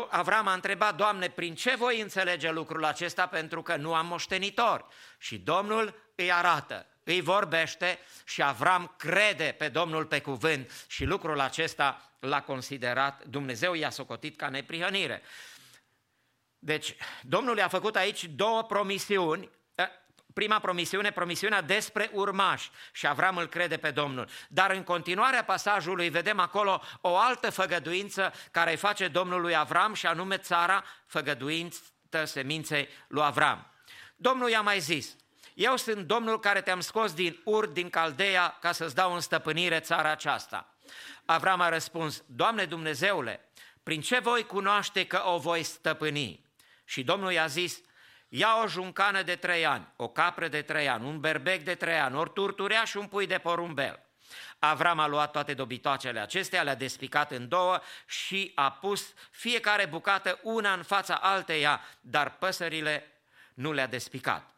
Avram 0.09 0.47
a 0.47 0.53
întrebat, 0.53 0.95
Doamne, 0.95 1.29
prin 1.29 1.55
ce 1.55 1.75
voi 1.75 2.01
înțelege 2.01 2.51
lucrul 2.51 2.85
acesta 2.85 3.27
pentru 3.27 3.61
că 3.61 3.75
nu 3.75 3.93
am 3.93 4.05
moștenitor? 4.05 4.87
Și 5.17 5.37
Domnul 5.37 6.11
îi 6.15 6.31
arată, 6.31 6.85
îi 7.03 7.21
vorbește 7.21 7.99
și 8.25 8.43
Avram 8.43 8.95
crede 8.97 9.55
pe 9.57 9.69
Domnul 9.69 10.05
pe 10.05 10.21
cuvânt 10.21 10.85
și 10.87 11.05
lucrul 11.05 11.39
acesta 11.39 12.11
l-a 12.19 12.41
considerat, 12.41 13.23
Dumnezeu 13.25 13.73
i-a 13.73 13.89
socotit 13.89 14.37
ca 14.37 14.49
neprihănire. 14.49 15.21
Deci, 16.59 16.95
Domnul 17.21 17.57
i-a 17.57 17.67
făcut 17.67 17.95
aici 17.95 18.23
două 18.23 18.63
promisiuni 18.63 19.49
prima 20.37 20.59
promisiune, 20.59 21.11
promisiunea 21.11 21.61
despre 21.61 22.09
urmași 22.13 22.69
și 22.91 23.07
Avram 23.07 23.37
îl 23.37 23.47
crede 23.47 23.77
pe 23.77 23.91
Domnul. 23.91 24.27
Dar 24.47 24.71
în 24.71 24.83
continuarea 24.83 25.43
pasajului 25.43 26.09
vedem 26.09 26.39
acolo 26.39 26.81
o 27.01 27.17
altă 27.17 27.49
făgăduință 27.49 28.33
care 28.51 28.71
îi 28.71 28.77
face 28.77 29.07
Domnului 29.07 29.55
Avram 29.55 29.93
și 29.93 30.05
anume 30.05 30.37
țara 30.37 30.83
făgăduință 31.05 31.81
seminței 32.23 32.89
lui 33.07 33.23
Avram. 33.23 33.71
Domnul 34.15 34.49
i-a 34.49 34.61
mai 34.61 34.79
zis, 34.79 35.15
eu 35.53 35.75
sunt 35.75 36.07
Domnul 36.07 36.39
care 36.39 36.61
te-am 36.61 36.79
scos 36.79 37.13
din 37.13 37.41
Ur, 37.43 37.65
din 37.65 37.89
Caldeia, 37.89 38.57
ca 38.61 38.71
să-ți 38.71 38.95
dau 38.95 39.13
în 39.13 39.19
stăpânire 39.19 39.79
țara 39.79 40.11
aceasta. 40.11 40.75
Avram 41.25 41.61
a 41.61 41.69
răspuns, 41.69 42.23
Doamne 42.25 42.65
Dumnezeule, 42.65 43.49
prin 43.83 44.01
ce 44.01 44.19
voi 44.19 44.43
cunoaște 44.43 45.05
că 45.05 45.21
o 45.25 45.37
voi 45.37 45.63
stăpâni? 45.63 46.45
Și 46.85 47.03
Domnul 47.03 47.31
i-a 47.31 47.47
zis, 47.47 47.81
ia 48.27 48.61
o 48.63 48.67
juncană 48.67 49.21
de 49.21 49.35
trei 49.35 49.65
ani, 49.65 49.87
o 49.95 50.07
capră 50.07 50.47
de 50.47 50.61
trei 50.61 50.89
ani, 50.89 51.05
un 51.05 51.19
berbec 51.19 51.63
de 51.63 51.75
trei 51.75 51.99
ani, 51.99 52.15
ori 52.15 52.33
turturea 52.33 52.83
și 52.83 52.97
un 52.97 53.07
pui 53.07 53.27
de 53.27 53.37
porumbel. 53.37 54.01
Avram 54.59 54.99
a 54.99 55.07
luat 55.07 55.31
toate 55.31 55.53
dobitoacele 55.53 56.19
acestea, 56.19 56.63
le-a 56.63 56.75
despicat 56.75 57.31
în 57.31 57.47
două 57.47 57.79
și 58.05 58.51
a 58.55 58.71
pus 58.71 59.13
fiecare 59.31 59.85
bucată 59.85 60.39
una 60.43 60.73
în 60.73 60.83
fața 60.83 61.15
alteia, 61.15 61.81
dar 62.01 62.37
păsările 62.37 63.21
nu 63.53 63.71
le-a 63.71 63.87
despicat. 63.87 64.55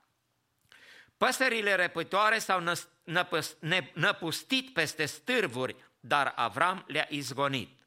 Păsările 1.17 1.75
răpătoare 1.75 2.39
s-au 2.39 2.59
năs- 2.59 2.87
năpăs- 3.03 3.55
ne- 3.59 3.91
năpustit 3.93 4.73
peste 4.73 5.05
stârvuri, 5.05 5.75
dar 5.99 6.33
Avram 6.35 6.83
le-a 6.87 7.05
izgonit. 7.09 7.79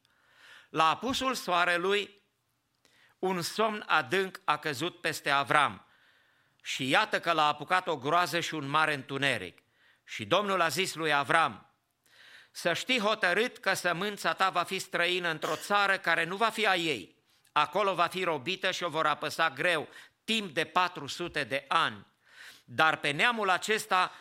La 0.70 0.90
apusul 0.90 1.34
soarelui, 1.34 2.21
un 3.22 3.42
somn 3.42 3.84
adânc 3.86 4.40
a 4.44 4.58
căzut 4.58 5.00
peste 5.00 5.30
Avram 5.30 5.86
și 6.62 6.88
iată 6.88 7.20
că 7.20 7.32
l-a 7.32 7.46
apucat 7.46 7.86
o 7.88 7.96
groază 7.96 8.40
și 8.40 8.54
un 8.54 8.68
mare 8.68 8.94
întuneric. 8.94 9.62
Și 10.04 10.24
Domnul 10.24 10.60
a 10.60 10.68
zis 10.68 10.94
lui 10.94 11.12
Avram, 11.12 11.70
să 12.50 12.72
știi 12.72 12.98
hotărât 12.98 13.58
că 13.58 13.74
sămânța 13.74 14.32
ta 14.32 14.50
va 14.50 14.62
fi 14.62 14.78
străină 14.78 15.28
într-o 15.28 15.56
țară 15.56 15.98
care 15.98 16.24
nu 16.24 16.36
va 16.36 16.48
fi 16.48 16.66
a 16.66 16.74
ei. 16.74 17.16
Acolo 17.52 17.94
va 17.94 18.06
fi 18.06 18.24
robită 18.24 18.70
și 18.70 18.82
o 18.82 18.88
vor 18.88 19.06
apăsa 19.06 19.50
greu, 19.50 19.88
timp 20.24 20.54
de 20.54 20.64
400 20.64 21.44
de 21.44 21.64
ani. 21.68 22.06
Dar 22.64 22.96
pe 22.96 23.10
neamul 23.10 23.50
acesta 23.50 24.12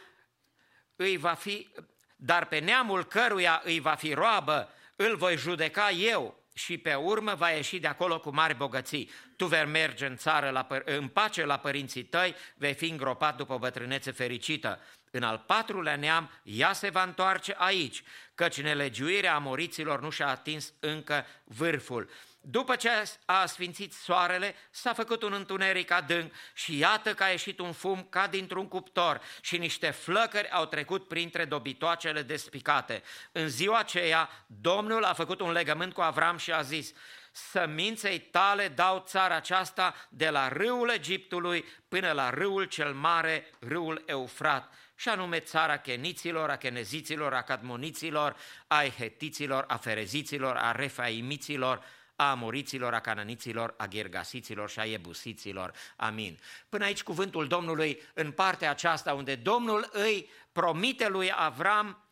îi 0.96 1.18
va 1.18 1.34
fi, 1.34 1.74
dar 2.16 2.46
pe 2.46 2.60
neamul 2.60 3.06
căruia 3.06 3.62
îi 3.64 3.80
va 3.80 3.96
fi 3.96 4.14
roabă, 4.14 4.70
îl 4.96 5.16
voi 5.16 5.38
judeca 5.38 5.90
eu 5.90 6.41
și 6.54 6.78
pe 6.78 6.94
urmă 6.94 7.34
va 7.34 7.50
ieși 7.50 7.80
de 7.80 7.88
acolo 7.88 8.20
cu 8.20 8.30
mari 8.30 8.56
bogății. 8.56 9.10
Tu 9.36 9.46
vei 9.46 9.66
merge 9.66 10.06
în 10.06 10.16
țară 10.16 10.50
la, 10.50 10.68
păr- 10.68 10.84
în 10.86 11.08
pace 11.08 11.46
la 11.46 11.58
părinții 11.58 12.04
tăi, 12.04 12.36
vei 12.56 12.74
fi 12.74 12.90
îngropat 12.90 13.38
după 13.38 13.54
o 13.54 13.58
bătrânețe 13.58 14.12
fericită. 14.12 14.80
În 15.12 15.24
al 15.24 15.44
patrulea 15.48 15.96
neam, 15.96 16.32
ea 16.44 16.74
se 16.74 16.90
va 16.90 17.04
întoarce 17.04 17.56
aici, 17.58 18.04
căci 18.36 18.62
nelegiuirea 18.62 19.36
amoriților 19.36 20.02
nu 20.02 20.10
și-a 20.10 20.28
atins 20.28 20.74
încă 20.80 21.26
vârful. 21.44 22.10
După 22.44 22.76
ce 22.76 22.90
a 23.26 23.46
sfințit 23.46 23.94
soarele, 23.94 24.56
s-a 24.70 24.94
făcut 24.94 25.24
un 25.24 25.34
întuneric 25.34 25.92
adânc 25.92 26.34
și 26.54 26.78
iată 26.78 27.14
că 27.14 27.24
a 27.24 27.28
ieșit 27.28 27.60
un 27.60 27.72
fum 27.72 28.08
ca 28.10 28.28
dintr-un 28.28 28.68
cuptor 28.68 29.22
și 29.42 29.58
niște 29.58 29.90
flăcări 29.90 30.50
au 30.50 30.66
trecut 30.66 31.08
printre 31.08 31.46
dobitoacele 31.46 32.22
despicate. 32.22 33.04
În 33.32 33.50
ziua 33.50 33.80
aceea, 33.80 34.30
Domnul 34.48 35.04
a 35.04 35.14
făcut 35.14 35.40
un 35.40 35.52
legământ 35.52 35.94
cu 35.94 36.02
Avram 36.02 36.38
și 36.38 36.52
a 36.52 36.62
zis, 36.62 36.94
Săminței 37.32 38.20
tale 38.20 38.68
dau 38.68 39.04
țara 39.08 39.36
aceasta 39.36 39.96
de 40.10 40.30
la 40.30 40.48
râul 40.48 40.90
Egiptului 40.90 41.66
până 41.88 42.12
la 42.12 42.30
râul 42.30 42.64
cel 42.64 42.94
mare, 42.94 43.50
râul 43.60 44.04
Eufrat, 44.06 44.74
și 44.96 45.10
anume 45.10 45.40
țara 45.40 45.78
cheniților, 45.78 46.50
a 46.50 46.58
cheneziților, 46.58 47.34
a 47.34 47.42
cadmoniților, 47.42 48.36
a 48.68 48.84
hetiților, 48.98 49.64
a 49.68 49.78
fereziților, 49.78 50.56
a 50.56 50.72
refaimiților, 50.72 51.84
a 52.22 52.30
amoriților, 52.30 52.94
a 52.94 53.00
cananiților, 53.00 53.74
a 53.78 53.88
ghergasiților 53.88 54.70
și 54.70 54.80
a 54.80 54.86
ebusiților. 54.86 55.74
Amin. 55.96 56.40
Până 56.70 56.84
aici 56.84 57.04
cuvântul 57.04 57.48
Domnului 57.48 58.02
în 58.14 58.32
partea 58.32 58.70
aceasta 58.70 59.14
unde 59.14 59.36
Domnul 59.36 59.90
îi 59.92 60.30
promite 60.52 61.08
lui 61.08 61.32
Avram 61.36 62.04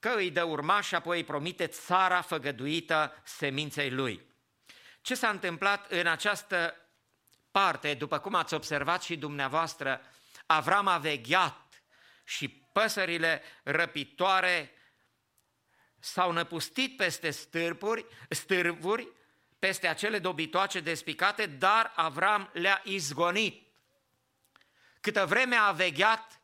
că 0.00 0.14
îi 0.16 0.30
dă 0.30 0.42
urmaș 0.42 0.86
și 0.86 0.94
apoi 0.94 1.16
îi 1.16 1.24
promite 1.24 1.66
țara 1.66 2.20
făgăduită 2.20 3.22
seminței 3.24 3.90
lui. 3.90 4.22
Ce 5.00 5.14
s-a 5.14 5.28
întâmplat 5.28 5.90
în 5.90 6.06
această 6.06 6.76
parte, 7.50 7.94
după 7.94 8.18
cum 8.18 8.34
ați 8.34 8.54
observat 8.54 9.02
și 9.02 9.16
dumneavoastră, 9.16 10.00
Avram 10.46 10.86
a 10.86 10.98
vegheat 10.98 11.82
și 12.24 12.48
păsările 12.48 13.42
răpitoare 13.62 14.72
s-au 15.98 16.32
năpustit 16.32 16.96
peste 16.96 17.30
stârpuri, 17.30 18.06
stârvuri, 18.28 19.08
peste 19.58 19.86
acele 19.86 20.18
dobitoace 20.18 20.80
despicate, 20.80 21.46
dar 21.46 21.92
Avram 21.94 22.50
le-a 22.52 22.80
izgonit. 22.84 23.66
Câtă 25.00 25.26
vreme 25.26 25.56
a 25.56 25.72
vegheat, 25.72 26.40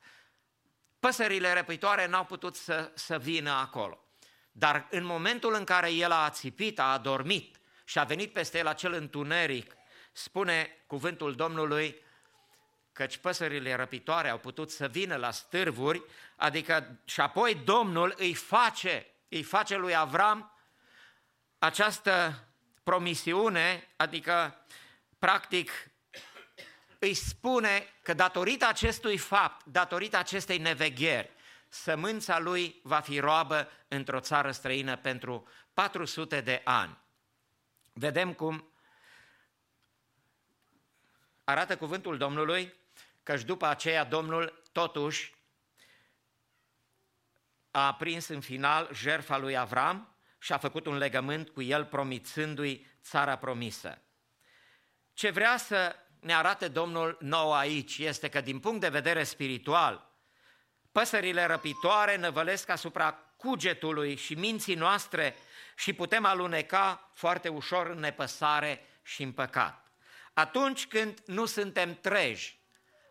păsările 1.01 1.53
răpitoare 1.53 2.07
n-au 2.07 2.25
putut 2.25 2.57
să, 2.57 2.91
să 2.95 3.19
vină 3.19 3.51
acolo. 3.51 3.99
Dar 4.53 4.87
în 4.91 5.05
momentul 5.05 5.55
în 5.55 5.65
care 5.65 5.93
el 5.93 6.11
a 6.11 6.25
ațipit, 6.25 6.79
a 6.79 6.93
adormit 6.93 7.61
și 7.85 7.99
a 7.99 8.05
venit 8.05 8.33
peste 8.33 8.59
el 8.59 8.67
acel 8.67 8.93
întuneric, 8.93 9.77
spune 10.13 10.85
cuvântul 10.87 11.35
Domnului, 11.35 12.03
căci 12.93 13.17
păsările 13.17 13.75
răpitoare 13.75 14.29
au 14.29 14.39
putut 14.39 14.71
să 14.71 14.87
vină 14.89 15.17
la 15.17 15.31
stârvuri, 15.31 16.03
adică 16.37 17.01
și 17.05 17.21
apoi 17.21 17.55
Domnul 17.55 18.15
îi 18.17 18.35
face, 18.35 19.14
îi 19.35 19.43
face 19.43 19.77
lui 19.77 19.97
Avram 19.97 20.53
această 21.59 22.45
promisiune, 22.83 23.93
adică 23.97 24.67
practic 25.19 25.91
îi 26.99 27.15
spune 27.15 27.87
că 28.03 28.15
datorită 28.15 28.67
acestui 28.67 29.19
fapt, 29.19 29.65
datorită 29.65 30.17
acestei 30.17 30.59
nevegheri, 30.59 31.31
sămânța 31.69 32.39
lui 32.39 32.81
va 32.83 33.01
fi 33.01 33.19
roabă 33.19 33.71
într-o 33.89 34.21
țară 34.21 34.51
străină 34.51 34.97
pentru 34.97 35.49
400 35.73 36.41
de 36.41 36.61
ani. 36.65 36.99
Vedem 37.93 38.33
cum 38.33 38.69
arată 41.45 41.77
cuvântul 41.77 42.17
Domnului, 42.17 42.75
căci 43.23 43.43
după 43.43 43.67
aceea 43.67 44.05
Domnul 44.05 44.63
totuși 44.73 45.35
a 47.77 47.87
aprins 47.87 48.29
în 48.29 48.41
final 48.41 48.91
jertfa 48.93 49.39
lui 49.39 49.57
Avram 49.57 50.17
și 50.39 50.53
a 50.53 50.59
făcut 50.59 50.87
un 50.87 50.97
legământ 50.97 51.49
cu 51.49 51.63
el 51.63 51.85
promițându-i 51.85 52.87
țara 53.03 53.37
promisă. 53.37 53.99
Ce 55.15 55.31
vrea 55.31 55.57
să 55.57 55.97
ne 56.21 56.35
arate 56.35 56.69
Domnul 56.69 57.17
nou 57.21 57.53
aici 57.53 57.99
este 57.99 58.29
că 58.29 58.41
din 58.41 58.59
punct 58.59 58.81
de 58.81 58.89
vedere 58.89 59.25
spiritual, 59.25 60.11
păsările 60.93 61.45
răpitoare 61.45 62.17
năvălesc 62.17 62.69
asupra 62.69 63.13
cugetului 63.37 64.17
și 64.17 64.35
minții 64.35 64.75
noastre 64.75 65.37
și 65.77 65.93
putem 65.93 66.25
aluneca 66.25 67.11
foarte 67.15 67.49
ușor 67.49 67.87
în 67.87 67.99
nepăsare 67.99 68.85
și 69.03 69.23
în 69.23 69.33
păcat. 69.33 69.93
Atunci 70.33 70.87
când 70.87 71.19
nu 71.27 71.45
suntem 71.45 71.95
treji, 71.95 72.59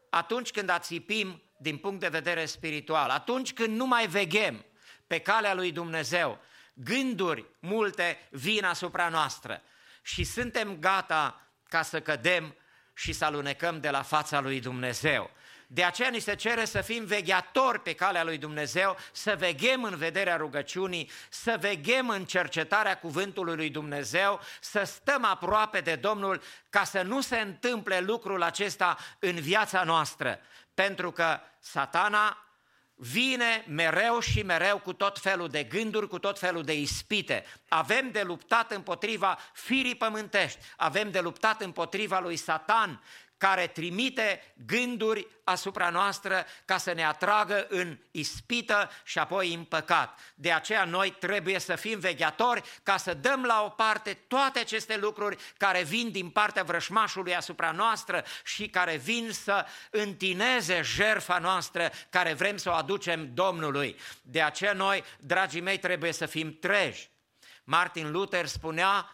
atunci 0.09 0.51
când 0.51 0.69
ațipim 0.69 1.42
din 1.63 1.77
punct 1.77 1.99
de 1.99 2.07
vedere 2.07 2.45
spiritual, 2.45 3.09
atunci 3.09 3.53
când 3.53 3.75
nu 3.75 3.85
mai 3.85 4.07
veghem 4.07 4.65
pe 5.07 5.19
calea 5.19 5.53
lui 5.53 5.71
Dumnezeu, 5.71 6.39
gânduri 6.73 7.45
multe 7.59 8.27
vin 8.29 8.65
asupra 8.65 9.09
noastră 9.09 9.61
și 10.01 10.23
suntem 10.23 10.77
gata 10.79 11.47
ca 11.69 11.81
să 11.81 12.01
cădem 12.01 12.55
și 12.93 13.13
să 13.13 13.25
alunecăm 13.25 13.79
de 13.79 13.89
la 13.89 14.01
fața 14.01 14.39
lui 14.39 14.59
Dumnezeu. 14.59 15.31
De 15.67 15.83
aceea 15.83 16.09
ni 16.09 16.19
se 16.19 16.35
cere 16.35 16.65
să 16.65 16.81
fim 16.81 17.05
vegheatori 17.05 17.79
pe 17.79 17.93
calea 17.93 18.23
lui 18.23 18.37
Dumnezeu, 18.37 18.97
să 19.11 19.35
veghem 19.37 19.83
în 19.83 19.95
vederea 19.95 20.35
rugăciunii, 20.35 21.09
să 21.29 21.57
veghem 21.59 22.09
în 22.09 22.25
cercetarea 22.25 22.97
cuvântului 22.97 23.55
lui 23.55 23.69
Dumnezeu, 23.69 24.39
să 24.59 24.83
stăm 24.83 25.25
aproape 25.25 25.79
de 25.79 25.95
Domnul 25.95 26.41
ca 26.69 26.83
să 26.83 27.01
nu 27.01 27.21
se 27.21 27.37
întâmple 27.37 27.99
lucrul 27.99 28.43
acesta 28.43 28.97
în 29.19 29.35
viața 29.35 29.83
noastră. 29.83 30.39
Pentru 30.73 31.11
că 31.11 31.39
satana 31.59 32.37
vine 32.95 33.65
mereu 33.67 34.19
și 34.19 34.43
mereu 34.43 34.79
cu 34.79 34.93
tot 34.93 35.19
felul 35.19 35.47
de 35.47 35.63
gânduri, 35.63 36.07
cu 36.07 36.19
tot 36.19 36.39
felul 36.39 36.63
de 36.63 36.73
ispite. 36.73 37.45
Avem 37.67 38.11
de 38.11 38.21
luptat 38.21 38.71
împotriva 38.71 39.37
firii 39.53 39.95
pământești, 39.95 40.59
avem 40.77 41.11
de 41.11 41.19
luptat 41.19 41.61
împotriva 41.61 42.19
lui 42.19 42.35
Satan, 42.35 43.03
care 43.43 43.67
trimite 43.67 44.53
gânduri 44.65 45.27
asupra 45.43 45.89
noastră 45.89 46.45
ca 46.65 46.77
să 46.77 46.93
ne 46.93 47.05
atragă 47.05 47.65
în 47.69 47.97
ispită 48.11 48.89
și 49.03 49.19
apoi 49.19 49.53
în 49.53 49.63
păcat. 49.63 50.19
De 50.35 50.51
aceea 50.51 50.85
noi 50.85 51.11
trebuie 51.11 51.59
să 51.59 51.75
fim 51.75 51.99
vegheatori 51.99 52.61
ca 52.83 52.97
să 52.97 53.13
dăm 53.13 53.43
la 53.43 53.63
o 53.65 53.69
parte 53.69 54.13
toate 54.27 54.59
aceste 54.59 54.97
lucruri 54.97 55.37
care 55.57 55.83
vin 55.83 56.11
din 56.11 56.29
partea 56.29 56.63
vrășmașului 56.63 57.35
asupra 57.35 57.71
noastră 57.71 58.23
și 58.43 58.67
care 58.69 58.95
vin 58.95 59.31
să 59.31 59.65
întineze 59.91 60.81
jerfa 60.83 61.37
noastră 61.37 61.91
care 62.09 62.33
vrem 62.33 62.57
să 62.57 62.69
o 62.69 62.73
aducem 62.73 63.33
Domnului. 63.33 63.95
De 64.21 64.41
aceea 64.41 64.73
noi, 64.73 65.03
dragii 65.19 65.61
mei, 65.61 65.79
trebuie 65.79 66.11
să 66.11 66.25
fim 66.25 66.57
treji. 66.59 67.09
Martin 67.63 68.11
Luther 68.11 68.45
spunea 68.45 69.09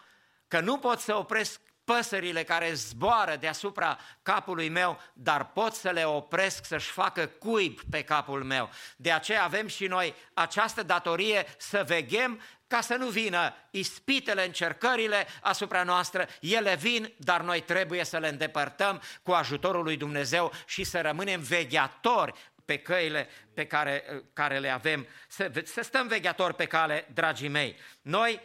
că 0.48 0.60
nu 0.60 0.78
pot 0.78 0.98
să 0.98 1.16
opresc 1.16 1.60
păsările 1.94 2.42
care 2.42 2.72
zboară 2.72 3.36
deasupra 3.36 3.98
capului 4.22 4.68
meu, 4.68 5.00
dar 5.12 5.46
pot 5.46 5.74
să 5.74 5.90
le 5.90 6.04
opresc 6.04 6.64
să-și 6.64 6.90
facă 6.90 7.26
cuib 7.26 7.80
pe 7.90 8.02
capul 8.02 8.44
meu. 8.44 8.70
De 8.96 9.12
aceea 9.12 9.44
avem 9.44 9.66
și 9.66 9.86
noi 9.86 10.14
această 10.34 10.82
datorie 10.82 11.46
să 11.58 11.84
veghem 11.86 12.40
ca 12.66 12.80
să 12.80 12.94
nu 12.94 13.08
vină 13.08 13.54
ispitele, 13.70 14.44
încercările 14.44 15.26
asupra 15.40 15.82
noastră, 15.82 16.28
ele 16.40 16.74
vin, 16.74 17.12
dar 17.16 17.40
noi 17.40 17.60
trebuie 17.60 18.04
să 18.04 18.18
le 18.18 18.28
îndepărtăm 18.28 19.02
cu 19.22 19.30
ajutorul 19.30 19.82
lui 19.82 19.96
Dumnezeu 19.96 20.52
și 20.66 20.84
să 20.84 21.00
rămânem 21.00 21.40
vegheatori 21.40 22.32
pe 22.64 22.78
căile 22.78 23.28
pe 23.54 23.66
care, 23.66 24.04
care 24.32 24.58
le 24.58 24.68
avem, 24.68 25.06
să, 25.28 25.50
să 25.64 25.82
stăm 25.82 26.06
vegheatori 26.06 26.54
pe 26.54 26.66
cale, 26.66 27.06
dragii 27.14 27.48
mei. 27.48 27.76
Noi 28.02 28.40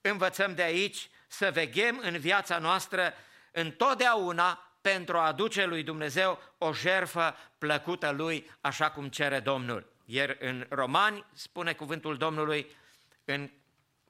învățăm 0.00 0.54
de 0.54 0.62
aici 0.62 1.08
să 1.36 1.50
veghem 1.50 2.00
în 2.02 2.18
viața 2.18 2.58
noastră 2.58 3.14
întotdeauna 3.52 4.72
pentru 4.80 5.16
a 5.16 5.26
aduce 5.26 5.64
lui 5.64 5.82
Dumnezeu 5.82 6.42
o 6.58 6.72
jerfă 6.72 7.36
plăcută 7.58 8.10
lui, 8.10 8.50
așa 8.60 8.90
cum 8.90 9.08
cere 9.08 9.40
Domnul. 9.40 9.92
Iar 10.04 10.36
în 10.40 10.66
Romani 10.68 11.24
spune 11.32 11.72
cuvântul 11.72 12.16
Domnului 12.16 12.76
în 13.24 13.50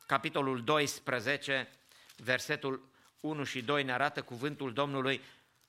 capitolul 0.06 0.64
12, 0.64 1.68
versetul 2.16 2.88
1 3.20 3.44
și 3.44 3.62
2 3.62 3.82
ne 3.82 3.92
arată 3.92 4.22
cuvântul 4.22 4.72
Domnului 4.72 5.20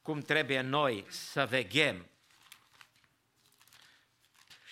cum 0.02 0.20
trebuie 0.20 0.62
noi 0.62 1.06
să 1.08 1.46
veghem 1.50 2.06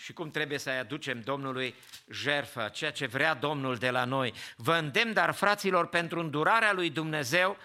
și 0.04 0.14
cum 0.14 0.32
trebuie 0.32 0.58
să-i 0.58 0.78
aducem 0.78 1.22
Domnului 1.22 1.76
jerfă, 2.12 2.70
ceea 2.74 2.92
ce 2.92 3.06
vrea 3.06 3.34
Domnul 3.34 3.76
de 3.76 3.90
la 3.90 4.06
noi. 4.06 4.34
Vă 4.56 4.74
îndemn, 4.74 5.14
dar 5.14 5.34
fraților, 5.34 5.88
pentru 5.88 6.20
îndurarea 6.20 6.74
lui 6.74 6.90
Dumnezeu, 6.90 7.58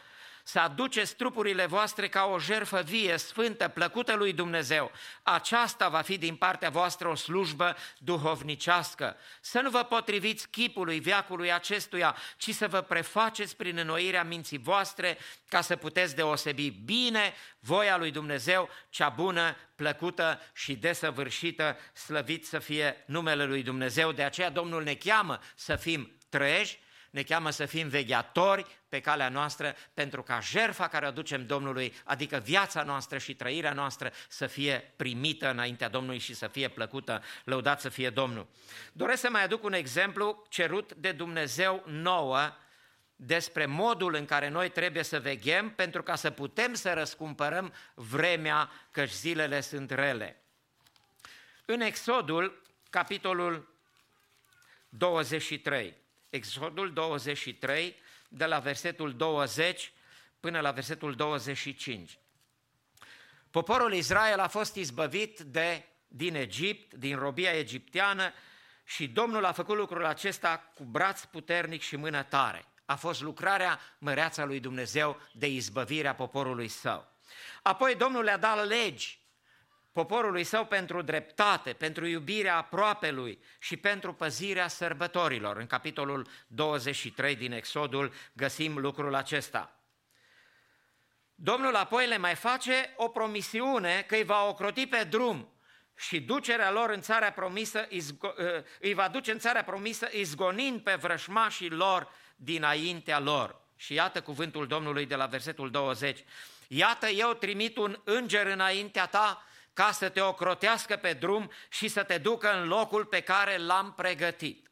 să 0.49 0.59
aduceți 0.59 1.15
trupurile 1.15 1.67
voastre 1.67 2.09
ca 2.09 2.25
o 2.25 2.39
jerfă 2.39 2.83
vie, 2.83 3.17
sfântă, 3.17 3.69
plăcută 3.69 4.15
lui 4.15 4.33
Dumnezeu. 4.33 4.91
Aceasta 5.23 5.89
va 5.89 6.01
fi 6.01 6.19
din 6.19 6.37
partea 6.37 6.71
voastră 6.71 7.09
o 7.09 7.15
slujbă 7.15 7.77
duhovnicească. 7.99 9.17
Să 9.41 9.61
nu 9.61 9.71
vă 9.71 9.83
potriviți 9.83 10.49
chipului 10.49 11.01
veacului 11.01 11.53
acestuia, 11.53 12.17
ci 12.37 12.51
să 12.51 12.69
vă 12.69 12.81
prefaceți 12.81 13.57
prin 13.57 13.79
înnoirea 13.79 14.25
minții 14.25 14.59
voastre 14.59 15.19
ca 15.49 15.61
să 15.61 15.77
puteți 15.77 16.15
deosebi 16.15 16.71
bine 16.71 17.35
voia 17.59 17.97
lui 17.97 18.11
Dumnezeu, 18.11 18.69
cea 18.91 19.09
bună, 19.09 19.57
plăcută 19.75 20.41
și 20.53 20.75
desăvârșită, 20.75 21.77
slăvit 21.93 22.47
să 22.47 22.59
fie 22.59 23.05
numele 23.07 23.45
lui 23.45 23.63
Dumnezeu. 23.63 24.13
De 24.13 24.23
aceea 24.23 24.51
Domnul 24.51 24.83
ne 24.83 24.95
cheamă 24.95 25.41
să 25.55 25.77
fim 25.77 26.13
treji, 26.29 26.79
ne 27.19 27.25
cheamă 27.25 27.51
să 27.51 27.67
fim 27.67 27.89
vegheatori 27.89 28.67
pe 28.89 29.01
calea 29.01 29.29
noastră 29.29 29.75
pentru 29.95 30.23
ca 30.23 30.41
jerfa 30.41 30.89
care 30.89 31.05
o 31.05 31.09
aducem 31.09 31.47
Domnului, 31.47 31.95
adică 32.05 32.37
viața 32.45 32.83
noastră 32.83 33.19
și 33.19 33.35
trăirea 33.35 33.73
noastră 33.73 34.13
să 34.29 34.47
fie 34.47 34.93
primită 34.97 35.51
înaintea 35.51 35.89
Domnului 35.89 36.19
și 36.19 36.35
să 36.35 36.47
fie 36.47 36.69
plăcută, 36.69 37.23
lăudat 37.45 37.81
să 37.81 37.89
fie 37.89 38.11
Domnul. 38.11 38.47
Doresc 38.93 39.21
să 39.21 39.29
mai 39.31 39.45
aduc 39.45 39.65
un 39.65 39.73
exemplu 39.73 40.47
cerut 40.49 40.95
de 40.95 41.13
Dumnezeu 41.13 41.83
nouă 41.87 42.57
despre 43.17 43.67
modul 43.67 44.15
în 44.15 44.25
care 44.25 44.49
noi 44.49 44.71
trebuie 44.71 45.03
să 45.03 45.21
veghem 45.21 45.71
pentru 45.71 46.03
ca 46.03 46.15
să 46.15 46.31
putem 46.31 46.75
să 46.75 46.93
răscumpărăm 46.93 47.73
vremea, 47.95 48.71
căci 48.91 49.11
zilele 49.11 49.61
sunt 49.61 49.91
rele. 49.91 50.43
În 51.65 51.81
Exodul, 51.81 52.63
capitolul 52.91 53.75
23, 54.89 55.98
Exodul 56.31 56.93
23, 56.93 57.97
de 58.29 58.45
la 58.45 58.59
versetul 58.59 59.17
20 59.17 59.93
până 60.41 60.61
la 60.61 60.71
versetul 60.71 61.15
25. 61.15 62.19
Poporul 63.51 63.93
Israel 63.93 64.39
a 64.39 64.49
fost 64.49 64.75
izbăvit 64.75 65.41
de, 65.41 65.85
din 66.09 66.35
Egipt, 66.35 66.95
din 66.95 67.17
robia 67.17 67.51
egipteană 67.51 68.33
și 68.85 69.09
Domnul 69.09 69.45
a 69.45 69.53
făcut 69.53 69.77
lucrul 69.77 70.05
acesta 70.05 70.73
cu 70.75 70.85
braț 70.85 71.25
puternic 71.25 71.83
și 71.83 71.97
mână 71.97 72.23
tare. 72.23 72.65
A 72.85 72.97
fost 72.97 73.21
lucrarea 73.21 73.81
măreața 73.99 74.45
lui 74.45 74.61
Dumnezeu 74.61 75.21
de 75.33 75.47
izbăvirea 75.47 76.15
poporului 76.15 76.69
său. 76.69 77.13
Apoi 77.63 77.95
Domnul 77.95 78.25
le-a 78.25 78.39
dat 78.39 78.67
legi 78.67 79.18
poporului 80.05 80.45
său 80.45 80.65
pentru 80.65 81.03
dreptate, 81.03 81.73
pentru 81.73 82.07
iubirea 82.07 82.57
aproapelui 82.57 83.39
și 83.59 83.77
pentru 83.77 84.13
păzirea 84.13 84.69
sărbătorilor. 84.69 85.57
În 85.57 85.67
capitolul 85.67 86.27
23 86.47 87.37
din 87.37 87.53
Exodul 87.53 88.13
găsim 88.33 88.79
lucrul 88.79 89.15
acesta. 89.15 89.81
Domnul 91.35 91.75
apoi 91.75 92.07
le 92.07 92.17
mai 92.17 92.35
face 92.35 92.93
o 92.97 93.09
promisiune 93.09 94.05
că 94.09 94.15
îi 94.15 94.25
va 94.25 94.45
ocroti 94.49 94.87
pe 94.87 95.05
drum 95.05 95.53
și 95.97 96.21
ducerea 96.21 96.71
lor 96.71 96.91
în 96.91 97.01
țara 97.01 97.31
promisă, 97.31 97.89
ă, 98.23 98.65
îi 98.81 98.95
va 98.95 99.09
duce 99.09 99.31
în 99.31 99.39
țara 99.39 99.63
promisă 99.63 100.09
izgonind 100.13 100.81
pe 100.81 100.95
vrășmașii 100.95 101.71
lor 101.71 102.13
dinaintea 102.37 103.19
lor. 103.19 103.61
Și 103.77 103.95
iată 103.95 104.23
cuvântul 104.23 104.67
Domnului 104.67 105.07
de 105.07 105.15
la 105.15 105.27
versetul 105.27 105.71
20. 105.71 106.25
Iată 106.69 107.09
eu 107.09 107.33
trimit 107.33 107.77
un 107.77 108.01
înger 108.05 108.47
înaintea 108.47 109.07
ta 109.07 109.43
ca 109.79 109.93
să 109.93 110.09
te 110.09 110.21
ocrotească 110.21 110.97
pe 110.97 111.13
drum 111.13 111.51
și 111.69 111.89
să 111.89 112.03
te 112.03 112.19
ducă 112.19 112.53
în 112.53 112.67
locul 112.67 113.05
pe 113.05 113.21
care 113.21 113.57
l-am 113.57 113.93
pregătit. 113.93 114.71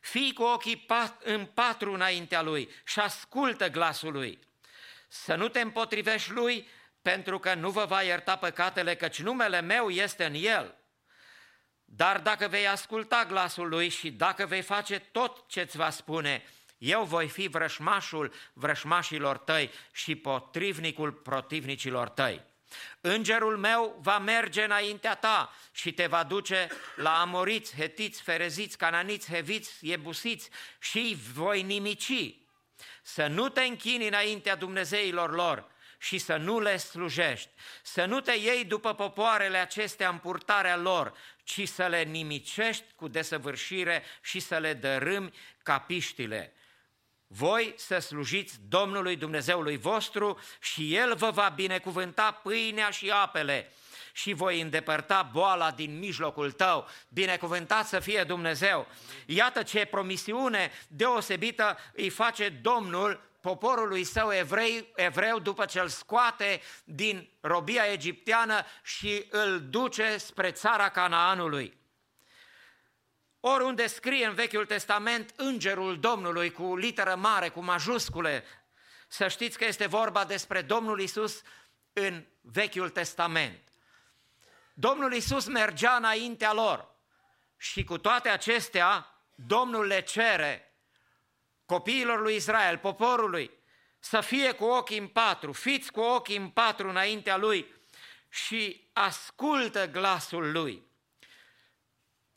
Fii 0.00 0.32
cu 0.32 0.42
ochii 0.42 0.76
pat, 0.76 1.22
în 1.22 1.44
patru 1.44 1.92
înaintea 1.92 2.42
lui 2.42 2.70
și 2.84 3.00
ascultă 3.00 3.70
glasul 3.70 4.12
lui. 4.12 4.38
Să 5.08 5.34
nu 5.34 5.48
te 5.48 5.60
împotrivești 5.60 6.30
lui, 6.30 6.68
pentru 7.02 7.38
că 7.38 7.54
nu 7.54 7.70
vă 7.70 7.84
va 7.84 8.02
ierta 8.02 8.36
păcatele, 8.36 8.94
căci 8.94 9.22
numele 9.22 9.60
meu 9.60 9.90
este 9.90 10.24
în 10.24 10.34
el. 10.34 10.78
Dar 11.84 12.20
dacă 12.20 12.48
vei 12.48 12.68
asculta 12.68 13.24
glasul 13.24 13.68
lui 13.68 13.88
și 13.88 14.10
dacă 14.10 14.46
vei 14.46 14.62
face 14.62 14.98
tot 14.98 15.48
ce-ți 15.48 15.76
va 15.76 15.90
spune, 15.90 16.44
eu 16.78 17.04
voi 17.04 17.28
fi 17.28 17.48
vrășmașul 17.48 18.32
vrășmașilor 18.52 19.38
tăi 19.38 19.70
și 19.92 20.14
potrivnicul 20.14 21.12
protivnicilor 21.12 22.08
tăi. 22.08 22.50
Îngerul 23.00 23.56
meu 23.56 23.98
va 24.00 24.18
merge 24.18 24.62
înaintea 24.62 25.14
ta 25.14 25.54
și 25.72 25.92
te 25.92 26.06
va 26.06 26.22
duce 26.22 26.68
la 26.96 27.20
amoriți, 27.20 27.76
hetiți, 27.76 28.22
fereziți, 28.22 28.76
cananiți, 28.76 29.32
heviți, 29.32 29.72
iebusiți 29.80 30.48
și 30.78 30.98
îi 30.98 31.18
voi 31.32 31.62
nimici. 31.62 32.34
Să 33.02 33.26
nu 33.26 33.48
te 33.48 33.62
închini 33.62 34.06
înaintea 34.06 34.56
Dumnezeilor 34.56 35.34
lor 35.34 35.70
și 35.98 36.18
să 36.18 36.36
nu 36.36 36.60
le 36.60 36.76
slujești, 36.76 37.48
să 37.82 38.04
nu 38.04 38.20
te 38.20 38.32
iei 38.32 38.64
după 38.64 38.94
popoarele 38.94 39.58
acestea 39.58 40.08
în 40.08 40.18
purtarea 40.18 40.76
lor, 40.76 41.12
ci 41.44 41.68
să 41.68 41.86
le 41.86 42.02
nimicești 42.02 42.84
cu 42.96 43.08
desăvârșire 43.08 44.04
și 44.22 44.40
să 44.40 44.58
le 44.58 44.74
dărâmi 44.74 45.32
capiștile 45.62 46.52
voi 47.34 47.74
să 47.76 47.98
slujiți 47.98 48.54
Domnului 48.68 49.16
Dumnezeului 49.16 49.76
vostru 49.76 50.38
și 50.60 50.94
El 50.94 51.14
vă 51.14 51.30
va 51.30 51.52
binecuvânta 51.54 52.40
pâinea 52.42 52.90
și 52.90 53.10
apele 53.10 53.72
și 54.12 54.32
voi 54.32 54.60
îndepărta 54.60 55.30
boala 55.32 55.70
din 55.70 55.98
mijlocul 55.98 56.52
tău. 56.52 56.88
Binecuvântat 57.08 57.86
să 57.86 58.00
fie 58.00 58.24
Dumnezeu! 58.24 58.86
Iată 59.26 59.62
ce 59.62 59.84
promisiune 59.84 60.70
deosebită 60.88 61.78
îi 61.92 62.08
face 62.08 62.48
Domnul 62.48 63.20
poporului 63.40 64.04
său 64.04 64.32
evrei, 64.32 64.88
evreu 64.94 65.38
după 65.38 65.64
ce 65.64 65.80
îl 65.80 65.88
scoate 65.88 66.60
din 66.84 67.28
robia 67.40 67.84
egipteană 67.92 68.64
și 68.82 69.26
îl 69.30 69.60
duce 69.60 70.16
spre 70.16 70.50
țara 70.50 70.88
Canaanului. 70.88 71.80
Oriunde 73.44 73.86
scrie 73.86 74.26
în 74.26 74.34
Vechiul 74.34 74.66
Testament 74.66 75.32
îngerul 75.36 76.00
Domnului 76.00 76.50
cu 76.50 76.76
literă 76.76 77.14
mare, 77.16 77.48
cu 77.48 77.60
majuscule, 77.60 78.44
să 79.08 79.28
știți 79.28 79.58
că 79.58 79.64
este 79.64 79.86
vorba 79.86 80.24
despre 80.24 80.62
Domnul 80.62 81.00
Isus 81.00 81.42
în 81.92 82.26
Vechiul 82.40 82.88
Testament. 82.88 83.68
Domnul 84.74 85.12
Isus 85.12 85.46
mergea 85.46 85.96
înaintea 85.96 86.52
lor 86.52 86.94
și 87.56 87.84
cu 87.84 87.98
toate 87.98 88.28
acestea 88.28 89.06
Domnul 89.34 89.86
le 89.86 90.00
cere 90.00 90.76
copiilor 91.66 92.20
lui 92.20 92.34
Israel, 92.34 92.78
poporului, 92.78 93.50
să 93.98 94.20
fie 94.20 94.52
cu 94.52 94.64
ochii 94.64 94.98
în 94.98 95.08
patru, 95.08 95.52
fiți 95.52 95.92
cu 95.92 96.00
ochii 96.00 96.36
în 96.36 96.48
patru 96.48 96.88
înaintea 96.88 97.36
lui 97.36 97.74
și 98.28 98.88
ascultă 98.92 99.88
glasul 99.88 100.52
lui. 100.52 100.90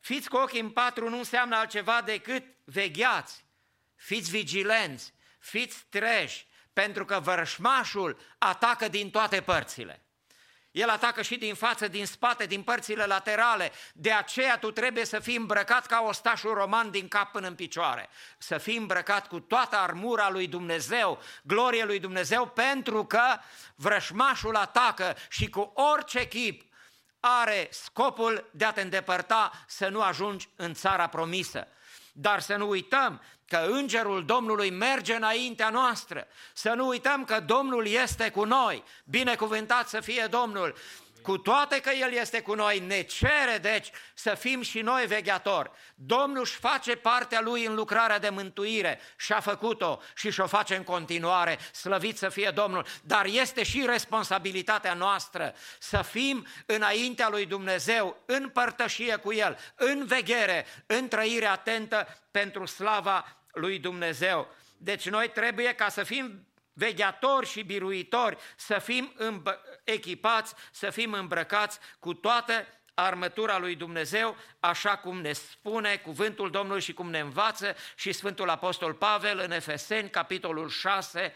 Fiți 0.06 0.30
cu 0.30 0.38
ochii 0.38 0.60
în 0.60 0.70
patru 0.70 1.10
nu 1.10 1.18
înseamnă 1.18 1.56
altceva 1.56 2.02
decât 2.02 2.44
vegheați, 2.64 3.46
fiți 3.96 4.30
vigilenți, 4.30 5.14
fiți 5.40 5.86
treji, 5.90 6.48
pentru 6.74 7.06
că 7.06 7.20
vărșmașul 7.20 8.20
atacă 8.38 8.88
din 8.88 9.10
toate 9.10 9.42
părțile. 9.42 10.06
El 10.72 10.90
atacă 10.90 11.22
și 11.22 11.36
din 11.36 11.56
față, 11.56 11.88
din 11.88 12.06
spate, 12.06 12.46
din 12.46 12.64
părțile 12.64 13.06
laterale. 13.06 13.72
De 13.94 14.12
aceea 14.12 14.58
tu 14.58 14.72
trebuie 14.72 15.06
să 15.06 15.20
fii 15.20 15.36
îmbrăcat 15.36 15.86
ca 15.86 16.04
ostașul 16.08 16.54
roman 16.54 16.92
din 16.92 17.08
cap 17.08 17.32
până 17.32 17.48
în 17.48 17.56
picioare. 17.56 18.10
Să 18.38 18.58
fii 18.58 18.78
îmbrăcat 18.78 19.28
cu 19.28 19.40
toată 19.40 19.76
armura 19.76 20.30
lui 20.30 20.48
Dumnezeu, 20.48 21.22
glorie 21.44 21.86
lui 21.86 22.00
Dumnezeu, 22.00 22.48
pentru 22.48 23.06
că 23.06 23.38
vrășmașul 23.76 24.56
atacă 24.56 25.16
și 25.30 25.50
cu 25.50 25.74
orice 25.76 26.28
chip 26.28 26.74
are 27.26 27.68
scopul 27.72 28.50
de 28.52 28.66
a 28.66 28.72
te 28.72 28.82
îndepărta 28.82 29.52
să 29.68 29.88
nu 29.88 30.02
ajungi 30.02 30.50
în 30.56 30.74
țara 30.74 31.08
promisă. 31.08 31.68
Dar 32.12 32.40
să 32.40 32.56
nu 32.56 32.70
uităm 32.70 33.22
că 33.48 33.58
îngerul 33.70 34.26
Domnului 34.26 34.70
merge 34.70 35.14
înaintea 35.14 35.70
noastră, 35.70 36.28
să 36.54 36.70
nu 36.70 36.88
uităm 36.88 37.26
că 37.26 37.40
Domnul 37.40 37.88
este 37.88 38.30
cu 38.30 38.44
noi, 38.44 38.84
binecuvântat 39.04 39.88
să 39.88 40.00
fie 40.00 40.28
Domnul. 40.30 40.76
Cu 41.26 41.38
toate 41.38 41.80
că 41.80 41.90
El 41.90 42.12
este 42.12 42.42
cu 42.42 42.54
noi, 42.54 42.80
ne 42.80 43.02
cere 43.02 43.58
deci 43.62 43.90
să 44.14 44.36
fim 44.36 44.62
și 44.62 44.82
noi 44.82 45.06
vegheatori. 45.06 45.72
Domnul 45.96 46.40
își 46.40 46.56
face 46.56 46.96
partea 46.96 47.42
Lui 47.42 47.66
în 47.66 47.76
lucrarea 47.76 48.20
de 48.20 48.30
mântuire 48.30 49.00
și 49.18 49.34
a 49.34 49.40
făcut-o 49.40 50.02
și 50.16 50.32
și-o 50.32 50.48
face 50.48 50.76
în 50.76 50.84
continuare, 50.84 51.58
slăvit 51.72 52.18
să 52.18 52.30
fie 52.30 52.52
Domnul, 52.56 52.86
dar 53.04 53.26
este 53.26 53.64
și 53.64 53.86
responsabilitatea 53.86 54.94
noastră 54.94 55.54
să 55.80 56.02
fim 56.02 56.48
înaintea 56.66 57.30
lui 57.30 57.46
Dumnezeu, 57.46 58.18
în 58.26 58.50
părtășie 58.50 59.16
cu 59.16 59.34
El, 59.34 59.58
în 59.76 60.06
veghere, 60.06 60.66
în 60.86 61.08
trăire 61.08 61.46
atentă 61.46 62.08
pentru 62.32 62.66
slava 62.66 63.38
lui 63.52 63.80
Dumnezeu. 63.80 64.48
Deci 64.78 65.10
noi 65.10 65.30
trebuie 65.30 65.74
ca 65.74 65.90
să 65.90 66.04
fim 66.04 66.46
vegheatori 66.76 67.48
și 67.48 67.64
biruitori, 67.64 68.38
să 68.56 68.80
fim 68.80 69.14
echipați, 69.84 70.54
să 70.72 70.90
fim 70.90 71.14
îmbrăcați 71.14 71.80
cu 72.00 72.14
toată 72.14 72.68
armătura 72.94 73.58
lui 73.58 73.76
Dumnezeu, 73.76 74.36
așa 74.60 74.98
cum 74.98 75.22
ne 75.22 75.34
spune 75.34 75.96
cuvântul 75.96 76.52
Domnului 76.52 76.82
și 76.82 76.94
cum 76.94 77.10
ne 77.10 77.20
învață 77.20 77.76
și 77.96 78.12
Sfântul 78.12 78.50
Apostol 78.50 78.94
Pavel 78.94 79.40
în 79.40 79.52
Efeseni, 79.52 80.10
capitolul 80.10 80.70
6, 80.70 81.34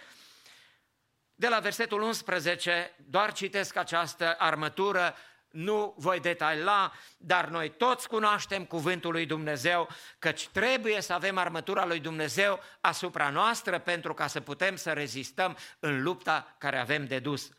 de 1.35 1.47
la 1.47 1.59
versetul 1.59 2.01
11, 2.01 2.95
doar 3.09 3.33
citesc 3.33 3.75
această 3.75 4.35
armătură, 4.37 5.15
nu 5.51 5.93
voi 5.97 6.19
detaila, 6.19 6.91
dar 7.17 7.47
noi 7.47 7.69
toți 7.69 8.07
cunoaștem 8.07 8.65
cuvântul 8.65 9.11
lui 9.11 9.25
Dumnezeu, 9.25 9.89
căci 10.19 10.47
trebuie 10.47 11.01
să 11.01 11.13
avem 11.13 11.37
armătura 11.37 11.85
lui 11.85 11.99
Dumnezeu 11.99 12.59
asupra 12.81 13.29
noastră 13.29 13.79
pentru 13.79 14.13
ca 14.13 14.27
să 14.27 14.39
putem 14.39 14.75
să 14.75 14.91
rezistăm 14.91 15.57
în 15.79 16.03
lupta 16.03 16.55
care 16.57 16.77
avem 16.77 17.05
de 17.05 17.19
dus. 17.19 17.49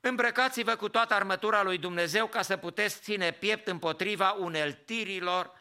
Îmbrăcați-vă 0.00 0.76
cu 0.76 0.88
toată 0.88 1.14
armătura 1.14 1.62
lui 1.62 1.78
Dumnezeu 1.78 2.26
ca 2.26 2.42
să 2.42 2.56
puteți 2.56 3.00
ține 3.00 3.30
piept 3.30 3.66
împotriva 3.66 4.30
uneltirilor 4.30 5.52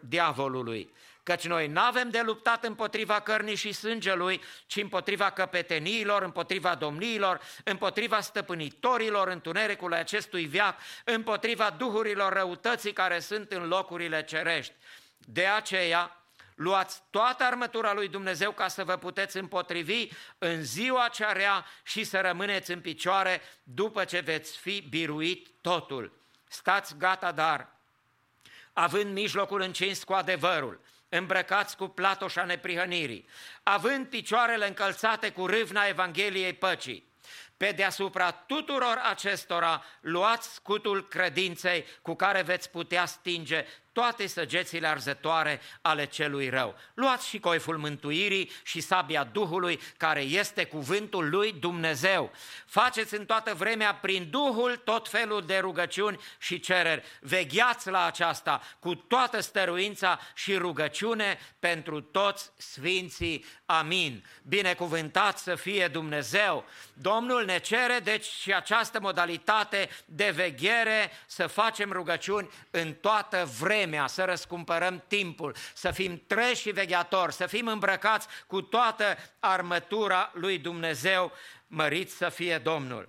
diavolului. 0.00 0.92
Căci 1.22 1.46
noi 1.46 1.66
nu 1.66 1.80
avem 1.80 2.10
de 2.10 2.20
luptat 2.20 2.64
împotriva 2.64 3.20
cărnii 3.20 3.54
și 3.54 3.72
sângelui, 3.72 4.42
ci 4.66 4.76
împotriva 4.76 5.30
căpeteniilor, 5.30 6.22
împotriva 6.22 6.74
domniilor, 6.74 7.40
împotriva 7.64 8.20
stăpânitorilor 8.20 9.28
întunericului 9.28 9.98
acestui 9.98 10.44
viac, 10.44 10.78
împotriva 11.04 11.70
duhurilor 11.70 12.32
răutății 12.32 12.92
care 12.92 13.18
sunt 13.18 13.52
în 13.52 13.68
locurile 13.68 14.24
cerești. 14.24 14.74
De 15.18 15.46
aceea, 15.46 16.16
luați 16.54 17.02
toată 17.10 17.44
armătura 17.44 17.92
lui 17.92 18.08
Dumnezeu 18.08 18.50
ca 18.50 18.68
să 18.68 18.84
vă 18.84 18.96
puteți 18.96 19.36
împotrivi 19.36 20.08
în 20.38 20.62
ziua 20.62 21.08
cea 21.08 21.32
rea 21.32 21.66
și 21.82 22.04
să 22.04 22.20
rămâneți 22.20 22.70
în 22.70 22.80
picioare 22.80 23.40
după 23.62 24.04
ce 24.04 24.20
veți 24.20 24.58
fi 24.58 24.86
biruit 24.90 25.48
totul. 25.60 26.20
Stați 26.48 26.96
gata, 26.96 27.32
dar, 27.32 27.76
având 28.72 29.12
mijlocul 29.12 29.60
încins 29.60 30.04
cu 30.04 30.12
adevărul, 30.12 30.80
îmbrăcați 31.18 31.76
cu 31.76 31.86
platoșa 31.86 32.44
neprihănirii, 32.44 33.28
având 33.62 34.06
picioarele 34.06 34.66
încălțate 34.66 35.30
cu 35.30 35.46
râvna 35.46 35.86
Evangheliei 35.86 36.52
păcii, 36.52 37.12
pe 37.56 37.72
deasupra 37.72 38.30
tuturor 38.30 39.00
acestora 39.10 39.84
luați 40.00 40.54
scutul 40.54 41.08
credinței 41.08 41.84
cu 42.02 42.14
care 42.14 42.42
veți 42.42 42.70
putea 42.70 43.04
stinge 43.04 43.66
toate 43.92 44.26
săgețile 44.26 44.86
arzătoare 44.86 45.60
ale 45.80 46.06
celui 46.06 46.48
rău. 46.48 46.74
Luați 46.94 47.28
și 47.28 47.38
coiful 47.38 47.78
mântuirii 47.78 48.50
și 48.62 48.80
sabia 48.80 49.24
Duhului, 49.24 49.80
care 49.96 50.20
este 50.20 50.64
cuvântul 50.64 51.28
lui 51.30 51.52
Dumnezeu. 51.52 52.30
Faceți 52.66 53.14
în 53.14 53.26
toată 53.26 53.54
vremea 53.54 53.94
prin 53.94 54.28
Duhul 54.30 54.76
tot 54.76 55.08
felul 55.08 55.42
de 55.46 55.58
rugăciuni 55.58 56.20
și 56.38 56.60
cereri. 56.60 57.02
Vegheați 57.20 57.90
la 57.90 58.04
aceasta 58.04 58.60
cu 58.78 58.94
toată 58.94 59.40
stăruința 59.40 60.18
și 60.34 60.56
rugăciune 60.56 61.38
pentru 61.58 62.00
toți 62.00 62.50
sfinții. 62.56 63.44
Amin. 63.66 64.24
Binecuvântat 64.42 65.38
să 65.38 65.54
fie 65.54 65.88
Dumnezeu. 65.88 66.64
Domnul 66.94 67.44
ne 67.44 67.58
cere 67.58 68.00
deci 68.02 68.24
și 68.24 68.52
această 68.52 69.00
modalitate 69.00 69.88
de 70.04 70.30
veghere 70.34 71.10
să 71.26 71.46
facem 71.46 71.92
rugăciuni 71.92 72.50
în 72.70 72.92
toată 72.92 73.48
vremea 73.58 73.80
vremea, 73.82 74.06
să 74.06 74.24
răscumpărăm 74.24 75.04
timpul, 75.08 75.54
să 75.74 75.90
fim 75.90 76.22
treși 76.26 76.60
și 76.60 76.70
vegheatori, 76.70 77.32
să 77.32 77.46
fim 77.46 77.66
îmbrăcați 77.66 78.26
cu 78.46 78.62
toată 78.62 79.18
armătura 79.38 80.30
lui 80.34 80.58
Dumnezeu, 80.58 81.32
mărit 81.66 82.10
să 82.10 82.28
fie 82.28 82.58
Domnul. 82.58 83.08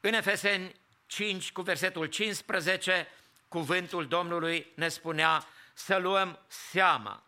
În 0.00 0.12
Efeseni 0.12 0.74
5, 1.06 1.52
cu 1.52 1.62
versetul 1.62 2.06
15, 2.06 3.08
cuvântul 3.48 4.06
Domnului 4.06 4.72
ne 4.74 4.88
spunea 4.88 5.46
să 5.72 5.96
luăm 5.96 6.38
seama. 6.46 7.22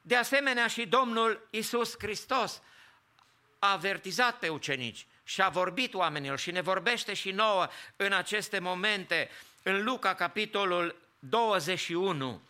De 0.00 0.16
asemenea 0.16 0.66
și 0.66 0.86
Domnul 0.86 1.48
Isus 1.50 1.94
Hristos 1.98 2.62
a 3.58 3.72
avertizat 3.72 4.38
pe 4.38 4.48
ucenici 4.48 5.06
și 5.24 5.42
a 5.42 5.48
vorbit 5.48 5.94
oamenilor 5.94 6.38
și 6.38 6.50
ne 6.50 6.60
vorbește 6.60 7.14
și 7.14 7.30
nouă 7.30 7.68
în 7.96 8.12
aceste 8.12 8.58
momente 8.58 9.30
în 9.68 9.84
Luca, 9.84 10.14
capitolul 10.14 10.96
21. 11.18 12.40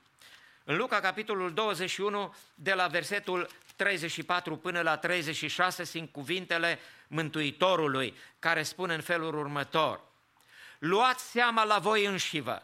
În 0.64 0.76
Luca, 0.76 1.01
capitolul 1.01 1.52
21, 1.52 2.34
de 2.55 2.74
la 2.74 2.86
versetul 2.86 3.48
34 3.76 4.56
până 4.56 4.80
la 4.80 4.97
36, 4.97 5.84
sunt 5.84 6.12
cuvintele 6.12 6.78
Mântuitorului, 7.06 8.16
care 8.38 8.62
spune 8.62 8.94
în 8.94 9.01
felul 9.01 9.38
următor. 9.38 10.01
Luați 10.78 11.30
seama 11.30 11.64
la 11.64 11.78
voi 11.78 12.05
înșivă, 12.05 12.62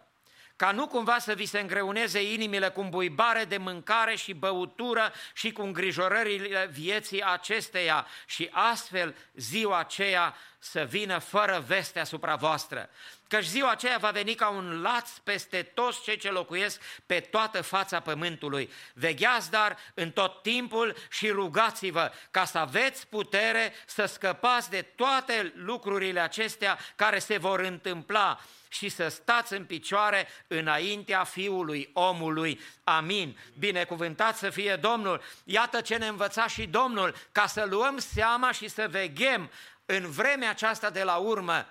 ca 0.56 0.70
nu 0.70 0.86
cumva 0.86 1.18
să 1.18 1.34
vi 1.34 1.46
se 1.46 1.60
îngreuneze 1.60 2.32
inimile 2.32 2.68
cu 2.68 2.84
buibare 2.84 3.44
de 3.44 3.56
mâncare 3.56 4.16
și 4.16 4.32
băutură 4.32 5.12
și 5.34 5.52
cu 5.52 5.62
îngrijorările 5.62 6.68
vieții 6.72 7.22
acesteia 7.22 8.06
și 8.26 8.48
astfel 8.52 9.14
ziua 9.34 9.78
aceea 9.78 10.34
să 10.58 10.86
vină 10.90 11.18
fără 11.18 11.64
veste 11.66 12.00
asupra 12.00 12.36
voastră. 12.36 12.90
Căci 13.32 13.44
ziua 13.44 13.70
aceea 13.70 13.98
va 13.98 14.10
veni 14.10 14.34
ca 14.34 14.48
un 14.48 14.80
laț 14.82 15.10
peste 15.10 15.62
toți 15.62 16.02
cei 16.02 16.16
ce 16.16 16.30
locuiesc 16.30 16.80
pe 17.06 17.20
toată 17.20 17.62
fața 17.62 18.00
pământului. 18.00 18.70
Vegheați 18.94 19.50
dar 19.50 19.76
în 19.94 20.10
tot 20.10 20.42
timpul 20.42 20.96
și 21.10 21.28
rugați-vă 21.28 22.12
ca 22.30 22.44
să 22.44 22.58
aveți 22.58 23.06
putere 23.06 23.72
să 23.86 24.04
scăpați 24.04 24.70
de 24.70 24.82
toate 24.82 25.52
lucrurile 25.56 26.20
acestea 26.20 26.78
care 26.96 27.18
se 27.18 27.38
vor 27.38 27.60
întâmpla 27.60 28.40
și 28.68 28.88
să 28.88 29.08
stați 29.08 29.52
în 29.52 29.64
picioare 29.64 30.28
înaintea 30.46 31.24
Fiului 31.24 31.90
omului. 31.92 32.60
Amin. 32.84 33.38
Binecuvântat 33.58 34.36
să 34.36 34.50
fie 34.50 34.76
Domnul. 34.76 35.22
Iată 35.44 35.80
ce 35.80 35.96
ne 35.96 36.06
învăța 36.06 36.46
și 36.46 36.66
Domnul, 36.66 37.14
ca 37.32 37.46
să 37.46 37.66
luăm 37.70 37.98
seama 37.98 38.52
și 38.52 38.68
să 38.68 38.86
veghem 38.90 39.50
în 39.86 40.10
vremea 40.10 40.50
aceasta 40.50 40.90
de 40.90 41.02
la 41.02 41.16
urmă, 41.16 41.66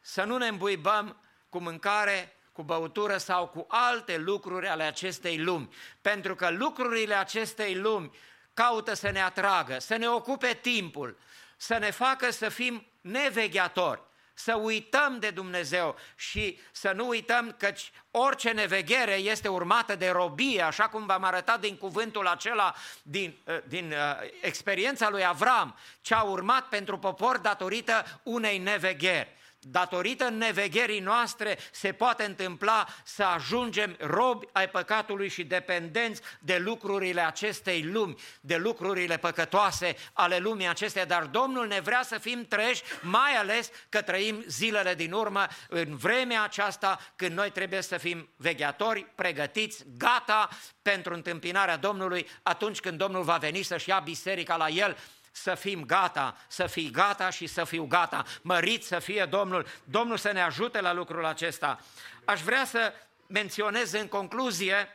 să 0.00 0.24
nu 0.24 0.36
ne 0.36 0.46
îmbuibăm 0.46 1.16
cu 1.48 1.58
mâncare, 1.58 2.36
cu 2.52 2.62
băutură 2.62 3.16
sau 3.16 3.46
cu 3.46 3.66
alte 3.68 4.16
lucruri 4.16 4.68
ale 4.68 4.82
acestei 4.82 5.38
lumi. 5.38 5.74
Pentru 6.00 6.34
că 6.34 6.50
lucrurile 6.50 7.14
acestei 7.14 7.74
lumi 7.74 8.10
caută 8.54 8.94
să 8.94 9.10
ne 9.10 9.22
atragă, 9.22 9.78
să 9.78 9.96
ne 9.96 10.08
ocupe 10.08 10.58
timpul, 10.62 11.18
să 11.56 11.78
ne 11.78 11.90
facă 11.90 12.30
să 12.30 12.48
fim 12.48 12.86
nevegheatori 13.00 14.02
să 14.34 14.54
uităm 14.54 15.18
de 15.18 15.30
Dumnezeu 15.30 15.96
și 16.16 16.58
să 16.72 16.92
nu 16.94 17.08
uităm 17.08 17.54
că 17.58 17.72
orice 18.10 18.50
neveghere 18.50 19.14
este 19.14 19.48
urmată 19.48 19.94
de 19.94 20.08
robie, 20.08 20.62
așa 20.62 20.88
cum 20.88 21.06
v-am 21.06 21.24
arătat 21.24 21.60
din 21.60 21.76
cuvântul 21.76 22.26
acela, 22.26 22.74
din, 23.02 23.36
uh, 23.44 23.58
din 23.68 23.92
uh, 23.92 24.28
experiența 24.40 25.10
lui 25.10 25.24
Avram, 25.24 25.76
ce 26.00 26.14
a 26.14 26.22
urmat 26.22 26.68
pentru 26.68 26.98
popor 26.98 27.38
datorită 27.38 28.20
unei 28.22 28.58
nevegheri 28.58 29.38
datorită 29.60 30.28
nevegherii 30.28 31.00
noastre, 31.00 31.58
se 31.72 31.92
poate 31.92 32.24
întâmpla 32.24 32.86
să 33.04 33.22
ajungem 33.22 33.96
robi 33.98 34.46
ai 34.52 34.68
păcatului 34.68 35.28
și 35.28 35.44
dependenți 35.44 36.20
de 36.38 36.58
lucrurile 36.58 37.20
acestei 37.20 37.82
lumi, 37.82 38.14
de 38.40 38.56
lucrurile 38.56 39.16
păcătoase 39.16 39.96
ale 40.12 40.38
lumii 40.38 40.68
acesteia, 40.68 41.04
dar 41.04 41.24
Domnul 41.24 41.66
ne 41.66 41.80
vrea 41.80 42.02
să 42.02 42.18
fim 42.18 42.46
treși, 42.48 42.82
mai 43.00 43.32
ales 43.32 43.70
că 43.88 44.02
trăim 44.02 44.44
zilele 44.46 44.94
din 44.94 45.12
urmă, 45.12 45.46
în 45.68 45.96
vremea 45.96 46.42
aceasta, 46.42 47.00
când 47.16 47.36
noi 47.36 47.50
trebuie 47.50 47.82
să 47.82 47.96
fim 47.96 48.28
vegheatori, 48.36 49.06
pregătiți, 49.14 49.84
gata 49.96 50.48
pentru 50.82 51.14
întâmpinarea 51.14 51.76
Domnului, 51.76 52.28
atunci 52.42 52.80
când 52.80 52.98
Domnul 52.98 53.22
va 53.22 53.36
veni 53.36 53.62
să-și 53.62 53.88
ia 53.88 53.98
biserica 53.98 54.56
la 54.56 54.68
El, 54.68 54.96
să 55.30 55.54
fim 55.54 55.84
gata, 55.84 56.36
să 56.48 56.66
fii 56.66 56.90
gata 56.90 57.30
și 57.30 57.46
să 57.46 57.64
fiu 57.64 57.86
gata. 57.86 58.24
Mărit 58.42 58.84
să 58.84 58.98
fie 58.98 59.24
Domnul, 59.24 59.66
Domnul 59.84 60.16
să 60.16 60.32
ne 60.32 60.42
ajute 60.42 60.80
la 60.80 60.92
lucrul 60.92 61.24
acesta. 61.24 61.80
Aș 62.24 62.40
vrea 62.40 62.64
să 62.64 62.92
menționez 63.26 63.92
în 63.92 64.08
concluzie, 64.08 64.88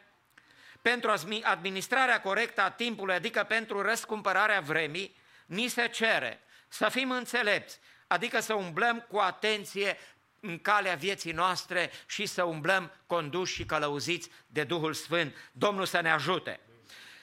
pentru 0.81 1.13
administrarea 1.43 2.21
corectă 2.21 2.61
a 2.61 2.69
timpului, 2.69 3.15
adică 3.15 3.43
pentru 3.43 3.81
răscumpărarea 3.81 4.59
vremii, 4.61 5.15
ni 5.45 5.67
se 5.67 5.87
cere 5.87 6.39
să 6.67 6.89
fim 6.89 7.11
înțelepți, 7.11 7.79
adică 8.07 8.39
să 8.39 8.53
umblăm 8.53 9.05
cu 9.09 9.17
atenție 9.17 9.97
în 10.39 10.59
calea 10.59 10.95
vieții 10.95 11.31
noastre 11.31 11.91
și 12.05 12.25
să 12.25 12.43
umblăm 12.43 12.91
conduși 13.07 13.53
și 13.53 13.65
călăuziți 13.65 14.29
de 14.47 14.63
Duhul 14.63 14.93
Sfânt. 14.93 15.35
Domnul 15.51 15.85
să 15.85 16.01
ne 16.01 16.11
ajute! 16.11 16.59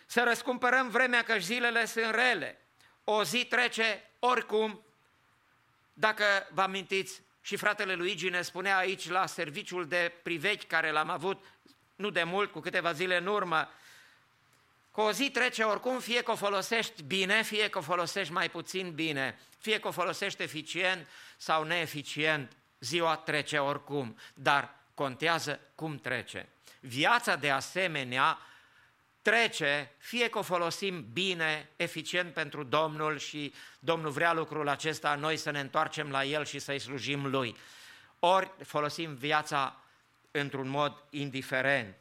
Să 0.06 0.22
răscumpărăm 0.26 0.88
vremea 0.88 1.22
că 1.22 1.38
zilele 1.38 1.84
sunt 1.84 2.14
rele. 2.14 2.61
O 3.04 3.24
zi 3.24 3.44
trece 3.44 4.10
oricum. 4.18 4.82
Dacă 5.92 6.24
vă 6.50 6.62
amintiți, 6.62 7.22
și 7.40 7.56
fratele 7.56 7.94
Luigi 7.94 8.28
ne 8.28 8.42
spunea 8.42 8.76
aici 8.76 9.08
la 9.08 9.26
serviciul 9.26 9.86
de 9.86 10.12
privechi 10.22 10.66
care 10.66 10.90
l-am 10.90 11.10
avut 11.10 11.44
nu 11.94 12.10
de 12.10 12.22
mult, 12.22 12.50
cu 12.50 12.60
câteva 12.60 12.92
zile 12.92 13.16
în 13.16 13.26
urmă, 13.26 13.70
că 14.92 15.00
o 15.00 15.12
zi 15.12 15.30
trece 15.30 15.62
oricum, 15.62 15.98
fie 15.98 16.22
că 16.22 16.30
o 16.30 16.36
folosești 16.36 17.02
bine, 17.02 17.42
fie 17.42 17.68
că 17.68 17.78
o 17.78 17.80
folosești 17.80 18.32
mai 18.32 18.50
puțin 18.50 18.92
bine, 18.94 19.38
fie 19.58 19.78
că 19.78 19.88
o 19.88 19.90
folosești 19.90 20.42
eficient 20.42 21.08
sau 21.36 21.64
neeficient, 21.64 22.52
ziua 22.80 23.16
trece 23.16 23.58
oricum, 23.58 24.16
dar 24.34 24.74
contează 24.94 25.60
cum 25.74 25.98
trece. 25.98 26.48
Viața 26.80 27.36
de 27.36 27.50
asemenea 27.50 28.38
trece, 29.22 29.90
fie 29.98 30.28
că 30.28 30.38
o 30.38 30.42
folosim 30.42 31.06
bine, 31.12 31.68
eficient 31.76 32.32
pentru 32.32 32.62
Domnul 32.62 33.18
și 33.18 33.54
Domnul 33.78 34.10
vrea 34.10 34.32
lucrul 34.32 34.68
acesta, 34.68 35.14
noi 35.14 35.36
să 35.36 35.50
ne 35.50 35.60
întoarcem 35.60 36.10
la 36.10 36.24
El 36.24 36.44
și 36.44 36.58
să-i 36.58 36.78
slujim 36.78 37.26
Lui. 37.26 37.56
Ori 38.18 38.50
folosim 38.64 39.14
viața 39.14 39.76
într-un 40.30 40.68
mod 40.68 41.04
indiferent. 41.10 41.94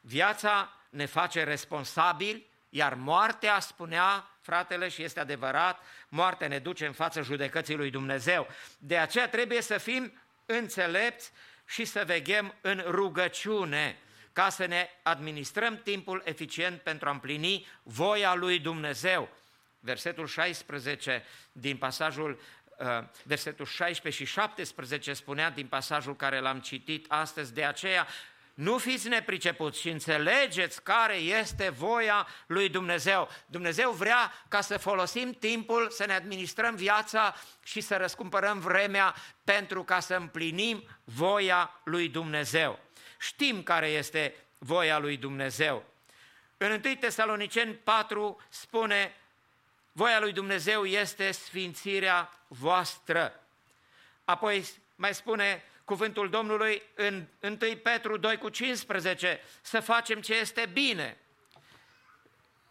Viața 0.00 0.72
ne 0.90 1.06
face 1.06 1.44
responsabili, 1.44 2.46
iar 2.68 2.94
moartea, 2.94 3.60
spunea 3.60 4.30
fratele 4.40 4.88
și 4.88 5.02
este 5.02 5.20
adevărat, 5.20 5.82
moartea 6.08 6.48
ne 6.48 6.58
duce 6.58 6.86
în 6.86 6.92
fața 6.92 7.20
judecății 7.20 7.76
lui 7.76 7.90
Dumnezeu. 7.90 8.48
De 8.78 8.98
aceea 8.98 9.28
trebuie 9.28 9.62
să 9.62 9.78
fim 9.78 10.12
înțelepți 10.46 11.30
și 11.66 11.84
să 11.84 12.04
veghem 12.06 12.54
în 12.60 12.82
rugăciune 12.86 13.98
ca 14.40 14.48
să 14.48 14.66
ne 14.66 14.88
administrăm 15.02 15.80
timpul 15.84 16.22
eficient 16.24 16.80
pentru 16.80 17.08
a 17.08 17.10
împlini 17.10 17.66
voia 17.82 18.34
lui 18.34 18.58
Dumnezeu. 18.58 19.28
Versetul 19.80 20.26
16 20.26 21.24
din 21.52 21.76
pasajul 21.76 22.40
uh, 22.78 22.86
versetul 23.24 23.66
16 23.66 24.24
și 24.24 24.32
17 24.32 25.12
spunea 25.12 25.50
din 25.50 25.66
pasajul 25.66 26.16
care 26.16 26.40
l-am 26.40 26.60
citit 26.60 27.04
astăzi, 27.08 27.54
de 27.54 27.64
aceea 27.64 28.06
nu 28.54 28.78
fiți 28.78 29.08
nepricepuți 29.08 29.80
și 29.80 29.88
înțelegeți 29.88 30.82
care 30.82 31.14
este 31.14 31.68
voia 31.68 32.26
lui 32.46 32.68
Dumnezeu. 32.68 33.28
Dumnezeu 33.46 33.90
vrea 33.90 34.32
ca 34.48 34.60
să 34.60 34.78
folosim 34.78 35.32
timpul, 35.32 35.90
să 35.90 36.06
ne 36.06 36.12
administrăm 36.12 36.74
viața 36.74 37.34
și 37.62 37.80
să 37.80 37.96
răscumpărăm 37.96 38.58
vremea 38.58 39.14
pentru 39.44 39.84
ca 39.84 40.00
să 40.00 40.14
împlinim 40.14 40.84
voia 41.04 41.80
lui 41.84 42.08
Dumnezeu. 42.08 42.78
Știm 43.20 43.62
care 43.62 43.86
este 43.86 44.34
voia 44.58 44.98
lui 44.98 45.16
Dumnezeu. 45.16 45.84
În 46.56 46.70
1 46.84 46.94
Tesaloniceni 46.94 47.74
4 47.74 48.40
spune, 48.48 49.14
voia 49.92 50.20
lui 50.20 50.32
Dumnezeu 50.32 50.84
este 50.84 51.30
sfințirea 51.30 52.44
voastră. 52.48 53.40
Apoi 54.24 54.66
mai 54.94 55.14
spune 55.14 55.64
cuvântul 55.84 56.30
Domnului 56.30 56.82
în 56.94 57.26
1 57.40 57.56
Petru 57.82 58.16
2 58.16 58.36
cu 58.36 58.48
15, 58.48 59.40
să 59.60 59.80
facem 59.80 60.20
ce 60.20 60.34
este 60.34 60.66
bine. 60.72 61.18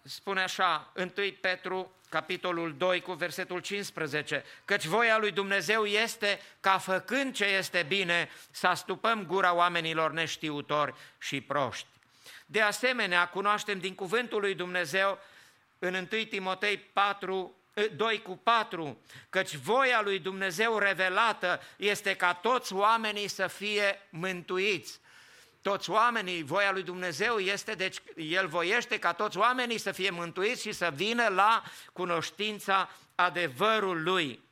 Spune 0.02 0.42
așa, 0.42 0.92
1 0.96 1.12
Petru 1.42 1.96
capitolul 2.10 2.76
2 2.78 3.02
cu 3.02 3.14
versetul 3.14 3.60
15, 3.60 4.44
căci 4.66 4.86
voia 4.86 5.18
lui 5.18 5.32
Dumnezeu 5.32 5.86
este 5.86 6.40
ca 6.60 6.78
făcând 6.78 7.36
ce 7.36 7.46
este 7.46 7.86
bine 7.88 8.30
să 8.52 8.68
astupăm 8.68 9.26
gura 9.26 9.54
oamenilor 9.54 10.12
neștiutori 10.12 10.94
și 11.18 11.42
proști. 11.42 11.88
De 12.46 12.62
asemenea, 12.62 13.28
cunoaștem 13.28 13.80
din 13.80 13.96
cuvântul 13.96 14.40
lui 14.40 14.56
Dumnezeu 14.56 15.20
în 15.80 15.94
1 15.94 16.24
Timotei 16.24 16.78
4, 16.78 17.56
2 17.96 18.22
cu 18.22 18.38
4, 18.38 19.02
căci 19.30 19.56
voia 19.56 20.02
lui 20.02 20.20
Dumnezeu 20.20 20.78
revelată 20.78 21.62
este 21.78 22.16
ca 22.16 22.34
toți 22.34 22.74
oamenii 22.74 23.28
să 23.28 23.48
fie 23.48 24.02
mântuiți. 24.10 25.00
Toți 25.62 25.90
oamenii, 25.90 26.44
voia 26.44 26.72
lui 26.72 26.84
Dumnezeu 26.84 27.38
este, 27.38 27.74
deci 27.74 27.98
El 28.16 28.48
voiește 28.48 29.00
ca 29.00 29.14
toți 29.14 29.38
oamenii 29.38 29.78
să 29.78 29.92
fie 29.92 30.10
mântuiți 30.10 30.62
și 30.62 30.72
să 30.72 30.92
vină 30.96 31.28
la 31.28 31.64
cunoștința 31.94 32.90
adevărului. 33.16 34.44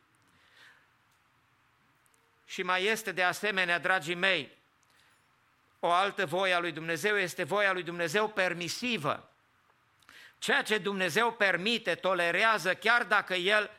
Și 2.45 2.63
mai 2.63 2.84
este 2.84 3.11
de 3.11 3.23
asemenea, 3.23 3.79
dragii 3.79 4.15
mei, 4.15 4.57
o 5.79 5.91
altă 5.91 6.25
voie 6.25 6.53
a 6.53 6.59
lui 6.59 6.71
Dumnezeu 6.71 7.17
este 7.17 7.43
voia 7.43 7.73
lui 7.73 7.84
Dumnezeu 7.84 8.27
permisivă. 8.27 9.29
Ceea 10.39 10.61
ce 10.61 10.77
Dumnezeu 10.77 11.31
permite, 11.31 11.95
tolerează, 11.95 12.75
chiar 12.75 13.03
dacă 13.03 13.34
El 13.34 13.71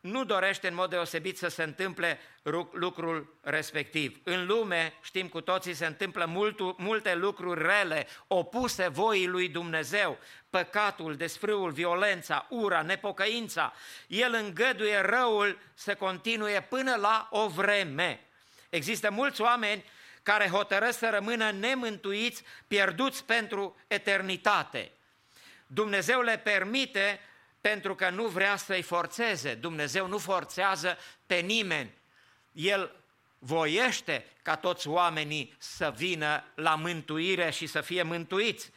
nu 0.00 0.24
dorește 0.24 0.68
în 0.68 0.74
mod 0.74 0.90
deosebit 0.90 1.38
să 1.38 1.48
se 1.48 1.62
întâmple 1.62 2.20
lucrul 2.72 3.34
respectiv. 3.42 4.20
În 4.24 4.46
lume, 4.46 4.94
știm 5.02 5.28
cu 5.28 5.40
toții, 5.40 5.74
se 5.74 5.86
întâmplă 5.86 6.24
multu, 6.24 6.74
multe 6.78 7.14
lucruri 7.14 7.62
rele, 7.62 8.06
opuse 8.26 8.88
voii 8.88 9.26
lui 9.26 9.48
Dumnezeu, 9.48 10.18
păcatul, 10.50 11.16
desfrâul, 11.16 11.70
violența, 11.70 12.46
ura, 12.48 12.82
nepocăința. 12.82 13.72
El 14.06 14.34
îngăduie 14.34 15.00
răul 15.00 15.58
să 15.74 15.94
continue 15.94 16.66
până 16.68 16.96
la 16.96 17.28
o 17.30 17.48
vreme. 17.48 18.20
Există 18.68 19.10
mulți 19.10 19.40
oameni 19.40 19.84
care 20.22 20.48
hotărăsc 20.48 20.98
să 20.98 21.08
rămână 21.10 21.50
nemântuiți, 21.50 22.42
pierduți 22.66 23.24
pentru 23.24 23.76
eternitate. 23.86 24.90
Dumnezeu 25.66 26.20
le 26.20 26.38
permite 26.38 27.20
pentru 27.60 27.94
că 27.94 28.10
nu 28.10 28.26
vrea 28.26 28.56
să-i 28.56 28.82
forțeze. 28.82 29.54
Dumnezeu 29.54 30.06
nu 30.06 30.18
forțează 30.18 30.98
pe 31.26 31.34
nimeni. 31.34 31.94
El 32.52 32.94
voiește 33.38 34.26
ca 34.42 34.56
toți 34.56 34.88
oamenii 34.88 35.54
să 35.58 35.92
vină 35.96 36.44
la 36.54 36.74
mântuire 36.74 37.50
și 37.50 37.66
să 37.66 37.80
fie 37.80 38.02
mântuiți. 38.02 38.70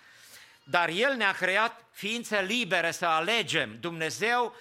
Dar 0.64 0.90
El 0.90 1.14
ne-a 1.16 1.32
creat 1.32 1.86
ființe 1.92 2.42
libere 2.42 2.92
să 2.92 3.06
alegem. 3.06 3.78
Dumnezeu 3.80 4.56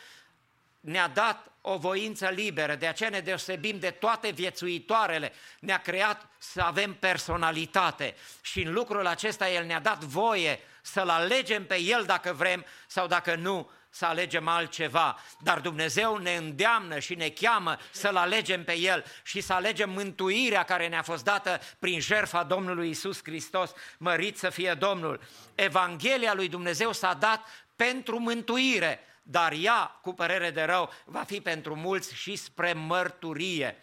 ne-a 0.81 1.09
dat 1.09 1.47
o 1.61 1.77
voință 1.77 2.29
liberă, 2.29 2.75
de 2.75 2.87
aceea 2.87 3.11
ne 3.11 3.21
deosebim 3.21 3.79
de 3.79 3.91
toate 3.91 4.31
viețuitoarele. 4.31 5.33
Ne-a 5.61 5.79
creat 5.79 6.27
să 6.39 6.61
avem 6.61 6.95
personalitate 6.95 8.15
și 8.41 8.63
în 8.63 8.73
lucrul 8.73 9.07
acesta 9.07 9.51
El 9.51 9.65
ne-a 9.65 9.81
dat 9.81 10.05
voie 10.05 10.61
să-L 10.83 11.09
alegem 11.09 11.67
pe 11.67 11.81
El 11.81 12.05
dacă 12.05 12.33
vrem 12.33 12.65
sau 12.87 13.07
dacă 13.07 13.35
nu, 13.35 13.71
să 13.95 14.07
alegem 14.07 14.49
altceva, 14.49 15.19
dar 15.39 15.61
Dumnezeu 15.61 16.17
ne 16.17 16.37
îndeamnă 16.37 16.99
și 16.99 17.15
ne 17.15 17.29
cheamă 17.29 17.77
să-L 17.91 18.17
alegem 18.17 18.65
pe 18.65 18.77
El 18.79 19.05
și 19.23 19.41
să 19.41 19.53
alegem 19.53 19.91
mântuirea 19.91 20.63
care 20.63 20.89
ne-a 20.89 21.03
fost 21.03 21.25
dată 21.25 21.61
prin 21.79 22.01
jertfa 22.01 22.43
Domnului 22.43 22.89
Isus 22.89 23.21
Hristos, 23.23 23.73
mărit 23.99 24.39
să 24.39 24.51
fie 24.51 24.75
Domnul. 24.75 25.21
Evanghelia 25.55 26.35
lui 26.35 26.49
Dumnezeu 26.49 26.93
s-a 26.93 27.15
dat 27.15 27.47
pentru 27.77 28.19
mântuire, 28.19 29.01
dar 29.23 29.53
ea, 29.53 29.99
cu 30.03 30.13
părere 30.13 30.51
de 30.51 30.63
rău, 30.63 30.91
va 31.05 31.23
fi 31.23 31.41
pentru 31.41 31.77
mulți 31.77 32.15
și 32.15 32.37
spre 32.37 32.73
mărturie 32.73 33.77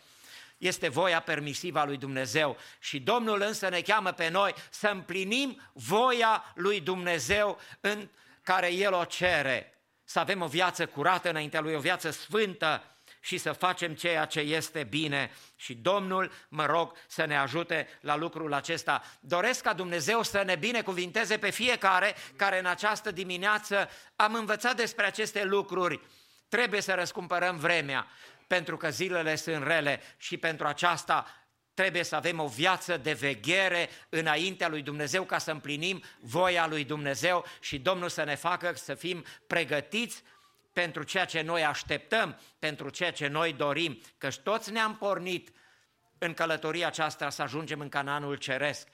este 0.58 0.88
voia 0.88 1.20
permisivă 1.20 1.80
a 1.80 1.86
lui 1.86 1.98
Dumnezeu 1.98 2.58
și 2.80 3.00
Domnul 3.00 3.42
însă 3.42 3.70
ne 3.70 3.82
cheamă 3.82 4.12
pe 4.12 4.30
noi 4.30 4.54
să 4.70 4.88
împlinim 4.88 5.62
voia 5.74 6.54
lui 6.56 6.80
Dumnezeu 6.80 7.60
în 7.80 8.10
care 8.44 8.74
El 8.74 8.94
o 8.94 9.04
cere 9.04 9.79
să 10.10 10.20
avem 10.20 10.42
o 10.42 10.48
viață 10.48 10.86
curată 10.86 11.30
înaintea 11.30 11.62
Lui, 11.62 11.74
o 11.74 11.80
viață 11.80 12.10
sfântă 12.10 12.84
și 13.20 13.38
să 13.38 13.52
facem 13.52 13.94
ceea 13.94 14.26
ce 14.26 14.40
este 14.40 14.84
bine. 14.84 15.32
Și 15.56 15.74
Domnul, 15.74 16.32
mă 16.48 16.66
rog, 16.66 16.94
să 17.08 17.26
ne 17.26 17.38
ajute 17.38 17.88
la 18.02 18.16
lucrul 18.16 18.54
acesta. 18.54 19.04
Doresc 19.20 19.62
ca 19.62 19.74
Dumnezeu 19.74 20.24
să 20.24 20.44
ne 20.46 20.56
binecuvinteze 20.56 21.38
pe 21.38 21.50
fiecare 21.50 22.16
care 22.36 22.60
în 22.60 22.66
această 22.66 23.12
dimineață 23.12 23.90
am 24.16 24.34
învățat 24.34 24.76
despre 24.76 25.06
aceste 25.06 25.44
lucruri. 25.44 26.02
Trebuie 26.48 26.82
să 26.82 26.94
răscumpărăm 26.94 27.58
vremea, 27.58 28.08
pentru 28.48 28.78
că 28.78 28.90
zilele 28.90 29.36
sunt 29.36 29.64
rele 29.64 30.02
și 30.18 30.38
pentru 30.38 30.68
aceasta 30.68 31.39
trebuie 31.80 32.04
să 32.04 32.16
avem 32.16 32.40
o 32.40 32.48
viață 32.48 32.98
de 32.98 33.14
veghere 33.14 33.90
înaintea 34.10 34.68
lui 34.68 34.82
Dumnezeu 34.82 35.24
ca 35.24 35.38
să 35.38 35.52
împlinim 35.52 36.04
voia 36.20 36.68
lui 36.68 36.84
Dumnezeu 36.84 37.46
și 37.60 37.80
Domnul 37.80 38.10
să 38.10 38.24
ne 38.24 38.36
facă 38.36 38.74
să 38.76 38.94
fim 38.94 39.26
pregătiți 39.48 40.24
pentru 40.74 41.04
ceea 41.04 41.26
ce 41.26 41.42
noi 41.42 41.64
așteptăm, 41.64 42.40
pentru 42.60 42.90
ceea 42.90 43.12
ce 43.12 43.28
noi 43.28 43.54
dorim, 43.54 44.02
căci 44.18 44.38
toți 44.38 44.72
ne-am 44.72 44.98
pornit 44.98 45.50
în 46.18 46.34
călătoria 46.34 46.88
aceasta 46.88 47.30
să 47.30 47.42
ajungem 47.42 47.80
în 47.80 47.90
Cananul 47.90 48.36
Ceresc. 48.36 48.88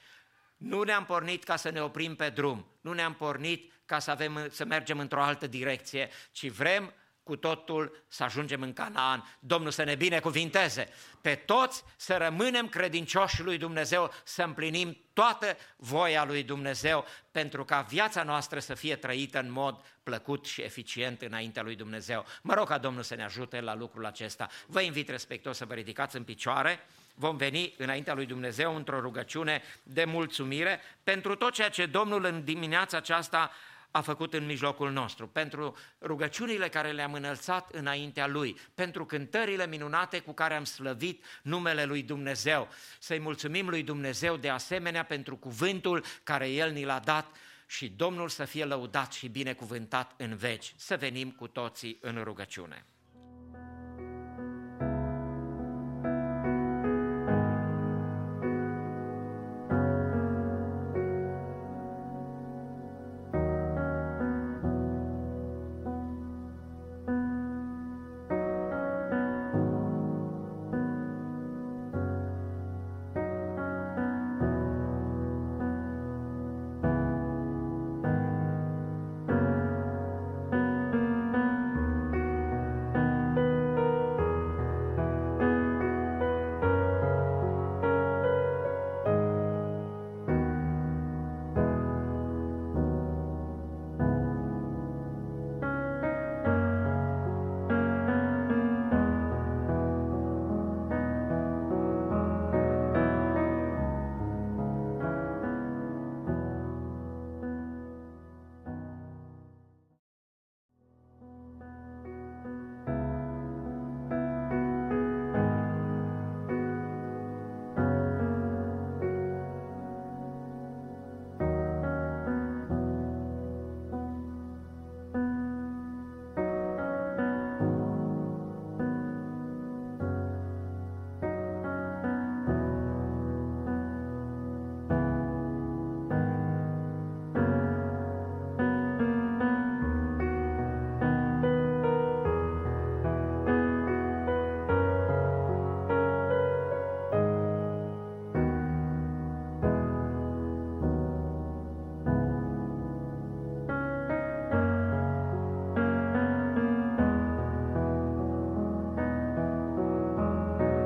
Nu 0.56 0.82
ne-am 0.82 1.04
pornit 1.04 1.44
ca 1.44 1.56
să 1.56 1.70
ne 1.70 1.82
oprim 1.82 2.16
pe 2.16 2.28
drum, 2.28 2.66
nu 2.80 2.92
ne-am 2.92 3.14
pornit 3.14 3.72
ca 3.84 3.98
să, 3.98 4.10
avem, 4.10 4.48
să 4.50 4.64
mergem 4.64 4.98
într-o 4.98 5.22
altă 5.22 5.46
direcție, 5.46 6.10
ci 6.32 6.48
vrem 6.48 6.92
cu 7.26 7.36
totul 7.36 8.04
să 8.08 8.24
ajungem 8.24 8.62
în 8.62 8.72
Canaan, 8.72 9.36
Domnul 9.38 9.70
să 9.70 9.82
ne 9.82 9.94
binecuvinteze, 9.94 10.88
pe 11.20 11.34
toți 11.34 11.84
să 11.96 12.16
rămânem 12.16 12.68
credincioși 12.68 13.42
lui 13.42 13.58
Dumnezeu, 13.58 14.12
să 14.24 14.42
împlinim 14.42 14.96
toată 15.12 15.56
voia 15.76 16.24
lui 16.24 16.42
Dumnezeu, 16.42 17.04
pentru 17.30 17.64
ca 17.64 17.80
viața 17.80 18.22
noastră 18.22 18.58
să 18.58 18.74
fie 18.74 18.96
trăită 18.96 19.38
în 19.38 19.50
mod 19.50 19.84
plăcut 20.02 20.46
și 20.46 20.62
eficient 20.62 21.22
înaintea 21.22 21.62
lui 21.62 21.76
Dumnezeu. 21.76 22.24
Mă 22.42 22.54
rog 22.54 22.68
ca 22.68 22.78
Domnul 22.78 23.02
să 23.02 23.14
ne 23.14 23.24
ajute 23.24 23.60
la 23.60 23.74
lucrul 23.74 24.06
acesta. 24.06 24.48
Vă 24.66 24.80
invit 24.80 25.08
respectos 25.08 25.56
să 25.56 25.64
vă 25.64 25.74
ridicați 25.74 26.16
în 26.16 26.24
picioare, 26.24 26.80
vom 27.14 27.36
veni 27.36 27.74
înaintea 27.78 28.14
lui 28.14 28.26
Dumnezeu 28.26 28.76
într-o 28.76 29.00
rugăciune 29.00 29.62
de 29.82 30.04
mulțumire 30.04 30.80
pentru 31.02 31.34
tot 31.34 31.52
ceea 31.52 31.68
ce 31.68 31.86
Domnul 31.86 32.24
în 32.24 32.44
dimineața 32.44 32.96
aceasta 32.96 33.50
a 33.96 34.00
făcut 34.00 34.34
în 34.34 34.46
mijlocul 34.46 34.92
nostru, 34.92 35.28
pentru 35.28 35.76
rugăciunile 36.02 36.68
care 36.68 36.92
le-am 36.92 37.12
înălțat 37.12 37.70
înaintea 37.70 38.26
Lui, 38.26 38.58
pentru 38.74 39.04
cântările 39.06 39.66
minunate 39.66 40.18
cu 40.18 40.32
care 40.32 40.54
am 40.54 40.64
slăvit 40.64 41.24
numele 41.42 41.84
Lui 41.84 42.02
Dumnezeu. 42.02 42.68
Să-i 42.98 43.18
mulțumim 43.18 43.68
Lui 43.68 43.82
Dumnezeu 43.82 44.36
de 44.36 44.48
asemenea 44.48 45.04
pentru 45.04 45.36
cuvântul 45.36 46.04
care 46.22 46.48
El 46.48 46.72
ni 46.72 46.84
l-a 46.84 46.98
dat 46.98 47.36
și 47.66 47.88
Domnul 47.88 48.28
să 48.28 48.44
fie 48.44 48.64
lăudat 48.64 49.12
și 49.12 49.28
binecuvântat 49.28 50.14
în 50.16 50.36
veci. 50.36 50.74
Să 50.76 50.96
venim 50.96 51.30
cu 51.30 51.46
toții 51.46 51.98
în 52.00 52.22
rugăciune. 52.22 52.84